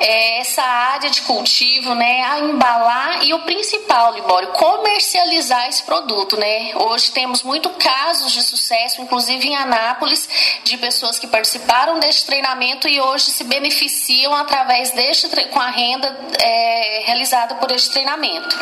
é, 0.00 0.40
essa 0.40 0.62
área 0.62 1.10
de 1.10 1.22
cultivo, 1.22 1.94
né, 1.94 2.22
a 2.24 2.38
embalar 2.40 2.85
falar 2.86 3.24
e 3.24 3.34
o 3.34 3.40
principal, 3.40 4.14
Libório, 4.14 4.48
comercializar 4.50 5.68
esse 5.68 5.82
produto, 5.82 6.36
né? 6.36 6.70
Hoje 6.76 7.10
temos 7.10 7.42
muito 7.42 7.68
casos 7.70 8.30
de 8.30 8.40
sucesso 8.42 9.02
inclusive 9.02 9.48
em 9.48 9.56
Anápolis, 9.56 10.28
de 10.62 10.76
pessoas 10.78 11.18
que 11.18 11.26
participaram 11.26 11.98
deste 11.98 12.24
treinamento 12.24 12.86
e 12.86 13.00
hoje 13.00 13.24
se 13.32 13.42
beneficiam 13.42 14.32
através 14.34 14.92
deste 14.92 15.26
com 15.46 15.60
a 15.60 15.70
renda 15.70 16.16
é, 16.38 17.02
realizada 17.06 17.56
por 17.56 17.72
este 17.72 17.90
treinamento. 17.90 18.56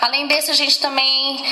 Além 0.00 0.26
desse, 0.26 0.50
a 0.50 0.54
gente 0.54 0.80
também 0.80 1.44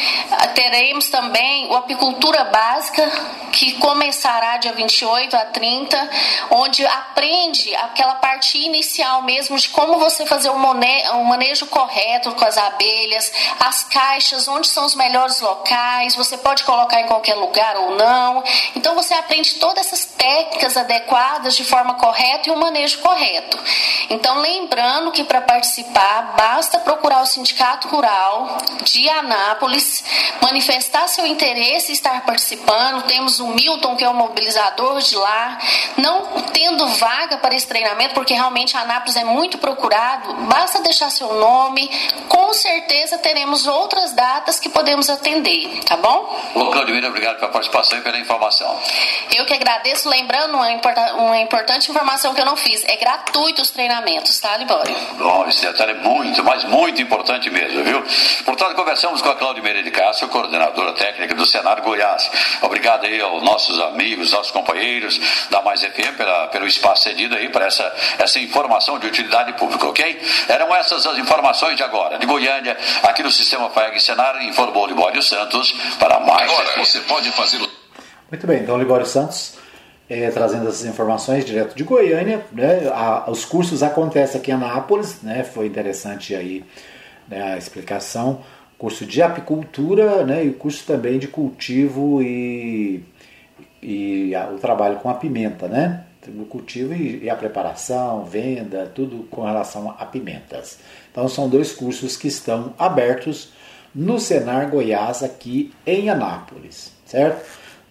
teremos 0.55 1.09
também 1.09 1.69
o 1.69 1.77
apicultura 1.77 2.45
básica 2.45 3.09
que 3.53 3.75
começará 3.75 4.57
dia 4.57 4.73
28 4.73 5.37
a 5.37 5.45
30, 5.47 6.11
onde 6.51 6.85
aprende 6.85 7.75
aquela 7.77 8.17
parte 8.17 8.59
inicial 8.59 9.23
mesmo 9.23 9.57
de 9.57 9.69
como 9.69 9.99
você 9.99 10.27
fazer 10.27 10.51
um 10.51 11.25
manejo 11.25 11.67
correto 11.67 12.16
com 12.21 12.45
as 12.45 12.57
abelhas, 12.57 13.33
as 13.61 13.85
caixas, 13.85 14.49
onde 14.49 14.69
são 14.69 14.85
os 14.85 14.95
melhores 14.95 15.41
locais, 15.41 16.15
você 16.15 16.37
pode 16.37 16.65
colocar 16.65 17.01
em 17.01 17.07
qualquer 17.07 17.35
lugar 17.35 17.77
ou 17.77 17.97
não. 17.97 18.43
Então 18.75 18.95
você 18.95 19.15
aprende 19.15 19.55
todas 19.55 19.87
essas 19.87 20.05
técnicas 20.05 20.77
adequadas 20.77 21.57
de 21.57 21.65
forma 21.65 21.95
correta 21.95 22.49
e 22.49 22.53
o 22.53 22.57
manejo 22.57 22.99
correto. 22.99 23.59
Então 24.11 24.41
lembrando 24.41 25.13
que 25.13 25.25
para 25.25 25.41
participar 25.41 26.35
basta 26.37 26.79
procurar 26.81 27.06
Sindicato 27.37 27.89
Rural 27.89 28.57
de 28.83 29.07
Anápolis, 29.11 30.03
manifestar 30.41 31.07
seu 31.07 31.27
interesse 31.27 31.93
e 31.93 31.93
estar 31.93 32.25
participando. 32.25 33.03
Temos 33.03 33.41
o 33.41 33.49
Milton 33.49 33.95
que 33.95 34.05
é 34.05 34.09
o 34.09 34.15
mobilizador 34.15 35.01
de 35.01 35.17
lá, 35.17 35.59
não 35.99 36.41
tendo 36.53 36.87
vaga 36.89 37.37
para 37.37 37.55
esse 37.55 37.67
treinamento, 37.67 38.15
porque 38.15 38.33
realmente 38.33 38.75
Anápolis 38.75 39.17
é 39.17 39.25
muito 39.25 39.59
procurado, 39.59 40.33
basta 40.47 40.81
deixar 40.81 41.11
seu 41.11 41.35
nome, 41.35 41.91
com 42.27 42.55
certeza 42.55 43.19
teremos 43.19 43.67
outras 43.67 44.15
datas 44.15 44.59
que 44.59 44.71
podemos 44.71 45.11
atender, 45.11 45.85
tá 45.85 45.97
bom? 45.97 46.35
Ô 46.55 46.71
Claudemir, 46.71 47.05
obrigado 47.05 47.39
pela 47.39 47.51
participação 47.51 47.99
e 47.99 48.01
pela 48.01 48.19
informação. 48.19 48.81
Eu 49.35 49.45
que 49.45 49.53
agradeço, 49.53 50.09
lembrando 50.09 50.55
uma, 50.55 50.73
importa 50.73 51.15
uma 51.17 51.39
importante 51.39 51.91
informação 51.91 52.33
que 52.33 52.41
eu 52.41 52.47
não 52.47 52.57
fiz, 52.57 52.83
é 52.85 52.97
gratuito 52.97 53.61
os 53.61 53.71
treinamentos, 53.71 54.41
tá, 54.41 54.57
Libório? 54.57 54.95
Bom, 55.19 55.47
esse 55.49 55.67
detalhe 55.67 55.93
é 55.93 55.95
muito, 55.95 56.43
mas 56.43 56.65
muito 56.65 57.03
importante 57.03 57.26
mesmo, 57.51 57.83
viu? 57.83 58.03
Portanto, 58.45 58.75
conversamos 58.75 59.21
com 59.21 59.29
a 59.29 59.35
Claudimeira 59.35 59.83
de 59.83 59.91
Castro, 59.91 60.29
coordenadora 60.29 60.93
técnica 60.93 61.35
do 61.35 61.45
Senado 61.45 61.83
Goiás. 61.83 62.31
Obrigado 62.63 63.05
aí 63.05 63.21
aos 63.21 63.43
nossos 63.43 63.79
amigos, 63.81 64.33
nossos 64.33 64.53
companheiros 64.53 65.21
da 65.51 65.61
Mais 65.63 65.83
FM 65.83 66.17
pela, 66.17 66.47
pelo 66.49 66.67
espaço 66.67 67.05
cedido 67.05 67.35
aí 67.35 67.49
para 67.49 67.67
essa, 67.67 67.93
essa 68.19 68.39
informação 68.39 68.99
de 68.99 69.07
utilidade 69.07 69.53
pública, 69.55 69.87
ok? 69.87 70.21
Eram 70.49 70.75
essas 70.75 71.05
as 71.07 71.19
informações 71.19 71.77
de 71.77 71.83
agora. 71.83 72.19
De 72.19 72.27
Goiânia, 72.27 72.77
aqui 73.03 73.23
no 73.23 73.31
Sistema 73.31 73.69
FAEG 73.71 74.01
Senar, 74.01 74.43
informou 74.45 74.87
Libório 74.87 75.23
Santos 75.23 75.73
para 75.99 76.21
mais. 76.21 76.51
Agora 76.51 76.79
você 76.79 77.01
pode 77.01 77.31
fazer 77.33 77.59
o. 77.59 77.69
Muito 78.31 78.47
bem, 78.47 78.61
então 78.63 78.79
Libório 78.79 79.07
Santos 79.07 79.57
é, 80.09 80.31
trazendo 80.31 80.69
essas 80.69 80.85
informações 80.85 81.45
direto 81.45 81.75
de 81.75 81.85
Goiânia. 81.85 82.45
Né? 82.53 82.89
A, 82.93 83.31
os 83.31 83.45
cursos 83.45 83.83
acontecem 83.83 84.41
aqui 84.41 84.51
em 84.51 84.55
Anápolis, 84.55 85.23
né? 85.23 85.45
foi 85.45 85.67
interessante 85.67 86.35
aí 86.35 86.65
né, 87.29 87.55
a 87.55 87.59
explicação. 87.59 88.41
Curso 88.79 89.07
de 89.07 89.23
apicultura 89.23 90.25
né, 90.25 90.45
e 90.45 90.53
curso 90.53 90.85
também 90.87 91.19
de 91.19 91.29
cultivo 91.29 92.23
e, 92.23 93.03
e 93.83 94.35
a, 94.35 94.49
o 94.51 94.59
trabalho 94.59 94.97
com 94.97 95.09
a 95.09 95.15
pimenta, 95.15 95.67
né? 95.67 96.05
O 96.29 96.45
cultivo 96.45 96.93
e, 96.93 97.25
e 97.25 97.31
a 97.31 97.37
preparação, 97.37 98.25
venda, 98.25 98.91
tudo 98.93 99.29
com 99.31 99.45
relação 99.45 99.95
a 99.97 100.05
pimentas. 100.05 100.79
Então 101.11 101.29
são 101.29 101.49
dois 101.49 101.73
cursos 101.73 102.17
que 102.17 102.27
estão 102.27 102.75
abertos 102.77 103.53
no 103.95 104.21
Senar 104.21 104.69
Goiás 104.69 105.23
aqui 105.23 105.73
em 105.87 106.11
Anápolis, 106.11 106.93
certo? 107.07 107.47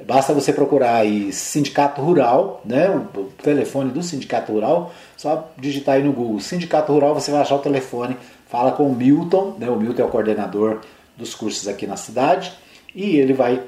Basta 0.05 0.33
você 0.33 0.51
procurar 0.51 0.97
aí 0.97 1.31
Sindicato 1.31 2.01
Rural, 2.01 2.61
né? 2.65 2.89
O, 2.89 3.23
telefone 3.41 3.91
do 3.91 4.03
Sindicato 4.03 4.51
Rural, 4.51 4.93
só 5.15 5.49
digitar 5.57 5.95
aí 5.95 6.03
no 6.03 6.11
Google 6.11 6.39
Sindicato 6.39 6.91
Rural, 6.91 7.13
você 7.13 7.31
vai 7.31 7.41
achar 7.41 7.55
o 7.55 7.59
telefone, 7.59 8.17
fala 8.55 8.71
com 8.71 8.87
o 8.87 8.95
Milton, 8.95 9.57
né? 9.59 9.69
O 9.69 9.75
Milton 9.75 10.03
é 10.03 10.05
o 10.05 10.07
coordenador 10.07 10.79
dos 11.17 11.35
cursos 11.35 11.67
aqui 11.67 11.85
na 11.85 11.97
cidade 11.97 12.53
e 12.95 13.17
ele 13.17 13.33
vai 13.33 13.61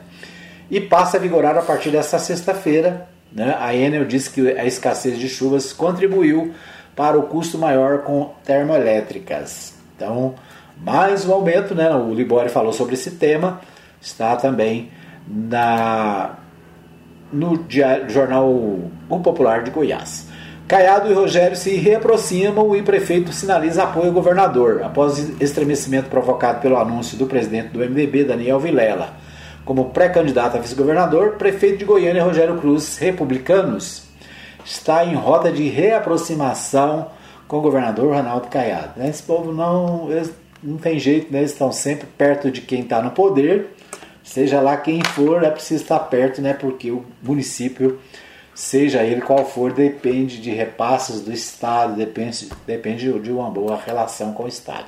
e 0.69 0.79
passa 0.79 1.17
a 1.17 1.19
vigorar 1.19 1.57
a 1.57 1.63
partir 1.63 1.89
desta 1.89 2.19
sexta-feira. 2.19 3.09
Né? 3.31 3.57
A 3.59 3.75
Enel 3.75 4.05
disse 4.05 4.29
que 4.29 4.51
a 4.51 4.63
escassez 4.63 5.17
de 5.17 5.27
chuvas 5.27 5.73
contribuiu 5.73 6.53
para 6.95 7.17
o 7.17 7.23
custo 7.23 7.57
maior 7.57 8.03
com 8.03 8.36
termoelétricas. 8.43 9.73
Então, 9.95 10.36
mais 10.78 11.26
um 11.26 11.34
aumento, 11.34 11.73
né? 11.73 11.89
o 11.93 12.13
Libori 12.13 12.49
falou 12.49 12.73
sobre 12.73 12.93
esse 12.95 13.11
tema, 13.11 13.61
está 14.01 14.36
também 14.36 14.91
na, 15.28 16.36
no 17.32 17.57
diário, 17.57 18.09
jornal 18.09 18.49
O 18.49 19.19
Popular 19.21 19.63
de 19.63 19.71
Goiás. 19.71 20.28
Caiado 20.67 21.11
e 21.11 21.13
Rogério 21.13 21.55
se 21.55 21.76
reaproximam 21.76 22.76
e 22.76 22.82
o 22.82 22.84
prefeito 22.84 23.32
sinaliza 23.32 23.84
apoio 23.84 24.07
ao 24.07 24.13
governador, 24.13 24.82
após 24.84 25.19
estremecimento 25.39 26.09
provocado 26.09 26.59
pelo 26.59 26.78
anúncio 26.78 27.17
do 27.17 27.28
presidente 27.28 27.69
do 27.69 27.80
MDB, 27.80 28.23
Daniel 28.23 28.59
Vilela. 28.59 29.13
Como 29.63 29.91
pré-candidato 29.91 30.57
a 30.57 30.59
vice-governador, 30.59 31.34
prefeito 31.34 31.78
de 31.78 31.86
Goiânia, 31.86 32.23
Rogério 32.23 32.57
Cruz, 32.57 32.97
republicanos, 32.97 34.05
está 34.63 35.05
em 35.05 35.13
rota 35.13 35.51
de 35.51 35.69
reaproximação 35.69 37.09
com 37.47 37.57
o 37.57 37.61
governador 37.61 38.15
Ronaldo 38.15 38.47
Caiado. 38.47 39.03
Esse 39.03 39.21
povo 39.21 39.51
não, 39.51 40.09
não 40.66 40.78
tem 40.78 40.97
jeito, 40.97 41.32
né? 41.32 41.39
eles 41.39 41.51
estão 41.51 41.72
sempre 41.72 42.07
perto 42.18 42.49
de 42.49 42.61
quem 42.61 42.82
está 42.82 43.01
no 43.01 43.11
poder, 43.11 43.68
seja 44.24 44.59
lá 44.59 44.76
quem 44.76 45.03
for, 45.03 45.43
é 45.43 45.51
preciso 45.51 45.84
estar 45.84 45.99
perto, 45.99 46.41
né? 46.41 46.53
porque 46.53 46.89
o 46.89 47.05
município 47.22 47.99
seja 48.53 49.03
ele 49.03 49.22
qual 49.22 49.45
for, 49.45 49.72
depende 49.72 50.41
de 50.41 50.49
repasses 50.49 51.22
do 51.22 51.32
Estado, 51.32 51.95
depende, 51.95 52.49
depende 52.66 53.20
de 53.20 53.32
uma 53.32 53.49
boa 53.49 53.80
relação 53.86 54.34
com 54.34 54.43
o 54.43 54.47
Estado. 54.47 54.86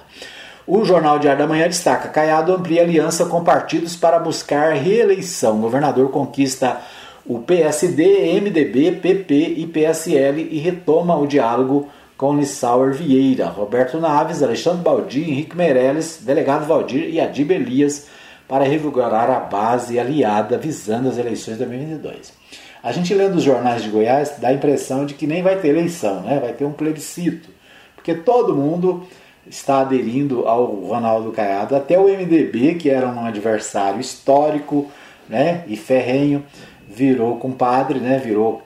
O 0.65 0.83
Jornal 0.83 1.19
Diário 1.19 1.39
da 1.39 1.47
Manhã 1.47 1.67
destaca: 1.67 2.09
Caiado 2.09 2.53
amplia 2.53 2.81
aliança 2.81 3.25
com 3.25 3.41
partidos 3.41 3.95
para 3.95 4.19
buscar 4.19 4.73
reeleição. 4.73 5.57
O 5.57 5.61
governador 5.61 6.11
conquista 6.11 6.81
o 7.25 7.39
PSD, 7.39 8.39
MDB, 8.39 8.93
PP 9.01 9.33
e 9.57 9.67
PSL 9.67 10.47
e 10.49 10.57
retoma 10.59 11.15
o 11.17 11.27
diálogo 11.27 11.89
com 12.17 12.35
Lissauer 12.35 12.93
Vieira, 12.93 13.45
Roberto 13.45 13.99
Naves, 13.99 14.41
Alexandre 14.41 14.81
Baldi, 14.81 15.21
Henrique 15.21 15.55
Meirelles, 15.55 16.19
delegado 16.23 16.65
Valdir 16.65 17.07
e 17.09 17.21
Adib 17.21 17.51
Elias 17.51 18.07
para 18.47 18.63
revigorar 18.63 19.29
a 19.29 19.39
base 19.39 19.99
aliada 19.99 20.57
visando 20.57 21.09
as 21.09 21.17
eleições 21.17 21.57
de 21.57 21.65
2022. 21.65 22.33
A 22.81 22.91
gente 22.91 23.13
lendo 23.13 23.35
os 23.35 23.43
jornais 23.43 23.83
de 23.83 23.89
Goiás 23.89 24.37
dá 24.39 24.47
a 24.47 24.53
impressão 24.53 25.05
de 25.05 25.13
que 25.13 25.27
nem 25.27 25.43
vai 25.43 25.57
ter 25.57 25.69
eleição, 25.69 26.21
né? 26.21 26.39
vai 26.39 26.53
ter 26.53 26.65
um 26.65 26.71
plebiscito, 26.71 27.49
porque 27.95 28.15
todo 28.15 28.55
mundo 28.55 29.05
está 29.45 29.81
aderindo 29.81 30.47
ao 30.47 30.65
Ronaldo 30.65 31.31
Caiado, 31.31 31.75
até 31.75 31.99
o 31.99 32.05
MDB, 32.05 32.75
que 32.75 32.89
era 32.89 33.07
um 33.07 33.25
adversário 33.25 33.99
histórico 33.99 34.89
né? 35.29 35.63
e 35.67 35.75
ferrenho, 35.77 36.43
virou 36.87 37.37
compadre, 37.37 37.99
né? 37.99 38.17
virou, 38.17 38.63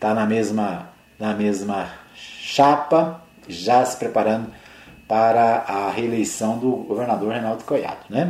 tá 0.00 0.14
na 0.14 0.26
mesma, 0.26 0.88
na 1.18 1.34
mesma 1.34 2.01
chapa, 2.52 3.22
já 3.48 3.84
se 3.84 3.96
preparando 3.96 4.48
para 5.08 5.64
a 5.66 5.90
reeleição 5.90 6.58
do 6.58 6.70
governador 6.70 7.32
Reinaldo 7.32 7.64
Coiado. 7.64 8.04
Né? 8.10 8.28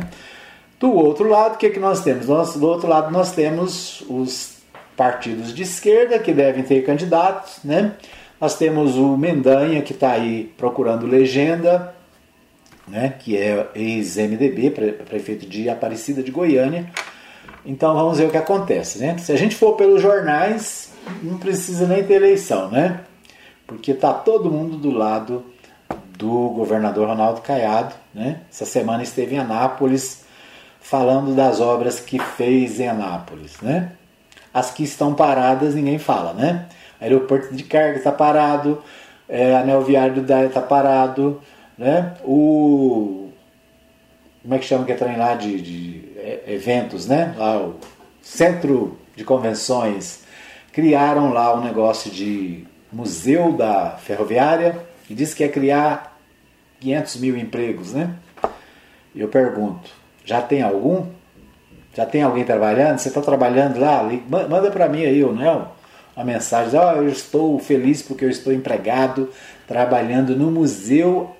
Do 0.79 0.93
outro 0.93 1.27
lado, 1.27 1.55
o 1.55 1.57
que, 1.57 1.69
que 1.69 1.79
nós 1.79 2.01
temos? 2.01 2.27
Nós, 2.27 2.55
do 2.55 2.67
outro 2.67 2.87
lado, 2.87 3.11
nós 3.11 3.33
temos 3.33 4.01
os 4.09 4.57
partidos 4.95 5.53
de 5.53 5.63
esquerda 5.63 6.19
que 6.19 6.33
devem 6.33 6.63
ter 6.63 6.85
candidatos. 6.85 7.59
Né? 7.63 7.93
Nós 8.39 8.57
temos 8.57 8.95
o 8.95 9.17
Mendanha, 9.17 9.81
que 9.81 9.93
está 9.93 10.11
aí 10.11 10.53
procurando 10.57 11.05
legenda, 11.05 11.93
né? 12.87 13.13
que 13.19 13.37
é 13.37 13.67
ex-MDB, 13.75 14.71
prefeito 15.05 15.45
de 15.45 15.69
Aparecida 15.69 16.23
de 16.23 16.31
Goiânia. 16.31 16.89
Então 17.65 17.93
vamos 17.93 18.17
ver 18.17 18.27
o 18.27 18.29
que 18.29 18.37
acontece. 18.37 18.99
Né? 18.99 19.17
Se 19.17 19.31
a 19.33 19.37
gente 19.37 19.55
for 19.55 19.73
pelos 19.73 20.01
jornais, 20.01 20.93
não 21.21 21.37
precisa 21.37 21.85
nem 21.85 22.03
ter 22.03 22.15
eleição, 22.15 22.69
né? 22.69 23.01
Porque 23.73 23.91
está 23.91 24.13
todo 24.13 24.51
mundo 24.51 24.77
do 24.77 24.91
lado 24.91 25.43
do 26.17 26.49
governador 26.49 27.07
Ronaldo 27.07 27.41
Caiado. 27.41 27.93
Né? 28.13 28.41
Essa 28.49 28.65
semana 28.65 29.03
esteve 29.03 29.35
em 29.35 29.39
Anápolis 29.39 30.23
falando 30.79 31.35
das 31.35 31.59
obras 31.59 31.99
que 31.99 32.19
fez 32.19 32.79
em 32.79 32.87
Anápolis. 32.87 33.59
Né? 33.61 33.91
As 34.53 34.71
que 34.71 34.83
estão 34.83 35.13
paradas 35.13 35.75
ninguém 35.75 35.97
fala. 35.97 36.33
Né? 36.33 36.67
Aeroporto 37.01 37.53
de 37.53 37.63
carga 37.63 37.97
está 37.97 38.11
parado, 38.11 38.81
é, 39.27 39.55
anel 39.55 39.81
viário 39.81 40.15
do 40.15 40.21
DAE 40.21 40.47
está 40.47 40.61
parado, 40.61 41.41
né? 41.77 42.13
o. 42.23 43.29
Como 44.41 44.55
é 44.55 44.59
que 44.59 44.65
chama 44.65 44.85
que 44.85 44.91
é 44.91 44.95
trem 44.95 45.17
lá 45.17 45.35
de, 45.35 45.61
de 45.61 46.11
é, 46.17 46.43
eventos, 46.47 47.07
né? 47.07 47.33
Lá, 47.37 47.59
o 47.59 47.75
Centro 48.21 48.97
de 49.15 49.23
Convenções 49.23 50.23
criaram 50.73 51.31
lá 51.31 51.55
um 51.55 51.61
negócio 51.61 52.11
de 52.11 52.67
museu 52.93 53.51
da 53.51 53.91
ferroviária 53.91 54.77
e 55.09 55.15
disse 55.15 55.35
que 55.35 55.43
ia 55.43 55.49
criar 55.49 56.17
500 56.79 57.15
mil 57.17 57.37
empregos, 57.37 57.93
né? 57.93 58.13
Eu 59.15 59.27
pergunto, 59.27 59.89
já 60.23 60.41
tem 60.41 60.61
algum? 60.61 61.07
Já 61.93 62.05
tem 62.05 62.23
alguém 62.23 62.43
trabalhando? 62.43 62.97
Você 62.97 63.09
está 63.09 63.21
trabalhando 63.21 63.79
lá? 63.79 64.03
Manda 64.49 64.71
para 64.71 64.89
mim 64.89 65.05
aí, 65.05 65.23
ou 65.23 65.33
não? 65.33 65.71
Uma 66.15 66.25
mensagem, 66.25 66.79
ó, 66.79 66.93
oh, 66.93 66.97
eu 66.97 67.09
estou 67.09 67.59
feliz 67.59 68.01
porque 68.01 68.25
eu 68.25 68.29
estou 68.29 68.53
empregado 68.53 69.29
trabalhando 69.67 70.35
no 70.35 70.51
Museu 70.51 71.35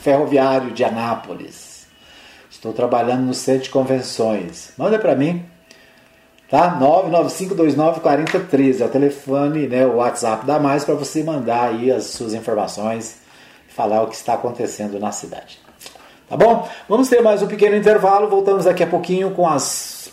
Ferroviário 0.00 0.72
de 0.72 0.84
Anápolis. 0.84 1.86
Estou 2.50 2.72
trabalhando 2.72 3.24
no 3.24 3.34
centro 3.34 3.64
de 3.64 3.70
convenções. 3.70 4.72
Manda 4.76 4.98
para 4.98 5.14
mim 5.14 5.44
tá? 6.50 6.78
995294013 6.80 8.80
é 8.80 8.84
o 8.84 8.88
telefone, 8.88 9.66
né, 9.66 9.86
o 9.86 9.96
WhatsApp 9.96 10.46
da 10.46 10.58
Mais 10.58 10.84
para 10.84 10.94
você 10.94 11.22
mandar 11.22 11.68
aí 11.68 11.90
as 11.90 12.04
suas 12.04 12.34
informações, 12.34 13.18
falar 13.68 14.02
o 14.02 14.08
que 14.08 14.16
está 14.16 14.34
acontecendo 14.34 14.98
na 14.98 15.12
cidade. 15.12 15.60
Tá 16.28 16.36
bom? 16.36 16.68
Vamos 16.88 17.08
ter 17.08 17.22
mais 17.22 17.42
um 17.42 17.46
pequeno 17.46 17.76
intervalo, 17.76 18.28
voltamos 18.28 18.64
daqui 18.64 18.82
a 18.82 18.86
pouquinho 18.86 19.30
com 19.30 19.48
as 19.48 20.10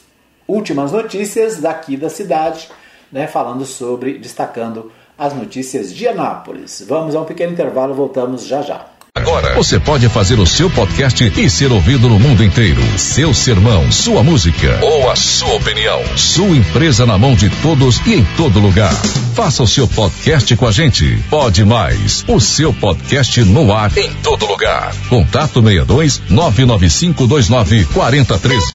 últimas 0.47 0.91
notícias 0.91 1.59
daqui 1.59 1.97
da 1.97 2.09
cidade, 2.09 2.69
né, 3.11 3.27
falando 3.27 3.65
sobre, 3.65 4.17
destacando 4.17 4.91
as 5.17 5.33
notícias 5.33 5.93
de 5.93 6.07
Anápolis. 6.07 6.83
Vamos 6.87 7.15
a 7.15 7.21
um 7.21 7.25
pequeno 7.25 7.53
intervalo, 7.53 7.93
voltamos 7.93 8.45
já 8.45 8.61
já. 8.61 8.94
Agora 9.17 9.55
você 9.55 9.79
pode 9.79 10.09
fazer 10.09 10.37
o 10.39 10.45
seu 10.45 10.69
podcast 10.69 11.23
e 11.39 11.49
ser 11.49 11.71
ouvido 11.71 12.09
no 12.09 12.19
mundo 12.19 12.43
inteiro. 12.43 12.81
Seu 12.97 13.33
sermão, 13.33 13.89
sua 13.89 14.21
música 14.21 14.77
ou 14.81 15.09
a 15.09 15.15
sua 15.15 15.53
opinião. 15.53 16.03
Sua 16.17 16.49
empresa 16.49 17.05
na 17.05 17.17
mão 17.17 17.33
de 17.33 17.49
todos 17.61 18.05
e 18.05 18.15
em 18.15 18.25
todo 18.35 18.59
lugar. 18.59 18.93
Faça 19.33 19.63
o 19.63 19.67
seu 19.67 19.87
podcast 19.87 20.53
com 20.57 20.67
a 20.67 20.71
gente. 20.71 21.17
Pode 21.29 21.63
mais. 21.63 22.25
O 22.27 22.41
seu 22.41 22.73
podcast 22.73 23.41
no 23.45 23.73
ar 23.73 23.97
em 23.97 24.13
todo 24.15 24.45
lugar. 24.45 24.93
Contato 25.07 25.61
62 25.61 26.21
99529 26.29 27.85
4013. 27.85 28.73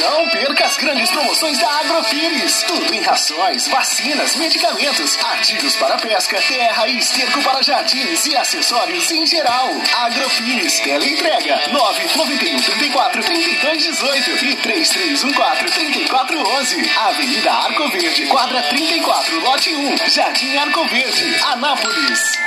Não 0.00 0.28
perca 0.28 0.64
as 0.64 0.71
grandes 0.82 1.10
promoções 1.10 1.58
da 1.58 1.68
Agrofires. 1.80 2.64
Tudo 2.64 2.92
em 2.92 3.00
rações, 3.00 3.68
vacinas, 3.68 4.36
medicamentos, 4.36 5.16
artigos 5.24 5.76
para 5.76 5.96
pesca, 5.96 6.40
terra 6.42 6.88
e 6.88 6.98
esterco 6.98 7.40
para 7.42 7.62
jardins 7.62 8.26
e 8.26 8.36
acessórios 8.36 9.10
em 9.12 9.24
geral. 9.24 9.68
Agrofires, 9.94 10.80
tela 10.80 11.06
entrega 11.06 11.68
991 11.68 12.60
34 12.60 13.22
32 13.22 13.82
18 13.82 14.44
e 14.44 14.56
3314 14.56 15.64
3411. 15.72 16.90
Avenida 16.96 17.52
Arco 17.52 17.88
Verde, 17.88 18.26
quadra 18.26 18.62
34, 18.64 19.40
lote 19.40 19.74
1, 19.74 19.96
Jardim 20.08 20.56
Arco 20.56 20.84
Verde, 20.88 21.36
Anápolis. 21.44 22.38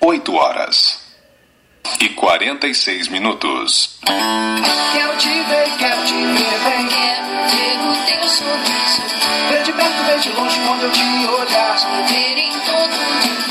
8 0.00 0.34
horas 0.34 1.03
e 2.00 2.08
46 2.10 3.08
minutos. 3.08 3.98
Quero 4.04 5.16
te 5.18 5.28
ver, 5.28 5.70
quero 5.78 6.04
te 6.04 6.14
ver 6.14 6.58
bem. 6.64 6.88
Quero 6.88 7.26
ver 7.50 7.78
o 7.80 8.06
teu 8.06 8.28
sorriso. 8.28 9.02
Ver 9.48 9.62
de 9.62 9.72
perto, 9.72 10.04
ver 10.04 10.20
de 10.20 10.28
longe 10.30 10.60
quando 10.66 10.82
eu 10.82 10.92
te 10.92 11.02
olhar. 11.02 11.76
Ver 12.08 12.38
em 12.38 12.52
todo. 12.60 13.23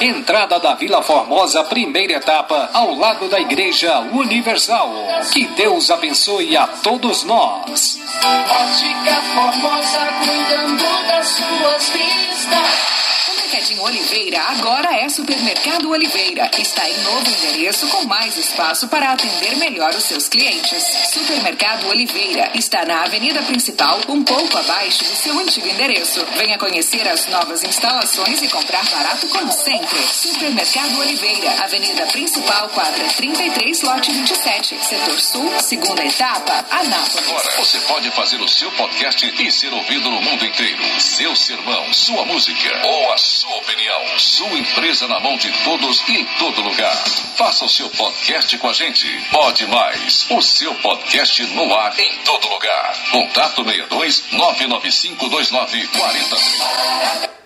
entrada 0.00 0.58
da 0.58 0.74
Vila 0.74 1.02
Formosa, 1.02 1.64
primeira 1.64 2.14
etapa, 2.14 2.70
ao 2.72 2.94
lado 2.94 3.28
da 3.28 3.40
Igreja 3.40 4.00
Universal. 4.12 4.92
Que 5.32 5.46
Deus 5.48 5.90
abençoe 5.90 6.56
a 6.56 6.66
todos 6.66 7.24
nós. 7.24 8.00
Ótica 8.24 9.14
Formosa, 9.34 10.08
Cuidando 10.24 11.06
das 11.08 11.26
suas 11.26 11.90
vistas. 11.90 13.07
Mercadinho 13.48 13.82
Oliveira 13.82 14.42
agora 14.42 14.94
é 14.94 15.08
Supermercado 15.08 15.88
Oliveira. 15.88 16.50
Está 16.58 16.86
em 16.86 16.98
novo 16.98 17.30
endereço 17.30 17.88
com 17.88 18.04
mais 18.04 18.36
espaço 18.36 18.88
para 18.88 19.12
atender 19.12 19.56
melhor 19.56 19.88
os 19.94 20.04
seus 20.04 20.28
clientes. 20.28 20.84
Supermercado 21.10 21.88
Oliveira 21.88 22.50
está 22.54 22.84
na 22.84 23.04
Avenida 23.04 23.40
Principal, 23.44 24.00
um 24.06 24.22
pouco 24.22 24.58
abaixo 24.58 25.02
do 25.02 25.16
seu 25.16 25.38
antigo 25.38 25.66
endereço. 25.66 26.22
Venha 26.36 26.58
conhecer 26.58 27.08
as 27.08 27.26
novas 27.28 27.64
instalações 27.64 28.42
e 28.42 28.48
comprar 28.48 28.84
barato 28.90 29.26
como 29.28 29.50
sempre. 29.50 29.98
Supermercado 30.12 30.98
Oliveira, 30.98 31.50
Avenida 31.64 32.04
Principal, 32.08 32.68
quadra 32.68 33.08
33, 33.16 33.80
lote 33.80 34.12
27, 34.12 34.84
setor 34.84 35.20
sul, 35.22 35.50
segunda 35.62 36.04
etapa, 36.04 36.66
Anápolis. 36.70 37.26
Agora 37.26 37.56
você 37.56 37.80
pode 37.80 38.10
fazer 38.10 38.42
o 38.42 38.48
seu 38.48 38.70
podcast 38.72 39.42
e 39.42 39.50
ser 39.50 39.72
ouvido 39.72 40.10
no 40.10 40.20
mundo 40.20 40.44
inteiro. 40.44 41.00
Seu 41.00 41.34
sermão, 41.34 41.94
sua 41.94 42.26
música 42.26 42.82
ou 42.84 43.12
a 43.14 43.16
sua 43.16 43.37
opinião. 43.46 44.18
Sua 44.18 44.58
empresa 44.58 45.06
na 45.06 45.20
mão 45.20 45.36
de 45.36 45.50
todos 45.64 46.02
e 46.08 46.18
em 46.18 46.24
todo 46.38 46.60
lugar. 46.60 46.96
Faça 47.36 47.64
o 47.64 47.68
seu 47.68 47.88
podcast 47.90 48.58
com 48.58 48.68
a 48.68 48.72
gente. 48.72 49.06
Pode 49.30 49.66
mais. 49.66 50.26
O 50.30 50.42
seu 50.42 50.74
podcast 50.76 51.42
no 51.54 51.74
ar 51.74 51.98
em 51.98 52.18
todo 52.24 52.48
lugar. 52.48 52.94
Contato 53.10 53.64
62 53.64 54.32
99529 54.32 55.86
4030. 55.88 57.38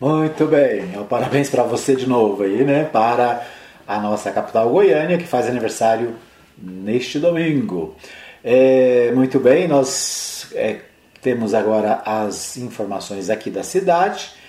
Muito 0.00 0.46
bem, 0.46 0.80
então, 0.80 1.04
parabéns 1.06 1.48
para 1.48 1.62
você 1.62 1.94
de 1.94 2.08
novo 2.08 2.42
aí, 2.42 2.64
né? 2.64 2.84
Para 2.84 3.46
a 3.86 4.00
nossa 4.00 4.32
capital 4.32 4.68
Goiânia, 4.68 5.16
que 5.16 5.26
faz 5.26 5.46
aniversário 5.46 6.16
neste 6.58 7.18
domingo. 7.18 7.96
É, 8.42 9.12
muito 9.14 9.38
bem, 9.38 9.68
nós 9.68 10.48
é, 10.54 10.80
temos 11.20 11.54
agora 11.54 12.02
as 12.04 12.56
informações 12.56 13.30
aqui 13.30 13.48
da 13.48 13.62
cidade. 13.62 14.41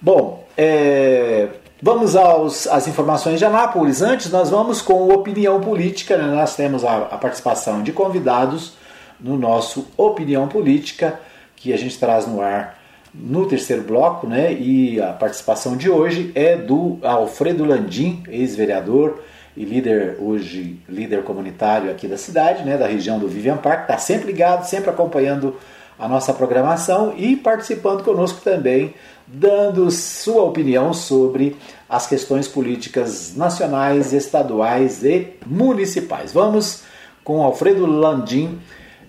Bom, 0.00 0.46
é, 0.58 1.48
vamos 1.80 2.16
aos, 2.16 2.66
às 2.66 2.86
informações 2.88 3.38
de 3.38 3.44
Anápolis. 3.44 4.02
Antes, 4.02 4.30
nós 4.30 4.50
vamos 4.50 4.80
com 4.80 5.08
opinião 5.12 5.60
política. 5.60 6.16
Né? 6.16 6.34
Nós 6.34 6.56
temos 6.56 6.84
a, 6.84 6.96
a 6.96 7.18
participação 7.18 7.82
de 7.82 7.92
convidados 7.92 8.74
no 9.20 9.36
nosso 9.36 9.86
Opinião 9.96 10.46
Política, 10.46 11.18
que 11.54 11.72
a 11.72 11.76
gente 11.76 11.98
traz 11.98 12.26
no 12.26 12.40
ar 12.40 12.78
no 13.14 13.46
terceiro 13.46 13.82
bloco, 13.82 14.26
né? 14.26 14.52
E 14.52 15.00
a 15.00 15.12
participação 15.12 15.74
de 15.74 15.88
hoje 15.88 16.32
é 16.34 16.54
do 16.54 16.98
Alfredo 17.02 17.64
Landim, 17.64 18.22
ex-vereador 18.28 19.22
e 19.56 19.64
líder 19.64 20.18
hoje 20.20 20.78
líder 20.86 21.22
comunitário 21.22 21.90
aqui 21.90 22.06
da 22.06 22.18
cidade, 22.18 22.62
né? 22.62 22.76
Da 22.76 22.86
região 22.86 23.18
do 23.18 23.26
Vivian 23.26 23.56
Park, 23.56 23.82
está 23.82 23.96
sempre 23.96 24.26
ligado, 24.26 24.64
sempre 24.64 24.90
acompanhando 24.90 25.56
a 25.98 26.06
nossa 26.06 26.32
programação 26.34 27.14
e 27.16 27.36
participando 27.36 28.04
conosco 28.04 28.42
também, 28.42 28.94
dando 29.26 29.90
sua 29.90 30.44
opinião 30.44 30.92
sobre 30.92 31.56
as 31.88 32.06
questões 32.06 32.46
políticas 32.46 33.36
nacionais, 33.36 34.12
estaduais 34.12 35.02
e 35.02 35.36
municipais. 35.44 36.32
Vamos 36.32 36.84
com 37.24 37.42
Alfredo 37.42 37.86
Landim 37.86 38.60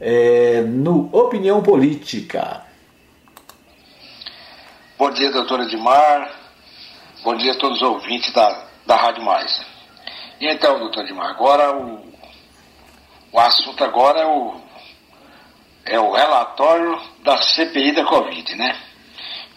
é, 0.02 0.62
no 0.62 1.10
Opinião 1.12 1.62
Política. 1.62 2.64
Bom 4.98 5.12
dia, 5.12 5.32
doutora 5.32 5.64
Edmar. 5.64 6.32
Bom 7.24 7.36
dia 7.36 7.52
a 7.52 7.58
todos 7.58 7.78
os 7.82 7.88
ouvintes 7.88 8.34
da, 8.34 8.66
da 8.86 8.96
Rádio 8.96 9.24
Mais. 9.24 9.64
E 10.40 10.48
então, 10.48 10.80
doutor 10.80 11.04
Edmar, 11.04 11.30
agora 11.30 11.76
o, 11.76 12.00
o 13.32 13.40
assunto 13.40 13.84
agora 13.84 14.20
é 14.20 14.26
o, 14.26 14.56
é 15.86 16.00
o 16.00 16.12
relatório 16.12 17.00
da 17.24 17.38
CPI 17.38 17.92
da 17.92 18.06
Covid, 18.06 18.56
né? 18.56 18.87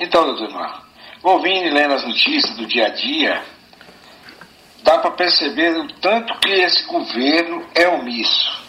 Então, 0.00 0.24
doutor 0.24 0.46
Edmar, 0.46 0.82
ouvindo 1.22 1.66
e 1.66 1.70
lendo 1.70 1.94
as 1.94 2.04
notícias 2.04 2.56
do 2.56 2.66
dia 2.66 2.86
a 2.86 2.88
dia, 2.88 3.42
dá 4.82 4.98
para 4.98 5.12
perceber 5.12 5.76
o 5.76 5.86
tanto 6.00 6.36
que 6.40 6.50
esse 6.50 6.84
governo 6.84 7.64
é 7.74 7.86
omisso 7.86 8.64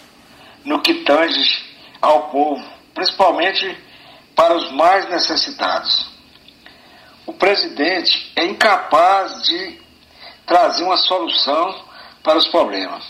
no 0.64 0.82
que 0.82 0.96
tange 1.06 1.66
ao 2.00 2.30
povo, 2.30 2.64
principalmente 2.94 3.76
para 4.36 4.56
os 4.56 4.72
mais 4.72 5.10
necessitados 5.10 6.12
o 7.26 7.34
presidente 7.34 8.32
é 8.36 8.46
incapaz 8.46 9.44
de 9.44 9.80
trazer 10.46 10.84
uma 10.84 10.98
solução 10.98 11.86
para 12.22 12.38
os 12.38 12.48
problemas. 12.48 13.04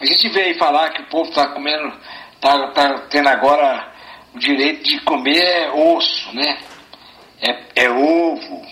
A 0.00 0.06
gente 0.06 0.38
aí 0.38 0.54
falar 0.54 0.90
que 0.90 1.02
o 1.02 1.06
povo 1.06 1.28
está 1.28 1.48
comendo, 1.48 1.92
está 2.34 2.68
tá 2.68 2.98
tendo 3.10 3.28
agora 3.28 3.92
o 4.34 4.38
direito 4.38 4.84
de 4.84 5.00
comer 5.00 5.70
osso, 5.74 6.34
né? 6.34 6.58
É, 7.40 7.84
é 7.84 7.90
ovo. 7.90 8.66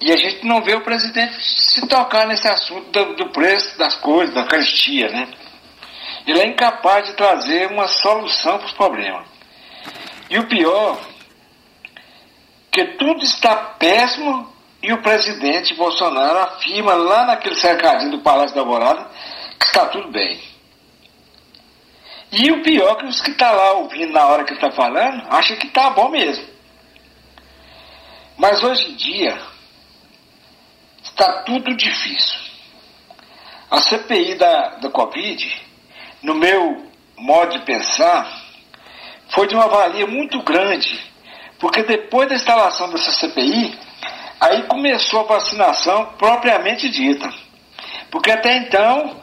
E 0.00 0.12
a 0.12 0.16
gente 0.16 0.44
não 0.44 0.62
vê 0.62 0.74
o 0.74 0.82
presidente 0.82 1.34
se 1.42 1.86
tocar 1.86 2.26
nesse 2.26 2.46
assunto 2.46 2.90
do, 2.90 3.16
do 3.16 3.30
preço 3.30 3.78
das 3.78 3.94
coisas, 3.96 4.34
da 4.34 4.44
caristia, 4.44 5.08
né? 5.08 5.28
Ele 6.26 6.40
é 6.40 6.46
incapaz 6.46 7.06
de 7.06 7.14
trazer 7.14 7.70
uma 7.70 7.86
solução 7.86 8.58
para 8.58 8.66
os 8.66 8.72
problemas. 8.72 9.26
E 10.28 10.38
o 10.38 10.46
pior 10.46 10.98
que 12.70 12.84
tudo 12.98 13.22
está 13.22 13.54
péssimo 13.54 14.52
e 14.82 14.92
o 14.92 15.00
presidente 15.00 15.74
Bolsonaro 15.74 16.38
afirma 16.40 16.94
lá 16.94 17.26
naquele 17.26 17.54
cercadinho 17.54 18.10
do 18.10 18.18
Palácio 18.18 18.54
da 18.54 18.62
Alvorada 18.62 19.08
que 19.58 19.66
está 19.66 19.86
tudo 19.86 20.10
bem. 20.10 20.40
E 22.32 22.50
o 22.50 22.62
pior 22.62 22.92
é 22.92 22.96
que 22.96 23.06
os 23.06 23.20
que 23.20 23.30
estão 23.30 23.48
tá 23.48 23.54
lá 23.54 23.72
ouvindo 23.74 24.12
na 24.12 24.26
hora 24.26 24.44
que 24.44 24.52
ele 24.52 24.58
está 24.58 24.72
falando 24.72 25.24
acham 25.30 25.56
que 25.56 25.68
está 25.68 25.90
bom 25.90 26.08
mesmo. 26.08 26.53
Mas 28.36 28.62
hoje 28.62 28.90
em 28.90 28.96
dia 28.96 29.38
está 31.02 31.42
tudo 31.42 31.74
difícil. 31.76 32.38
A 33.70 33.78
CPI 33.80 34.34
da, 34.34 34.68
da 34.76 34.90
Covid, 34.90 35.62
no 36.22 36.34
meu 36.34 36.86
modo 37.16 37.58
de 37.58 37.64
pensar, 37.64 38.42
foi 39.28 39.46
de 39.46 39.54
uma 39.54 39.68
valia 39.68 40.06
muito 40.06 40.42
grande 40.42 41.14
porque 41.64 41.82
depois 41.82 42.28
da 42.28 42.34
instalação 42.34 42.90
dessa 42.90 43.10
CPI, 43.12 43.78
aí 44.38 44.64
começou 44.64 45.20
a 45.20 45.34
vacinação 45.38 46.12
propriamente 46.18 46.90
dita. 46.90 47.32
Porque 48.10 48.30
até 48.30 48.58
então 48.58 49.16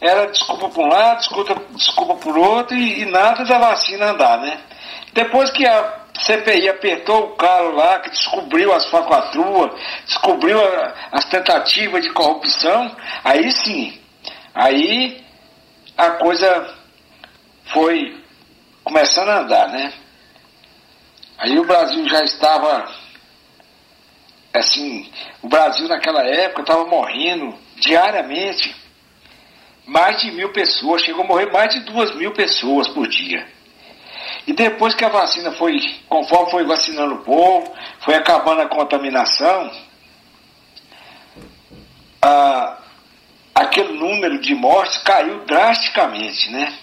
era 0.00 0.26
desculpa 0.26 0.70
por 0.70 0.86
um 0.86 0.88
lado, 0.88 1.18
desculpa, 1.18 1.54
desculpa 1.72 2.14
por 2.14 2.38
outro 2.38 2.74
e, 2.74 3.02
e 3.02 3.04
nada 3.04 3.44
da 3.44 3.58
vacina 3.58 4.06
andar, 4.06 4.38
né? 4.38 4.58
Depois 5.12 5.50
que 5.50 5.66
a 5.66 6.05
CPI 6.24 6.68
apertou 6.68 7.26
o 7.26 7.36
cara 7.36 7.68
lá, 7.68 8.00
que 8.00 8.10
descobriu 8.10 8.72
as 8.72 8.88
falcatruas, 8.88 9.72
descobriu 10.06 10.60
a, 10.60 10.94
as 11.12 11.24
tentativas 11.26 12.02
de 12.02 12.12
corrupção, 12.12 12.94
aí 13.24 13.50
sim, 13.52 14.00
aí 14.54 15.24
a 15.96 16.10
coisa 16.12 16.74
foi 17.72 18.22
começando 18.84 19.28
a 19.28 19.40
andar, 19.40 19.68
né? 19.68 19.92
Aí 21.38 21.58
o 21.58 21.64
Brasil 21.64 22.08
já 22.08 22.24
estava, 22.24 22.90
assim, 24.54 25.10
o 25.42 25.48
Brasil 25.48 25.86
naquela 25.88 26.22
época 26.22 26.62
estava 26.62 26.86
morrendo 26.86 27.54
diariamente 27.76 28.74
mais 29.84 30.20
de 30.20 30.32
mil 30.32 30.52
pessoas, 30.52 31.02
chegou 31.02 31.24
a 31.24 31.26
morrer 31.26 31.52
mais 31.52 31.72
de 31.72 31.80
duas 31.80 32.14
mil 32.16 32.32
pessoas 32.32 32.88
por 32.88 33.06
dia. 33.06 33.46
E 34.46 34.52
depois 34.52 34.94
que 34.94 35.04
a 35.04 35.08
vacina 35.08 35.50
foi, 35.52 35.80
conforme 36.08 36.50
foi 36.52 36.64
vacinando 36.64 37.16
o 37.16 37.24
povo, 37.24 37.74
foi 38.00 38.14
acabando 38.14 38.62
a 38.62 38.68
contaminação, 38.68 39.70
a, 42.22 42.78
aquele 43.54 43.94
número 43.94 44.40
de 44.40 44.54
mortes 44.54 44.98
caiu 44.98 45.44
drasticamente, 45.46 46.50
né? 46.52 46.78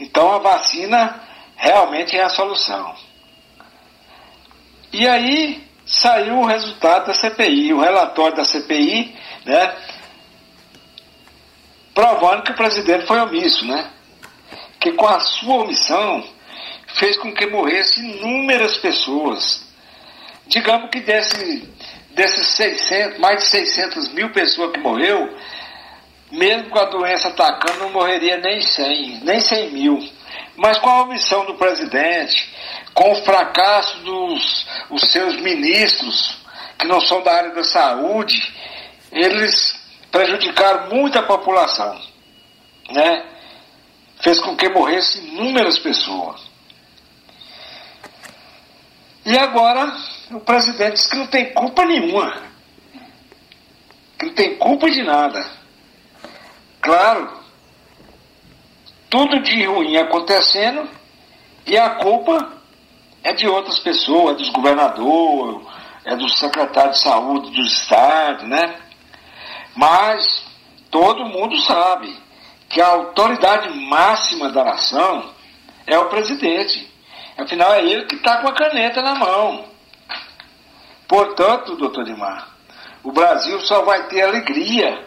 Então 0.00 0.32
a 0.32 0.38
vacina 0.38 1.20
realmente 1.56 2.16
é 2.16 2.24
a 2.24 2.28
solução. 2.28 2.94
E 4.92 5.06
aí 5.06 5.64
saiu 5.86 6.40
o 6.40 6.46
resultado 6.46 7.06
da 7.06 7.14
CPI, 7.14 7.72
o 7.74 7.80
relatório 7.80 8.36
da 8.36 8.44
CPI, 8.44 9.16
né? 9.44 9.76
Provando 11.94 12.42
que 12.42 12.52
o 12.52 12.56
presidente 12.56 13.06
foi 13.06 13.20
omisso, 13.20 13.64
né? 13.66 13.88
Que 14.80 14.92
com 14.92 15.06
a 15.06 15.20
sua 15.20 15.62
omissão 15.62 16.24
fez 16.94 17.16
com 17.18 17.32
que 17.32 17.46
morressem 17.46 18.18
inúmeras 18.18 18.76
pessoas. 18.78 19.66
Digamos 20.46 20.90
que 20.90 21.00
desse, 21.00 21.68
desses 22.10 22.46
600, 22.48 23.18
mais 23.18 23.42
de 23.42 23.50
600 23.50 24.08
mil 24.12 24.30
pessoas 24.30 24.72
que 24.72 24.80
morreu, 24.80 25.36
mesmo 26.30 26.70
com 26.70 26.78
a 26.78 26.86
doença 26.86 27.28
atacando, 27.28 27.80
não 27.80 27.90
morreria 27.90 28.38
nem 28.38 28.60
100, 28.60 29.20
nem 29.22 29.40
100 29.40 29.70
mil. 29.70 29.98
Mas 30.56 30.78
com 30.78 30.88
a 30.88 31.02
omissão 31.02 31.44
do 31.46 31.54
presidente, 31.54 32.52
com 32.94 33.12
o 33.12 33.24
fracasso 33.24 33.98
dos 34.00 34.66
os 34.90 35.02
seus 35.10 35.36
ministros, 35.40 36.36
que 36.78 36.86
não 36.86 37.00
são 37.00 37.22
da 37.22 37.32
área 37.32 37.50
da 37.50 37.64
saúde, 37.64 38.54
eles 39.12 39.78
prejudicaram 40.10 40.94
muito 40.94 41.18
a 41.18 41.22
população. 41.22 42.00
Né? 42.90 43.24
Fez 44.20 44.40
com 44.40 44.56
que 44.56 44.68
morressem 44.68 45.24
inúmeras 45.28 45.78
pessoas. 45.78 46.47
E 49.28 49.36
agora 49.36 49.94
o 50.30 50.40
presidente 50.40 50.94
diz 50.94 51.06
que 51.06 51.16
não 51.18 51.26
tem 51.26 51.52
culpa 51.52 51.84
nenhuma. 51.84 52.34
Que 54.18 54.24
não 54.24 54.32
tem 54.32 54.56
culpa 54.56 54.90
de 54.90 55.02
nada. 55.02 55.44
Claro, 56.80 57.30
tudo 59.10 59.38
de 59.42 59.66
ruim 59.66 59.98
acontecendo 59.98 60.88
e 61.66 61.76
a 61.76 61.90
culpa 61.96 62.54
é 63.22 63.34
de 63.34 63.46
outras 63.46 63.78
pessoas, 63.80 64.36
é 64.36 64.38
dos 64.38 64.48
governadores, 64.48 65.60
é 66.06 66.16
do 66.16 66.26
secretário 66.30 66.92
de 66.92 67.00
saúde 67.00 67.50
dos 67.50 67.70
estados, 67.70 68.48
né? 68.48 68.76
Mas 69.74 70.42
todo 70.90 71.26
mundo 71.26 71.54
sabe 71.66 72.16
que 72.66 72.80
a 72.80 72.86
autoridade 72.86 73.78
máxima 73.78 74.48
da 74.48 74.64
nação 74.64 75.34
é 75.86 75.98
o 75.98 76.06
presidente. 76.06 76.87
Afinal, 77.38 77.72
é 77.74 77.84
ele 77.84 78.04
que 78.06 78.16
está 78.16 78.38
com 78.38 78.48
a 78.48 78.52
caneta 78.52 79.00
na 79.00 79.14
mão. 79.14 79.64
Portanto, 81.06 81.76
doutor 81.76 82.04
Dimar, 82.04 82.48
o 83.02 83.12
Brasil 83.12 83.60
só 83.60 83.82
vai 83.82 84.08
ter 84.08 84.22
alegria 84.22 85.06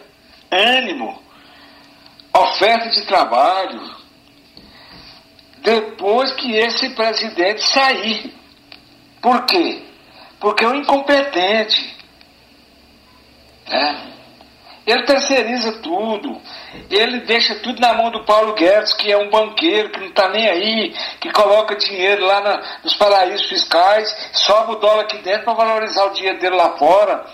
ânimo, 0.50 1.22
oferta 2.34 2.88
de 2.88 3.06
trabalho, 3.06 3.96
depois 5.58 6.32
que 6.32 6.56
esse 6.56 6.90
presidente 6.90 7.62
sair. 7.62 8.34
Por 9.20 9.44
quê? 9.44 9.84
Porque 10.40 10.64
é 10.64 10.68
um 10.68 10.74
incompetente. 10.74 11.96
Né? 13.68 14.11
Ele 14.86 15.04
terceiriza 15.04 15.80
tudo. 15.80 16.40
Ele 16.90 17.20
deixa 17.20 17.54
tudo 17.56 17.80
na 17.80 17.92
mão 17.92 18.10
do 18.10 18.24
Paulo 18.24 18.54
Guedes, 18.54 18.92
que 18.94 19.12
é 19.12 19.16
um 19.16 19.30
banqueiro, 19.30 19.90
que 19.90 20.00
não 20.00 20.08
está 20.08 20.28
nem 20.28 20.48
aí, 20.48 20.94
que 21.20 21.30
coloca 21.30 21.76
dinheiro 21.76 22.24
lá 22.24 22.40
na, 22.40 22.62
nos 22.82 22.94
paraísos 22.94 23.48
fiscais, 23.48 24.30
sobe 24.32 24.72
o 24.72 24.76
dólar 24.76 25.02
aqui 25.02 25.18
dentro 25.18 25.44
para 25.44 25.54
valorizar 25.54 26.04
o 26.06 26.12
dinheiro 26.12 26.38
dele 26.40 26.56
lá 26.56 26.76
fora. 26.76 27.24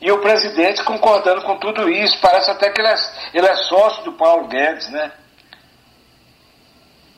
E 0.00 0.10
o 0.10 0.20
presidente 0.20 0.82
concordando 0.82 1.42
com 1.42 1.58
tudo 1.58 1.88
isso. 1.88 2.18
Parece 2.20 2.50
até 2.50 2.70
que 2.70 2.80
ele 2.80 2.88
é, 2.88 2.96
ele 3.34 3.46
é 3.46 3.56
sócio 3.56 4.04
do 4.04 4.12
Paulo 4.12 4.48
Guedes, 4.48 4.88
né? 4.90 5.12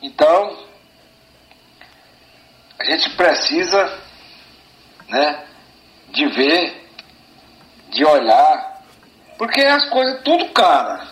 Então, 0.02 0.66
a 2.78 2.84
gente 2.84 3.10
precisa 3.10 3.98
né, 5.08 5.44
de 6.10 6.26
ver, 6.26 6.90
de 7.90 8.04
olhar, 8.04 8.75
porque 9.38 9.60
as 9.60 9.88
coisas 9.88 10.22
tudo 10.22 10.48
cara. 10.50 11.06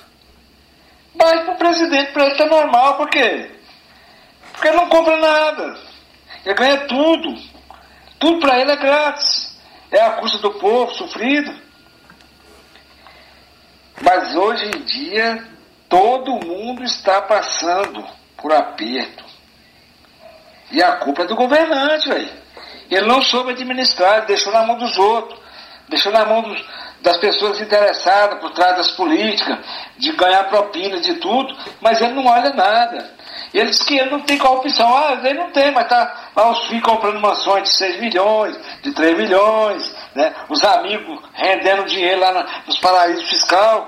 Mas 1.14 1.42
para 1.42 1.54
o 1.54 1.58
presidente, 1.58 2.12
para 2.12 2.26
ele 2.26 2.34
tá 2.36 2.46
normal, 2.46 2.96
por 2.96 3.08
quê? 3.08 3.50
Porque 4.52 4.68
ele 4.68 4.76
não 4.76 4.88
compra 4.88 5.16
nada. 5.16 5.78
Ele 6.44 6.54
ganha 6.54 6.86
tudo. 6.86 7.34
Tudo 8.18 8.40
para 8.40 8.60
ele 8.60 8.72
é 8.72 8.76
grátis. 8.76 9.56
É 9.90 10.00
a 10.00 10.12
custa 10.12 10.38
do 10.38 10.52
povo 10.54 10.92
sofrido. 10.94 11.54
Mas 14.02 14.34
hoje 14.34 14.66
em 14.66 14.82
dia, 14.82 15.46
todo 15.88 16.44
mundo 16.44 16.82
está 16.82 17.22
passando 17.22 18.04
por 18.36 18.52
aperto. 18.52 19.24
E 20.70 20.82
a 20.82 20.96
culpa 20.96 21.22
é 21.22 21.26
do 21.26 21.36
governante, 21.36 22.08
velho. 22.08 22.30
Ele 22.90 23.06
não 23.06 23.22
soube 23.22 23.52
administrar, 23.52 24.18
ele 24.18 24.26
deixou 24.26 24.52
na 24.52 24.64
mão 24.64 24.76
dos 24.76 24.96
outros, 24.98 25.40
deixou 25.88 26.12
na 26.12 26.24
mão 26.24 26.42
dos, 26.42 26.64
das 27.04 27.18
pessoas 27.18 27.60
interessadas 27.60 28.40
por 28.40 28.50
trás 28.52 28.78
das 28.78 28.90
políticas, 28.92 29.58
de 29.98 30.10
ganhar 30.12 30.44
propina, 30.44 30.98
de 30.98 31.14
tudo, 31.16 31.54
mas 31.78 32.00
ele 32.00 32.14
não 32.14 32.26
olha 32.26 32.50
nada. 32.54 33.12
Ele 33.52 33.68
diz 33.68 33.82
que 33.82 33.98
ele 33.98 34.10
não 34.10 34.20
tem 34.20 34.38
corrupção. 34.38 34.96
Ah, 34.96 35.20
ele 35.22 35.38
não 35.38 35.50
tem, 35.50 35.70
mas 35.70 35.86
tá 35.86 36.30
lá 36.34 36.50
os 36.50 36.66
filhos 36.66 36.82
comprando 36.82 37.20
mansões 37.20 37.64
de 37.64 37.76
6 37.76 38.00
milhões, 38.00 38.58
de 38.82 38.92
3 38.92 39.18
milhões, 39.18 39.94
né? 40.14 40.34
os 40.48 40.64
amigos 40.64 41.20
rendendo 41.34 41.84
dinheiro 41.84 42.20
lá 42.20 42.62
nos 42.66 42.78
paraísos 42.78 43.28
fiscais. 43.28 43.84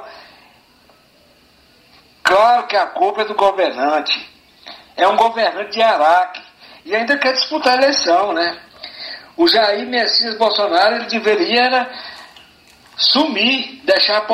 Claro 2.23 2.67
que 2.67 2.77
a 2.77 2.87
culpa 2.87 3.23
é 3.23 3.25
do 3.25 3.35
governante. 3.35 4.31
É 4.95 5.09
um 5.09 5.17
governante 5.17 5.71
de 5.71 5.83
Araque. 5.83 6.43
E 6.85 6.95
ainda 6.95 7.17
quer 7.17 7.33
disputar 7.33 7.75
a 7.75 7.83
eleição, 7.83 8.35
né? 8.35 8.59
O 9.37 9.49
Jair 9.49 9.87
Messias 9.87 10.37
Bolsonaro 10.37 10.97
ele 10.97 11.07
deveria 11.07 11.89
sumir, 12.97 13.83
deixar 13.85 14.27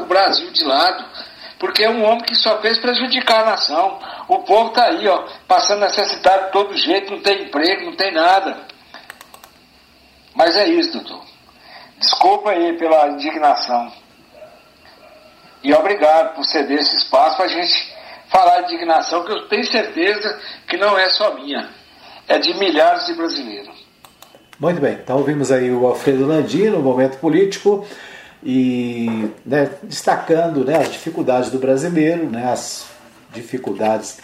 o 0.00 0.06
Brasil 0.06 0.50
de 0.50 0.64
lado, 0.64 1.04
porque 1.58 1.84
é 1.84 1.90
um 1.90 2.04
homem 2.04 2.24
que 2.24 2.34
só 2.34 2.60
fez 2.60 2.78
prejudicar 2.78 3.42
a 3.42 3.50
nação. 3.50 3.98
O 4.28 4.40
povo 4.40 4.68
está 4.68 4.86
aí, 4.86 5.06
ó, 5.08 5.26
passando 5.46 5.80
necessidade 5.80 6.46
de 6.46 6.52
todo 6.52 6.76
jeito, 6.76 7.12
não 7.12 7.20
tem 7.20 7.44
emprego, 7.44 7.86
não 7.86 7.96
tem 7.96 8.12
nada. 8.12 8.66
Mas 10.34 10.56
é 10.56 10.68
isso, 10.68 10.92
doutor. 10.92 11.24
Desculpa 11.98 12.50
aí 12.50 12.76
pela 12.78 13.08
indignação. 13.08 13.92
E 15.62 15.74
obrigado 15.74 16.34
por 16.34 16.44
ceder 16.44 16.78
esse 16.78 16.96
espaço 16.96 17.36
para 17.36 17.46
a 17.46 17.48
gente 17.48 17.96
falar 18.28 18.60
de 18.60 18.74
indignação, 18.74 19.24
que 19.24 19.32
eu 19.32 19.48
tenho 19.48 19.64
certeza 19.64 20.40
que 20.68 20.76
não 20.76 20.96
é 20.96 21.08
só 21.10 21.34
minha, 21.34 21.68
é 22.28 22.38
de 22.38 22.54
milhares 22.54 23.06
de 23.06 23.14
brasileiros. 23.14 23.77
Muito 24.60 24.80
bem, 24.80 24.94
então 24.94 25.18
ouvimos 25.18 25.52
aí 25.52 25.70
o 25.70 25.86
Alfredo 25.86 26.26
Landim 26.26 26.64
no 26.64 26.80
momento 26.80 27.16
político 27.18 27.86
e 28.42 29.30
né, 29.46 29.70
destacando 29.84 30.64
né, 30.64 30.78
as 30.78 30.90
dificuldades 30.90 31.48
do 31.48 31.60
brasileiro, 31.60 32.28
né, 32.28 32.50
as 32.50 32.86
dificuldades 33.32 34.18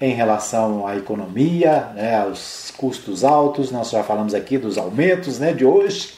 em 0.00 0.14
relação 0.14 0.86
à 0.86 0.96
economia, 0.96 1.88
né, 1.92 2.20
aos 2.20 2.72
custos 2.76 3.24
altos, 3.24 3.72
nós 3.72 3.90
já 3.90 4.04
falamos 4.04 4.32
aqui 4.32 4.58
dos 4.58 4.78
aumentos 4.78 5.40
né, 5.40 5.52
de 5.52 5.64
hoje, 5.64 6.14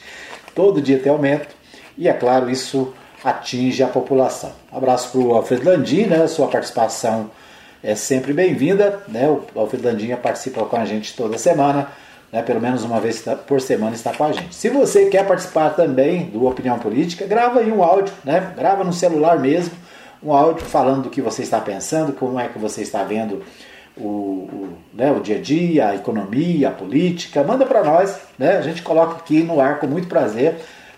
todo 0.53 0.79
dia 0.79 0.99
tem 0.99 1.11
aumento, 1.11 1.55
e 1.97 2.07
é 2.07 2.13
claro, 2.13 2.51
isso 2.51 2.93
atinge 3.23 3.81
a 3.81 3.87
população. 3.87 4.51
Abraço 4.71 5.09
para 5.13 5.19
o 5.19 5.33
Alfredo 5.33 5.67
Landim, 5.67 6.05
né, 6.05 6.27
sua 6.27 6.47
participação 6.47 7.31
é 7.81 7.95
sempre 7.95 8.33
bem-vinda, 8.33 9.01
né, 9.07 9.27
o 9.27 9.59
Alfredo 9.59 9.87
Landim 9.87 10.15
participa 10.15 10.63
com 10.63 10.75
a 10.75 10.85
gente 10.85 11.15
toda 11.15 11.39
semana, 11.39 12.02
né, 12.33 12.41
pelo 12.41 12.59
menos 12.59 12.83
uma 12.83 12.99
vez 12.99 13.23
por 13.45 13.61
semana 13.61 13.93
está 13.93 14.11
com 14.11 14.23
a 14.23 14.31
gente. 14.31 14.55
Se 14.55 14.67
você 14.67 15.05
quer 15.05 15.23
participar 15.27 15.69
também 15.69 16.25
do 16.25 16.47
Opinião 16.47 16.79
Política, 16.79 17.27
grava 17.27 17.59
aí 17.59 17.71
um 17.71 17.83
áudio, 17.83 18.11
né, 18.25 18.53
grava 18.57 18.83
no 18.83 18.91
celular 18.91 19.37
mesmo, 19.37 19.75
um 20.21 20.33
áudio 20.33 20.65
falando 20.65 21.03
do 21.03 21.09
que 21.11 21.21
você 21.21 21.43
está 21.43 21.61
pensando, 21.61 22.11
como 22.11 22.39
é 22.39 22.47
que 22.47 22.57
você 22.57 22.81
está 22.81 23.03
vendo 23.03 23.43
o, 23.95 24.07
o, 24.07 24.77
né, 24.91 25.11
o 25.11 25.19
dia 25.19 25.37
a 25.37 25.39
dia, 25.39 25.89
a 25.89 25.95
economia, 25.95 26.69
a 26.69 26.71
política, 26.71 27.43
manda 27.43 27.67
para 27.67 27.83
nós, 27.83 28.17
né, 28.39 28.57
a 28.57 28.61
gente 28.61 28.81
coloca 28.81 29.17
aqui 29.17 29.43
no 29.43 29.61
ar 29.61 29.79
com 29.79 29.85
muito 29.85 30.07
prazer 30.07 30.55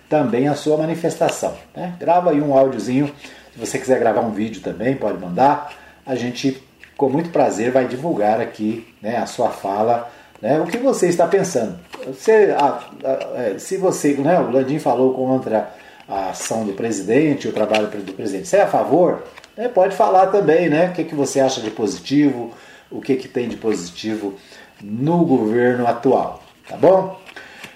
também 0.07 0.47
a 0.47 0.55
sua 0.55 0.77
manifestação. 0.77 1.53
Né? 1.75 1.95
Grava 1.99 2.31
aí 2.31 2.39
um 2.39 2.57
áudiozinho, 2.57 3.11
se 3.51 3.59
você 3.59 3.77
quiser 3.77 3.99
gravar 3.99 4.21
um 4.21 4.31
vídeo 4.31 4.61
também, 4.61 4.95
pode 4.95 5.19
mandar, 5.19 5.73
a 6.05 6.15
gente 6.15 6.63
com 6.95 7.09
muito 7.09 7.29
prazer 7.29 7.71
vai 7.71 7.85
divulgar 7.89 8.39
aqui 8.39 8.87
né, 9.01 9.17
a 9.17 9.25
sua 9.25 9.49
fala 9.49 10.09
né? 10.41 10.59
O 10.59 10.65
que 10.65 10.77
você 10.77 11.07
está 11.07 11.27
pensando? 11.27 11.77
Você, 12.05 12.55
a, 12.57 12.79
a, 13.03 13.41
é, 13.41 13.59
se 13.59 13.77
você, 13.77 14.13
né, 14.13 14.39
o 14.39 14.51
Landim 14.51 14.79
falou 14.79 15.13
contra 15.13 15.73
a 16.07 16.29
ação 16.29 16.65
do 16.65 16.73
presidente, 16.73 17.47
o 17.47 17.53
trabalho 17.53 17.87
do 17.87 18.13
presidente, 18.13 18.47
você 18.47 18.57
é 18.57 18.61
a 18.63 18.67
favor? 18.67 19.23
É, 19.57 19.67
pode 19.67 19.95
falar 19.95 20.27
também, 20.27 20.69
né? 20.69 20.89
O 20.89 20.93
que, 20.93 21.03
que 21.03 21.15
você 21.15 21.39
acha 21.39 21.61
de 21.61 21.71
positivo, 21.71 22.51
o 22.91 23.01
que, 23.01 23.15
que 23.15 23.27
tem 23.27 23.47
de 23.47 23.55
positivo 23.55 24.35
no 24.81 25.25
governo 25.25 25.87
atual, 25.87 26.43
tá 26.67 26.75
bom? 26.75 27.19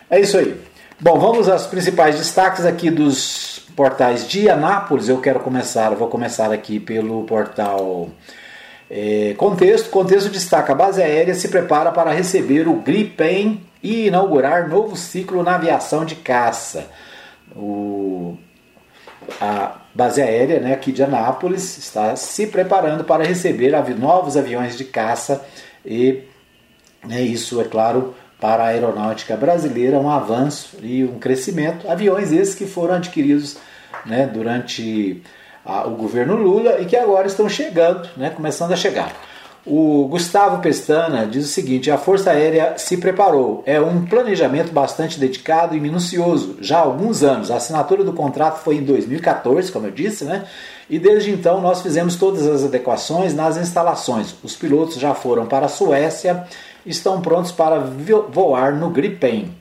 É 0.09 0.19
isso 0.19 0.37
aí. 0.37 0.59
Bom, 0.99 1.17
vamos 1.17 1.47
aos 1.47 1.65
principais 1.65 2.17
destaques 2.17 2.65
aqui 2.65 2.91
dos 2.91 3.65
portais 3.75 4.27
de 4.27 4.49
Anápolis. 4.49 5.07
Eu 5.07 5.21
quero 5.21 5.39
começar, 5.39 5.91
vou 5.91 6.09
começar 6.09 6.51
aqui 6.51 6.77
pelo 6.79 7.23
portal 7.23 8.09
é, 8.89 9.35
contexto, 9.37 9.89
contexto 9.89 10.29
destaca, 10.29 10.73
a 10.73 10.75
base 10.75 11.01
aérea 11.01 11.35
se 11.35 11.47
prepara 11.49 11.91
para 11.91 12.11
receber 12.11 12.67
o 12.67 12.75
Gripen 12.75 13.61
e 13.83 14.07
inaugurar 14.07 14.67
novo 14.67 14.95
ciclo 14.95 15.43
na 15.43 15.55
aviação 15.55 16.03
de 16.03 16.15
caça. 16.15 16.87
O, 17.55 18.35
a 19.39 19.75
base 19.93 20.21
aérea 20.21 20.59
né, 20.59 20.73
aqui 20.73 20.91
de 20.91 21.03
Anápolis 21.03 21.77
está 21.77 22.15
se 22.15 22.47
preparando 22.47 23.03
para 23.03 23.23
receber 23.23 23.71
novos 23.97 24.35
aviões 24.35 24.75
de 24.75 24.85
caça 24.85 25.45
e 25.85 26.23
né, 27.05 27.21
isso, 27.21 27.61
é 27.61 27.65
claro, 27.65 28.15
para 28.39 28.63
a 28.63 28.67
aeronáutica 28.67 29.37
brasileira, 29.37 29.99
um 29.99 30.09
avanço 30.09 30.77
e 30.81 31.03
um 31.03 31.19
crescimento. 31.19 31.89
Aviões 31.89 32.31
esses 32.31 32.55
que 32.55 32.65
foram 32.65 32.95
adquiridos 32.95 33.57
né, 34.05 34.25
durante 34.25 35.21
a, 35.69 35.87
o 35.87 35.91
governo 35.91 36.35
Lula 36.35 36.79
e 36.81 36.85
que 36.85 36.95
agora 36.95 37.27
estão 37.27 37.47
chegando, 37.47 38.09
né, 38.17 38.29
começando 38.31 38.71
a 38.71 38.75
chegar. 38.75 39.13
O 39.65 40.07
Gustavo 40.07 40.61
Pestana 40.61 41.27
diz 41.27 41.45
o 41.45 41.49
seguinte: 41.49 41.91
a 41.91 41.97
Força 41.97 42.31
Aérea 42.31 42.73
se 42.77 42.97
preparou. 42.97 43.61
É 43.65 43.79
um 43.79 44.05
planejamento 44.05 44.71
bastante 44.71 45.19
dedicado 45.19 45.75
e 45.75 45.79
minucioso, 45.79 46.57
já 46.61 46.77
há 46.77 46.81
alguns 46.81 47.23
anos. 47.23 47.51
A 47.51 47.57
assinatura 47.57 48.03
do 48.03 48.13
contrato 48.13 48.63
foi 48.63 48.77
em 48.77 48.83
2014, 48.83 49.71
como 49.71 49.85
eu 49.85 49.91
disse, 49.91 50.23
né? 50.23 50.45
E 50.89 50.97
desde 50.97 51.29
então 51.31 51.61
nós 51.61 51.81
fizemos 51.81 52.15
todas 52.15 52.47
as 52.47 52.63
adequações 52.63 53.35
nas 53.35 53.57
instalações. 53.57 54.33
Os 54.43 54.55
pilotos 54.55 54.95
já 54.95 55.13
foram 55.13 55.45
para 55.45 55.67
a 55.67 55.69
Suécia, 55.69 56.45
estão 56.85 57.21
prontos 57.21 57.51
para 57.51 57.79
voar 57.79 58.73
no 58.73 58.89
Gripen. 58.89 59.53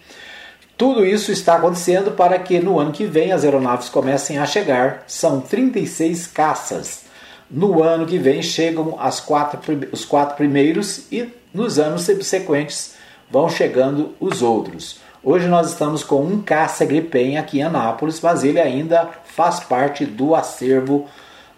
Tudo 0.78 1.04
isso 1.04 1.32
está 1.32 1.56
acontecendo 1.56 2.12
para 2.12 2.38
que 2.38 2.60
no 2.60 2.78
ano 2.78 2.92
que 2.92 3.04
vem 3.04 3.32
as 3.32 3.42
aeronaves 3.42 3.88
comecem 3.88 4.38
a 4.38 4.46
chegar. 4.46 5.02
São 5.08 5.40
36 5.40 6.28
caças. 6.28 7.02
No 7.50 7.82
ano 7.82 8.06
que 8.06 8.16
vem 8.16 8.40
chegam 8.40 8.96
quatro, 9.26 9.58
os 9.90 10.04
quatro 10.04 10.36
primeiros 10.36 11.10
e 11.10 11.34
nos 11.52 11.80
anos 11.80 12.02
subsequentes 12.02 12.94
vão 13.28 13.48
chegando 13.48 14.14
os 14.20 14.40
outros. 14.40 15.00
Hoje 15.20 15.48
nós 15.48 15.70
estamos 15.70 16.04
com 16.04 16.22
um 16.22 16.40
caça 16.40 16.84
Gripen 16.84 17.38
aqui 17.38 17.58
em 17.58 17.64
Anápolis, 17.64 18.20
mas 18.20 18.44
ele 18.44 18.60
ainda 18.60 19.10
faz 19.24 19.58
parte 19.58 20.06
do 20.06 20.32
acervo 20.36 21.08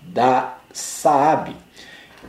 da 0.00 0.56
Saab. 0.72 1.54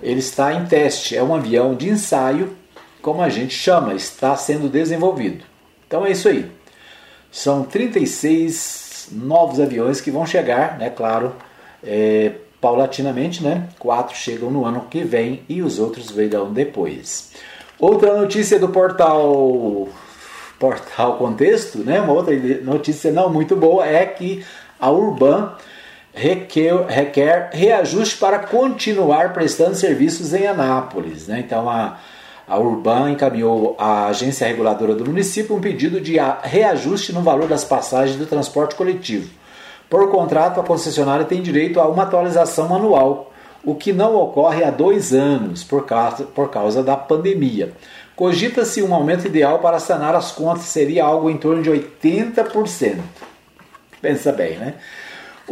Ele 0.03 0.19
está 0.19 0.53
em 0.53 0.65
teste, 0.65 1.15
é 1.15 1.23
um 1.23 1.33
avião 1.33 1.73
de 1.73 1.87
ensaio, 1.87 2.53
como 3.01 3.21
a 3.21 3.29
gente 3.29 3.53
chama, 3.53 3.93
está 3.93 4.35
sendo 4.35 4.67
desenvolvido. 4.67 5.45
Então 5.87 6.05
é 6.05 6.11
isso 6.11 6.27
aí. 6.27 6.59
São 7.31 7.63
36 7.63 9.09
novos 9.11 9.59
aviões 9.59 10.01
que 10.01 10.11
vão 10.11 10.25
chegar, 10.25 10.77
né, 10.77 10.89
claro, 10.89 11.33
é, 11.83 12.33
paulatinamente, 12.61 13.43
né? 13.43 13.67
Quatro 13.79 14.15
chegam 14.15 14.51
no 14.51 14.65
ano 14.65 14.85
que 14.89 15.03
vem 15.03 15.41
e 15.49 15.63
os 15.63 15.79
outros 15.79 16.11
virão 16.11 16.53
depois. 16.53 17.31
Outra 17.79 18.15
notícia 18.15 18.59
do 18.59 18.69
portal 18.69 19.89
portal 20.59 21.17
Contexto, 21.17 21.79
né? 21.79 21.99
Uma 21.99 22.13
outra 22.13 22.35
notícia 22.61 23.11
não 23.11 23.33
muito 23.33 23.55
boa 23.55 23.87
é 23.87 24.05
que 24.05 24.45
a 24.79 24.91
Urban 24.91 25.53
requer, 26.13 26.85
requer 26.87 27.49
reajuste 27.51 28.17
para 28.17 28.37
continuar 28.37 29.33
prestando 29.33 29.73
serviços 29.73 30.33
em 30.35 30.45
Anápolis, 30.45 31.27
né? 31.27 31.39
Então 31.39 31.67
a 31.67 31.97
a 32.51 32.59
Urban 32.59 33.11
encaminhou 33.11 33.77
à 33.79 34.07
agência 34.07 34.45
reguladora 34.45 34.93
do 34.93 35.05
município 35.05 35.55
um 35.55 35.61
pedido 35.61 36.01
de 36.01 36.17
reajuste 36.43 37.13
no 37.13 37.21
valor 37.21 37.47
das 37.47 37.63
passagens 37.63 38.17
do 38.17 38.25
transporte 38.25 38.75
coletivo. 38.75 39.29
Por 39.89 40.11
contrato, 40.11 40.59
a 40.59 40.63
concessionária 40.63 41.23
tem 41.23 41.41
direito 41.41 41.79
a 41.79 41.87
uma 41.87 42.03
atualização 42.03 42.75
anual, 42.75 43.31
o 43.63 43.73
que 43.73 43.93
não 43.93 44.17
ocorre 44.17 44.65
há 44.65 44.69
dois 44.69 45.13
anos 45.13 45.63
por 45.63 45.85
causa, 45.85 46.25
por 46.25 46.49
causa 46.49 46.83
da 46.83 46.97
pandemia. 46.97 47.71
Cogita-se 48.17 48.83
um 48.83 48.93
aumento 48.93 49.27
ideal 49.27 49.59
para 49.59 49.79
sanar 49.79 50.13
as 50.13 50.33
contas, 50.33 50.63
seria 50.63 51.05
algo 51.05 51.29
em 51.29 51.37
torno 51.37 51.63
de 51.63 51.69
80%. 51.69 52.97
Pensa 54.01 54.33
bem, 54.33 54.57
né? 54.57 54.73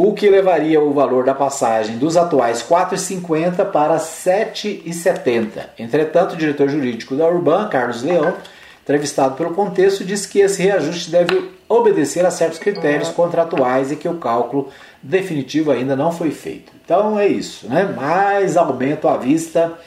O 0.02 0.14
que 0.14 0.30
levaria 0.30 0.80
o 0.80 0.93
valor 0.93 1.26
da 1.26 1.36
passagem 1.36 1.97
dos 1.97 2.16
atuais 2.16 2.62
R$ 2.62 2.74
4,50 2.74 3.66
para 3.66 3.95
R$ 3.95 4.00
7,70. 4.00 5.50
Entretanto, 5.78 6.36
o 6.36 6.38
diretor 6.38 6.70
jurídico 6.70 7.18
da 7.18 7.28
Urban, 7.28 7.68
Carlos 7.68 8.02
Leão, 8.02 8.34
entrevistado 8.82 9.36
pelo 9.36 9.54
contexto, 9.54 10.06
disse 10.06 10.30
que 10.30 10.39
esse 10.39 10.64
reajuste 10.64 11.12
deve 11.12 11.52
obedecer 11.68 12.26
a 12.26 12.32
certos 12.32 12.60
critérios 12.60 13.10
contratuais 13.10 13.91
e 13.91 13.97
que 13.97 14.08
o 14.08 14.16
cálculo 14.16 14.70
definitivo 15.04 15.70
ainda 15.70 15.97
não 15.97 16.14
foi 16.14 16.32
feito. 16.32 16.72
Então 16.82 17.20
é 17.20 17.28
isso, 17.28 17.68
né? 17.68 17.84
Mais 17.84 18.56
aumento 18.56 19.06
à 19.06 19.18
vista, 19.18 19.78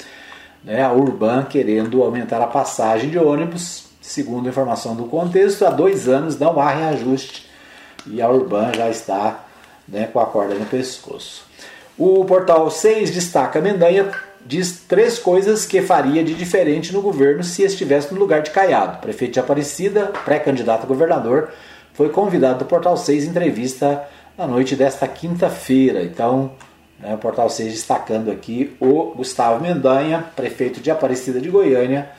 né? 0.63 0.83
a 0.83 0.93
Urban 0.93 1.45
querendo 1.45 2.03
aumentar 2.03 2.43
a 2.43 2.47
passagem 2.47 3.09
de 3.09 3.19
ônibus, 3.19 3.87
segundo 3.99 4.45
a 4.45 4.51
informação 4.51 4.95
do 4.95 5.05
contexto, 5.05 5.65
há 5.65 5.71
dois 5.71 6.07
anos 6.07 6.39
não 6.39 6.61
há 6.61 6.69
reajuste 6.69 7.51
e 8.07 8.21
a 8.21 8.29
Urban 8.29 8.75
já 8.75 8.91
está 8.91 9.47
né, 9.93 10.09
com 10.11 10.19
a 10.19 10.27
corda 10.27 10.55
no 10.55 10.65
pescoço. 10.65 11.45
O 11.99 12.25
portal 12.25 12.71
6 12.71 13.11
destaca 13.11 13.61
Mendanha 13.61 14.11
diz 14.45 14.85
três 14.89 15.19
coisas 15.19 15.67
que 15.67 15.83
faria 15.83 16.25
de 16.25 16.35
diferente 16.35 16.93
no 16.93 17.03
governo 17.03 17.45
se 17.45 17.63
estivesse 17.63 18.13
no 18.13 18.19
lugar 18.19 18.43
de 18.43 18.51
Caiado. 18.51 18.99
Prefeito 18.99 19.35
de 19.35 19.41
Aparecida, 19.41 20.07
pré-candidato 20.25 20.85
a 20.85 20.87
governador, 20.87 21.51
foi 21.93 22.09
convidado 22.09 22.61
do 22.61 22.65
Portal 22.65 22.97
6 22.97 23.25
em 23.25 23.29
entrevista 23.29 24.03
na 24.37 24.47
noite 24.47 24.75
desta 24.75 25.07
quinta-feira. 25.07 26.03
Então, 26.03 26.53
né, 26.99 27.15
o 27.15 27.19
Portal 27.19 27.49
6 27.49 27.73
destacando 27.73 28.31
aqui 28.31 28.75
o 28.81 29.13
Gustavo 29.15 29.63
Mendanha, 29.63 30.25
prefeito 30.35 30.81
de 30.81 30.91
Aparecida 30.91 31.41
de 31.41 31.51
Goiânia 31.51 32.11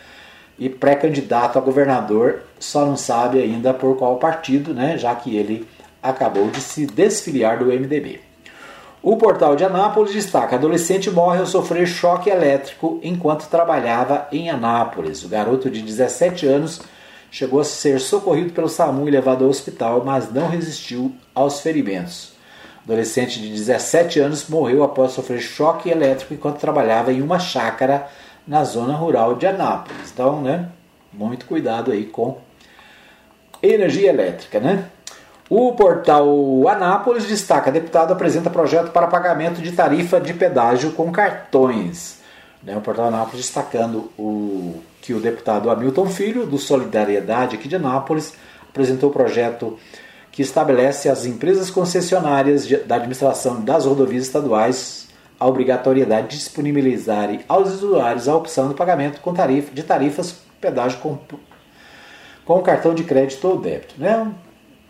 e 0.58 0.70
pré-candidato 0.70 1.58
a 1.58 1.62
governador, 1.62 2.44
só 2.60 2.86
não 2.86 2.96
sabe 2.96 3.42
ainda 3.42 3.74
por 3.74 3.98
qual 3.98 4.18
partido, 4.18 4.74
né, 4.74 4.98
já 4.98 5.14
que 5.16 5.36
ele 5.36 5.68
acabou 6.04 6.50
de 6.50 6.60
se 6.60 6.86
desfiliar 6.86 7.58
do 7.58 7.66
MDB. 7.66 8.20
O 9.02 9.18
portal 9.18 9.56
de 9.56 9.66
Anápolis 9.66 10.14
destaca: 10.14 10.56
adolescente 10.56 11.10
morre 11.10 11.40
ao 11.40 11.46
sofrer 11.46 11.88
choque 11.88 12.30
elétrico 12.30 13.00
enquanto 13.02 13.50
trabalhava 13.50 14.28
em 14.32 14.50
Anápolis. 14.50 15.24
O 15.24 15.30
garoto 15.30 15.70
de 15.70 15.82
17 15.82 16.46
anos 16.46 16.82
chegou 17.32 17.60
a 17.60 17.64
ser 17.66 18.00
socorrido 18.00 18.54
pelo 18.54 18.70
SAMU 18.70 19.08
e 19.08 19.12
levado 19.12 19.44
ao 19.44 19.50
hospital, 19.50 20.04
mas 20.06 20.32
não 20.32 20.48
resistiu 20.48 21.12
aos 21.34 21.60
ferimentos. 21.62 22.34
Adolescente 22.86 23.42
de 23.42 23.50
17 23.50 24.20
anos 24.20 24.48
morreu 24.48 24.84
após 24.84 25.14
sofrer 25.14 25.40
choque 25.40 25.90
elétrico 25.90 26.34
enquanto 26.34 26.60
trabalhava 26.60 27.12
em 27.12 27.22
uma 27.22 27.40
chácara 27.40 28.08
na 28.46 28.64
zona 28.64 28.94
rural 28.94 29.36
de 29.36 29.48
Anápolis. 29.48 30.12
Então, 30.14 30.42
né, 30.42 30.70
muito 31.12 31.46
cuidado 31.46 31.92
aí 31.92 32.06
com 32.06 32.38
energia 33.62 34.10
elétrica, 34.10 34.60
né? 34.60 34.86
O 35.56 35.72
portal 35.74 36.68
Anápolis 36.68 37.28
destaca: 37.28 37.72
deputado 37.72 38.12
apresenta 38.12 38.50
projeto 38.50 38.90
para 38.90 39.06
pagamento 39.06 39.62
de 39.62 39.72
tarifa 39.72 40.20
de 40.20 40.34
pedágio 40.34 40.94
com 40.94 41.12
cartões. 41.12 42.18
Né, 42.64 42.76
o 42.76 42.82
portal 42.82 43.06
Anápolis 43.06 43.46
destacando 43.46 44.10
o, 44.18 44.82
que 45.00 45.14
o 45.14 45.20
deputado 45.20 45.70
Hamilton 45.70 46.08
Filho, 46.08 46.48
do 46.48 46.58
Solidariedade 46.58 47.56
aqui 47.56 47.68
de 47.68 47.76
Anápolis, 47.76 48.34
apresentou 48.68 49.12
o 49.12 49.14
projeto 49.14 49.78
que 50.32 50.42
estabelece 50.42 51.08
as 51.08 51.24
empresas 51.24 51.70
concessionárias 51.70 52.68
da 52.88 52.96
administração 52.96 53.62
das 53.62 53.86
rodovias 53.86 54.26
estaduais 54.26 55.08
a 55.40 55.46
obrigatoriedade 55.46 56.30
de 56.30 56.38
disponibilizarem 56.38 57.42
aos 57.48 57.74
usuários 57.74 58.28
a 58.28 58.36
opção 58.36 58.70
do 58.70 58.74
pagamento 58.74 59.22
com 59.22 59.32
tarifa, 59.36 59.72
de 59.72 59.84
tarifas 59.84 60.36
pedágio 60.60 60.98
com, 60.98 61.20
com 62.44 62.60
cartão 62.64 62.96
de 62.96 63.04
crédito 63.04 63.48
ou 63.48 63.60
débito. 63.60 63.94
Né? 64.00 64.34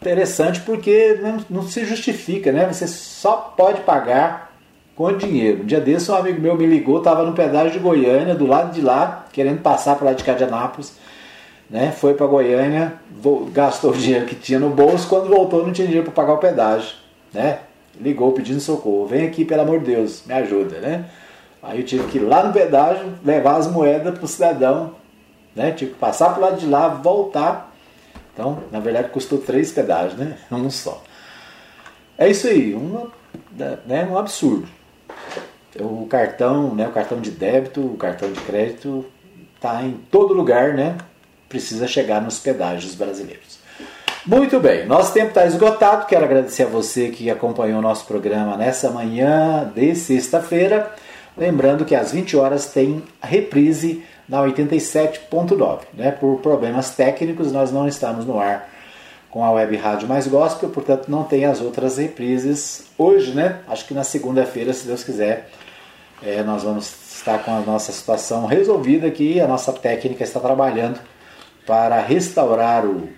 Interessante 0.03 0.59
porque 0.61 1.17
não, 1.21 1.37
não, 1.49 1.63
se 1.63 1.85
justifica, 1.85 2.51
né? 2.51 2.67
Você 2.71 2.85
só 2.87 3.53
pode 3.55 3.81
pagar 3.81 4.51
com 4.95 5.15
dinheiro. 5.15 5.63
Um 5.63 5.65
dia 5.65 5.79
desse 5.79 6.11
um 6.11 6.15
amigo 6.15 6.41
meu 6.41 6.55
me 6.55 6.65
ligou, 6.65 6.97
estava 6.97 7.23
no 7.23 7.33
pedágio 7.33 7.71
de 7.71 7.79
Goiânia, 7.79 8.35
do 8.35 8.45
lado 8.45 8.73
de 8.73 8.81
lá, 8.81 9.25
querendo 9.31 9.61
passar 9.61 9.95
para 9.95 10.07
lá 10.07 10.13
de 10.13 10.23
Cadianápolis, 10.23 10.93
né? 11.69 11.91
Foi 11.91 12.13
para 12.13 12.27
Goiânia, 12.27 12.93
gastou 13.53 13.91
o 13.91 13.97
dinheiro 13.97 14.25
que 14.25 14.35
tinha 14.35 14.59
no 14.59 14.69
bolso, 14.69 15.07
quando 15.07 15.29
voltou 15.29 15.65
não 15.65 15.73
tinha 15.73 15.87
dinheiro 15.87 16.11
para 16.11 16.23
pagar 16.23 16.33
o 16.33 16.37
pedágio, 16.37 16.95
né? 17.33 17.59
Ligou 17.99 18.31
pedindo 18.33 18.59
socorro, 18.59 19.07
vem 19.07 19.25
aqui 19.25 19.45
pelo 19.45 19.61
amor 19.61 19.79
de 19.79 19.85
Deus, 19.85 20.23
me 20.25 20.33
ajuda, 20.33 20.79
né? 20.79 21.05
Aí 21.61 21.79
eu 21.79 21.85
tive 21.85 22.07
que 22.07 22.17
ir 22.17 22.21
lá 22.21 22.43
no 22.43 22.51
pedágio, 22.51 23.13
levar 23.23 23.55
as 23.55 23.71
moedas 23.71 24.13
para 24.13 24.25
o 24.25 24.27
cidadão, 24.27 24.91
né? 25.55 25.71
Tive 25.71 25.91
que 25.91 25.97
passar 25.97 26.31
para 26.31 26.47
lado 26.47 26.57
de 26.57 26.67
lá, 26.67 26.89
voltar 26.89 27.72
então, 28.33 28.63
na 28.71 28.79
verdade, 28.79 29.09
custou 29.09 29.37
três 29.37 29.71
pedágios, 29.71 30.15
né? 30.15 30.37
Um 30.51 30.69
só. 30.69 31.03
É 32.17 32.29
isso 32.29 32.47
aí, 32.47 32.73
uma, 32.73 33.11
né, 33.85 34.07
um 34.09 34.17
absurdo. 34.17 34.67
O 35.79 36.05
cartão, 36.05 36.73
né, 36.75 36.87
o 36.87 36.91
cartão 36.91 37.19
de 37.19 37.31
débito, 37.31 37.81
o 37.81 37.97
cartão 37.97 38.31
de 38.31 38.39
crédito 38.41 39.05
está 39.55 39.81
em 39.83 39.93
todo 40.11 40.33
lugar, 40.33 40.73
né? 40.73 40.97
Precisa 41.49 41.87
chegar 41.87 42.21
nos 42.21 42.39
pedágios 42.39 42.93
brasileiros. 42.93 43.59
Muito 44.25 44.59
bem, 44.59 44.85
nosso 44.85 45.13
tempo 45.13 45.29
está 45.29 45.45
esgotado. 45.45 46.05
Quero 46.05 46.23
agradecer 46.23 46.63
a 46.63 46.67
você 46.67 47.09
que 47.09 47.29
acompanhou 47.29 47.79
o 47.79 47.81
nosso 47.81 48.05
programa 48.05 48.55
nessa 48.55 48.89
manhã 48.89 49.69
de 49.75 49.95
sexta-feira. 49.95 50.93
Lembrando 51.35 51.83
que 51.83 51.95
às 51.95 52.11
20 52.11 52.37
horas 52.37 52.67
tem 52.67 53.03
reprise 53.21 54.03
na 54.27 54.41
87.9. 54.43 55.79
Né? 55.93 56.11
Por 56.11 56.39
problemas 56.39 56.91
técnicos, 56.91 57.51
nós 57.51 57.71
não 57.71 57.87
estamos 57.87 58.25
no 58.25 58.39
ar 58.39 58.69
com 59.29 59.43
a 59.43 59.51
web 59.51 59.75
rádio 59.77 60.07
mais 60.07 60.27
gospel, 60.27 60.69
portanto 60.69 61.09
não 61.09 61.23
tem 61.23 61.45
as 61.45 61.59
outras 61.59 61.97
reprises 61.97 62.85
hoje, 62.95 63.31
né? 63.31 63.61
Acho 63.67 63.87
que 63.87 63.93
na 63.93 64.03
segunda-feira, 64.03 64.71
se 64.73 64.85
Deus 64.85 65.03
quiser, 65.03 65.49
é, 66.21 66.43
nós 66.43 66.61
vamos 66.61 67.15
estar 67.15 67.39
com 67.39 67.51
a 67.51 67.59
nossa 67.61 67.91
situação 67.91 68.45
resolvida 68.45 69.07
aqui. 69.07 69.41
A 69.41 69.47
nossa 69.47 69.73
técnica 69.73 70.23
está 70.23 70.39
trabalhando 70.39 70.99
para 71.65 71.99
restaurar 71.99 72.85
o, 72.85 73.09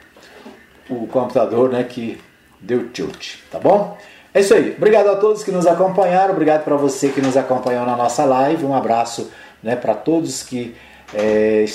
o 0.89 1.05
computador 1.07 1.69
né, 1.69 1.83
que 1.83 2.17
deu 2.61 2.89
tilt, 2.89 3.35
tá 3.51 3.59
bom? 3.59 3.97
É 4.33 4.39
isso 4.39 4.53
aí. 4.53 4.73
Obrigado 4.75 5.07
a 5.09 5.15
todos 5.17 5.43
que 5.43 5.51
nos 5.51 5.67
acompanharam. 5.67 6.33
Obrigado 6.33 6.63
para 6.63 6.75
você 6.75 7.09
que 7.09 7.21
nos 7.21 7.37
acompanhou 7.37 7.85
na 7.85 7.95
nossa 7.95 8.23
live. 8.25 8.65
Um 8.65 8.73
abraço 8.73 9.31
né, 9.61 9.75
para 9.75 9.93
todos 9.93 10.43
que 10.43 10.75
é, 11.13 11.65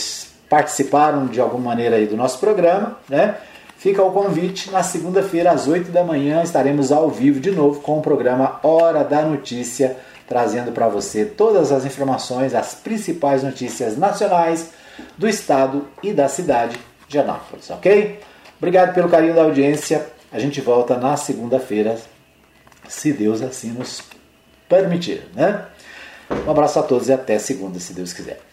participaram 0.48 1.26
de 1.26 1.40
alguma 1.40 1.70
maneira 1.70 1.96
aí 1.96 2.06
do 2.06 2.16
nosso 2.16 2.38
programa, 2.38 2.98
né? 3.08 3.36
Fica 3.78 4.02
o 4.02 4.12
convite, 4.12 4.70
na 4.70 4.82
segunda-feira 4.82 5.52
às 5.52 5.66
8 5.66 5.90
da 5.90 6.04
manhã 6.04 6.42
estaremos 6.42 6.92
ao 6.92 7.08
vivo 7.08 7.40
de 7.40 7.50
novo 7.50 7.80
com 7.80 7.98
o 7.98 8.02
programa 8.02 8.60
Hora 8.62 9.02
da 9.02 9.22
Notícia, 9.22 9.96
trazendo 10.28 10.70
para 10.70 10.86
você 10.86 11.24
todas 11.24 11.72
as 11.72 11.86
informações, 11.86 12.54
as 12.54 12.74
principais 12.74 13.42
notícias 13.42 13.96
nacionais 13.96 14.70
do 15.16 15.26
estado 15.26 15.88
e 16.02 16.12
da 16.12 16.28
cidade 16.28 16.78
de 17.08 17.18
Anápolis, 17.18 17.70
ok? 17.70 18.20
Obrigado 18.58 18.92
pelo 18.92 19.08
carinho 19.08 19.34
da 19.34 19.44
audiência. 19.44 20.06
A 20.30 20.38
gente 20.38 20.60
volta 20.60 20.98
na 20.98 21.16
segunda-feira, 21.16 21.96
se 22.86 23.14
Deus 23.14 23.40
assim 23.40 23.70
nos 23.70 24.02
permitir, 24.68 25.26
né? 25.34 25.64
Um 26.46 26.50
abraço 26.50 26.78
a 26.78 26.82
todos 26.82 27.08
e 27.08 27.12
até 27.14 27.38
segunda, 27.38 27.80
se 27.80 27.94
Deus 27.94 28.12
quiser. 28.12 28.49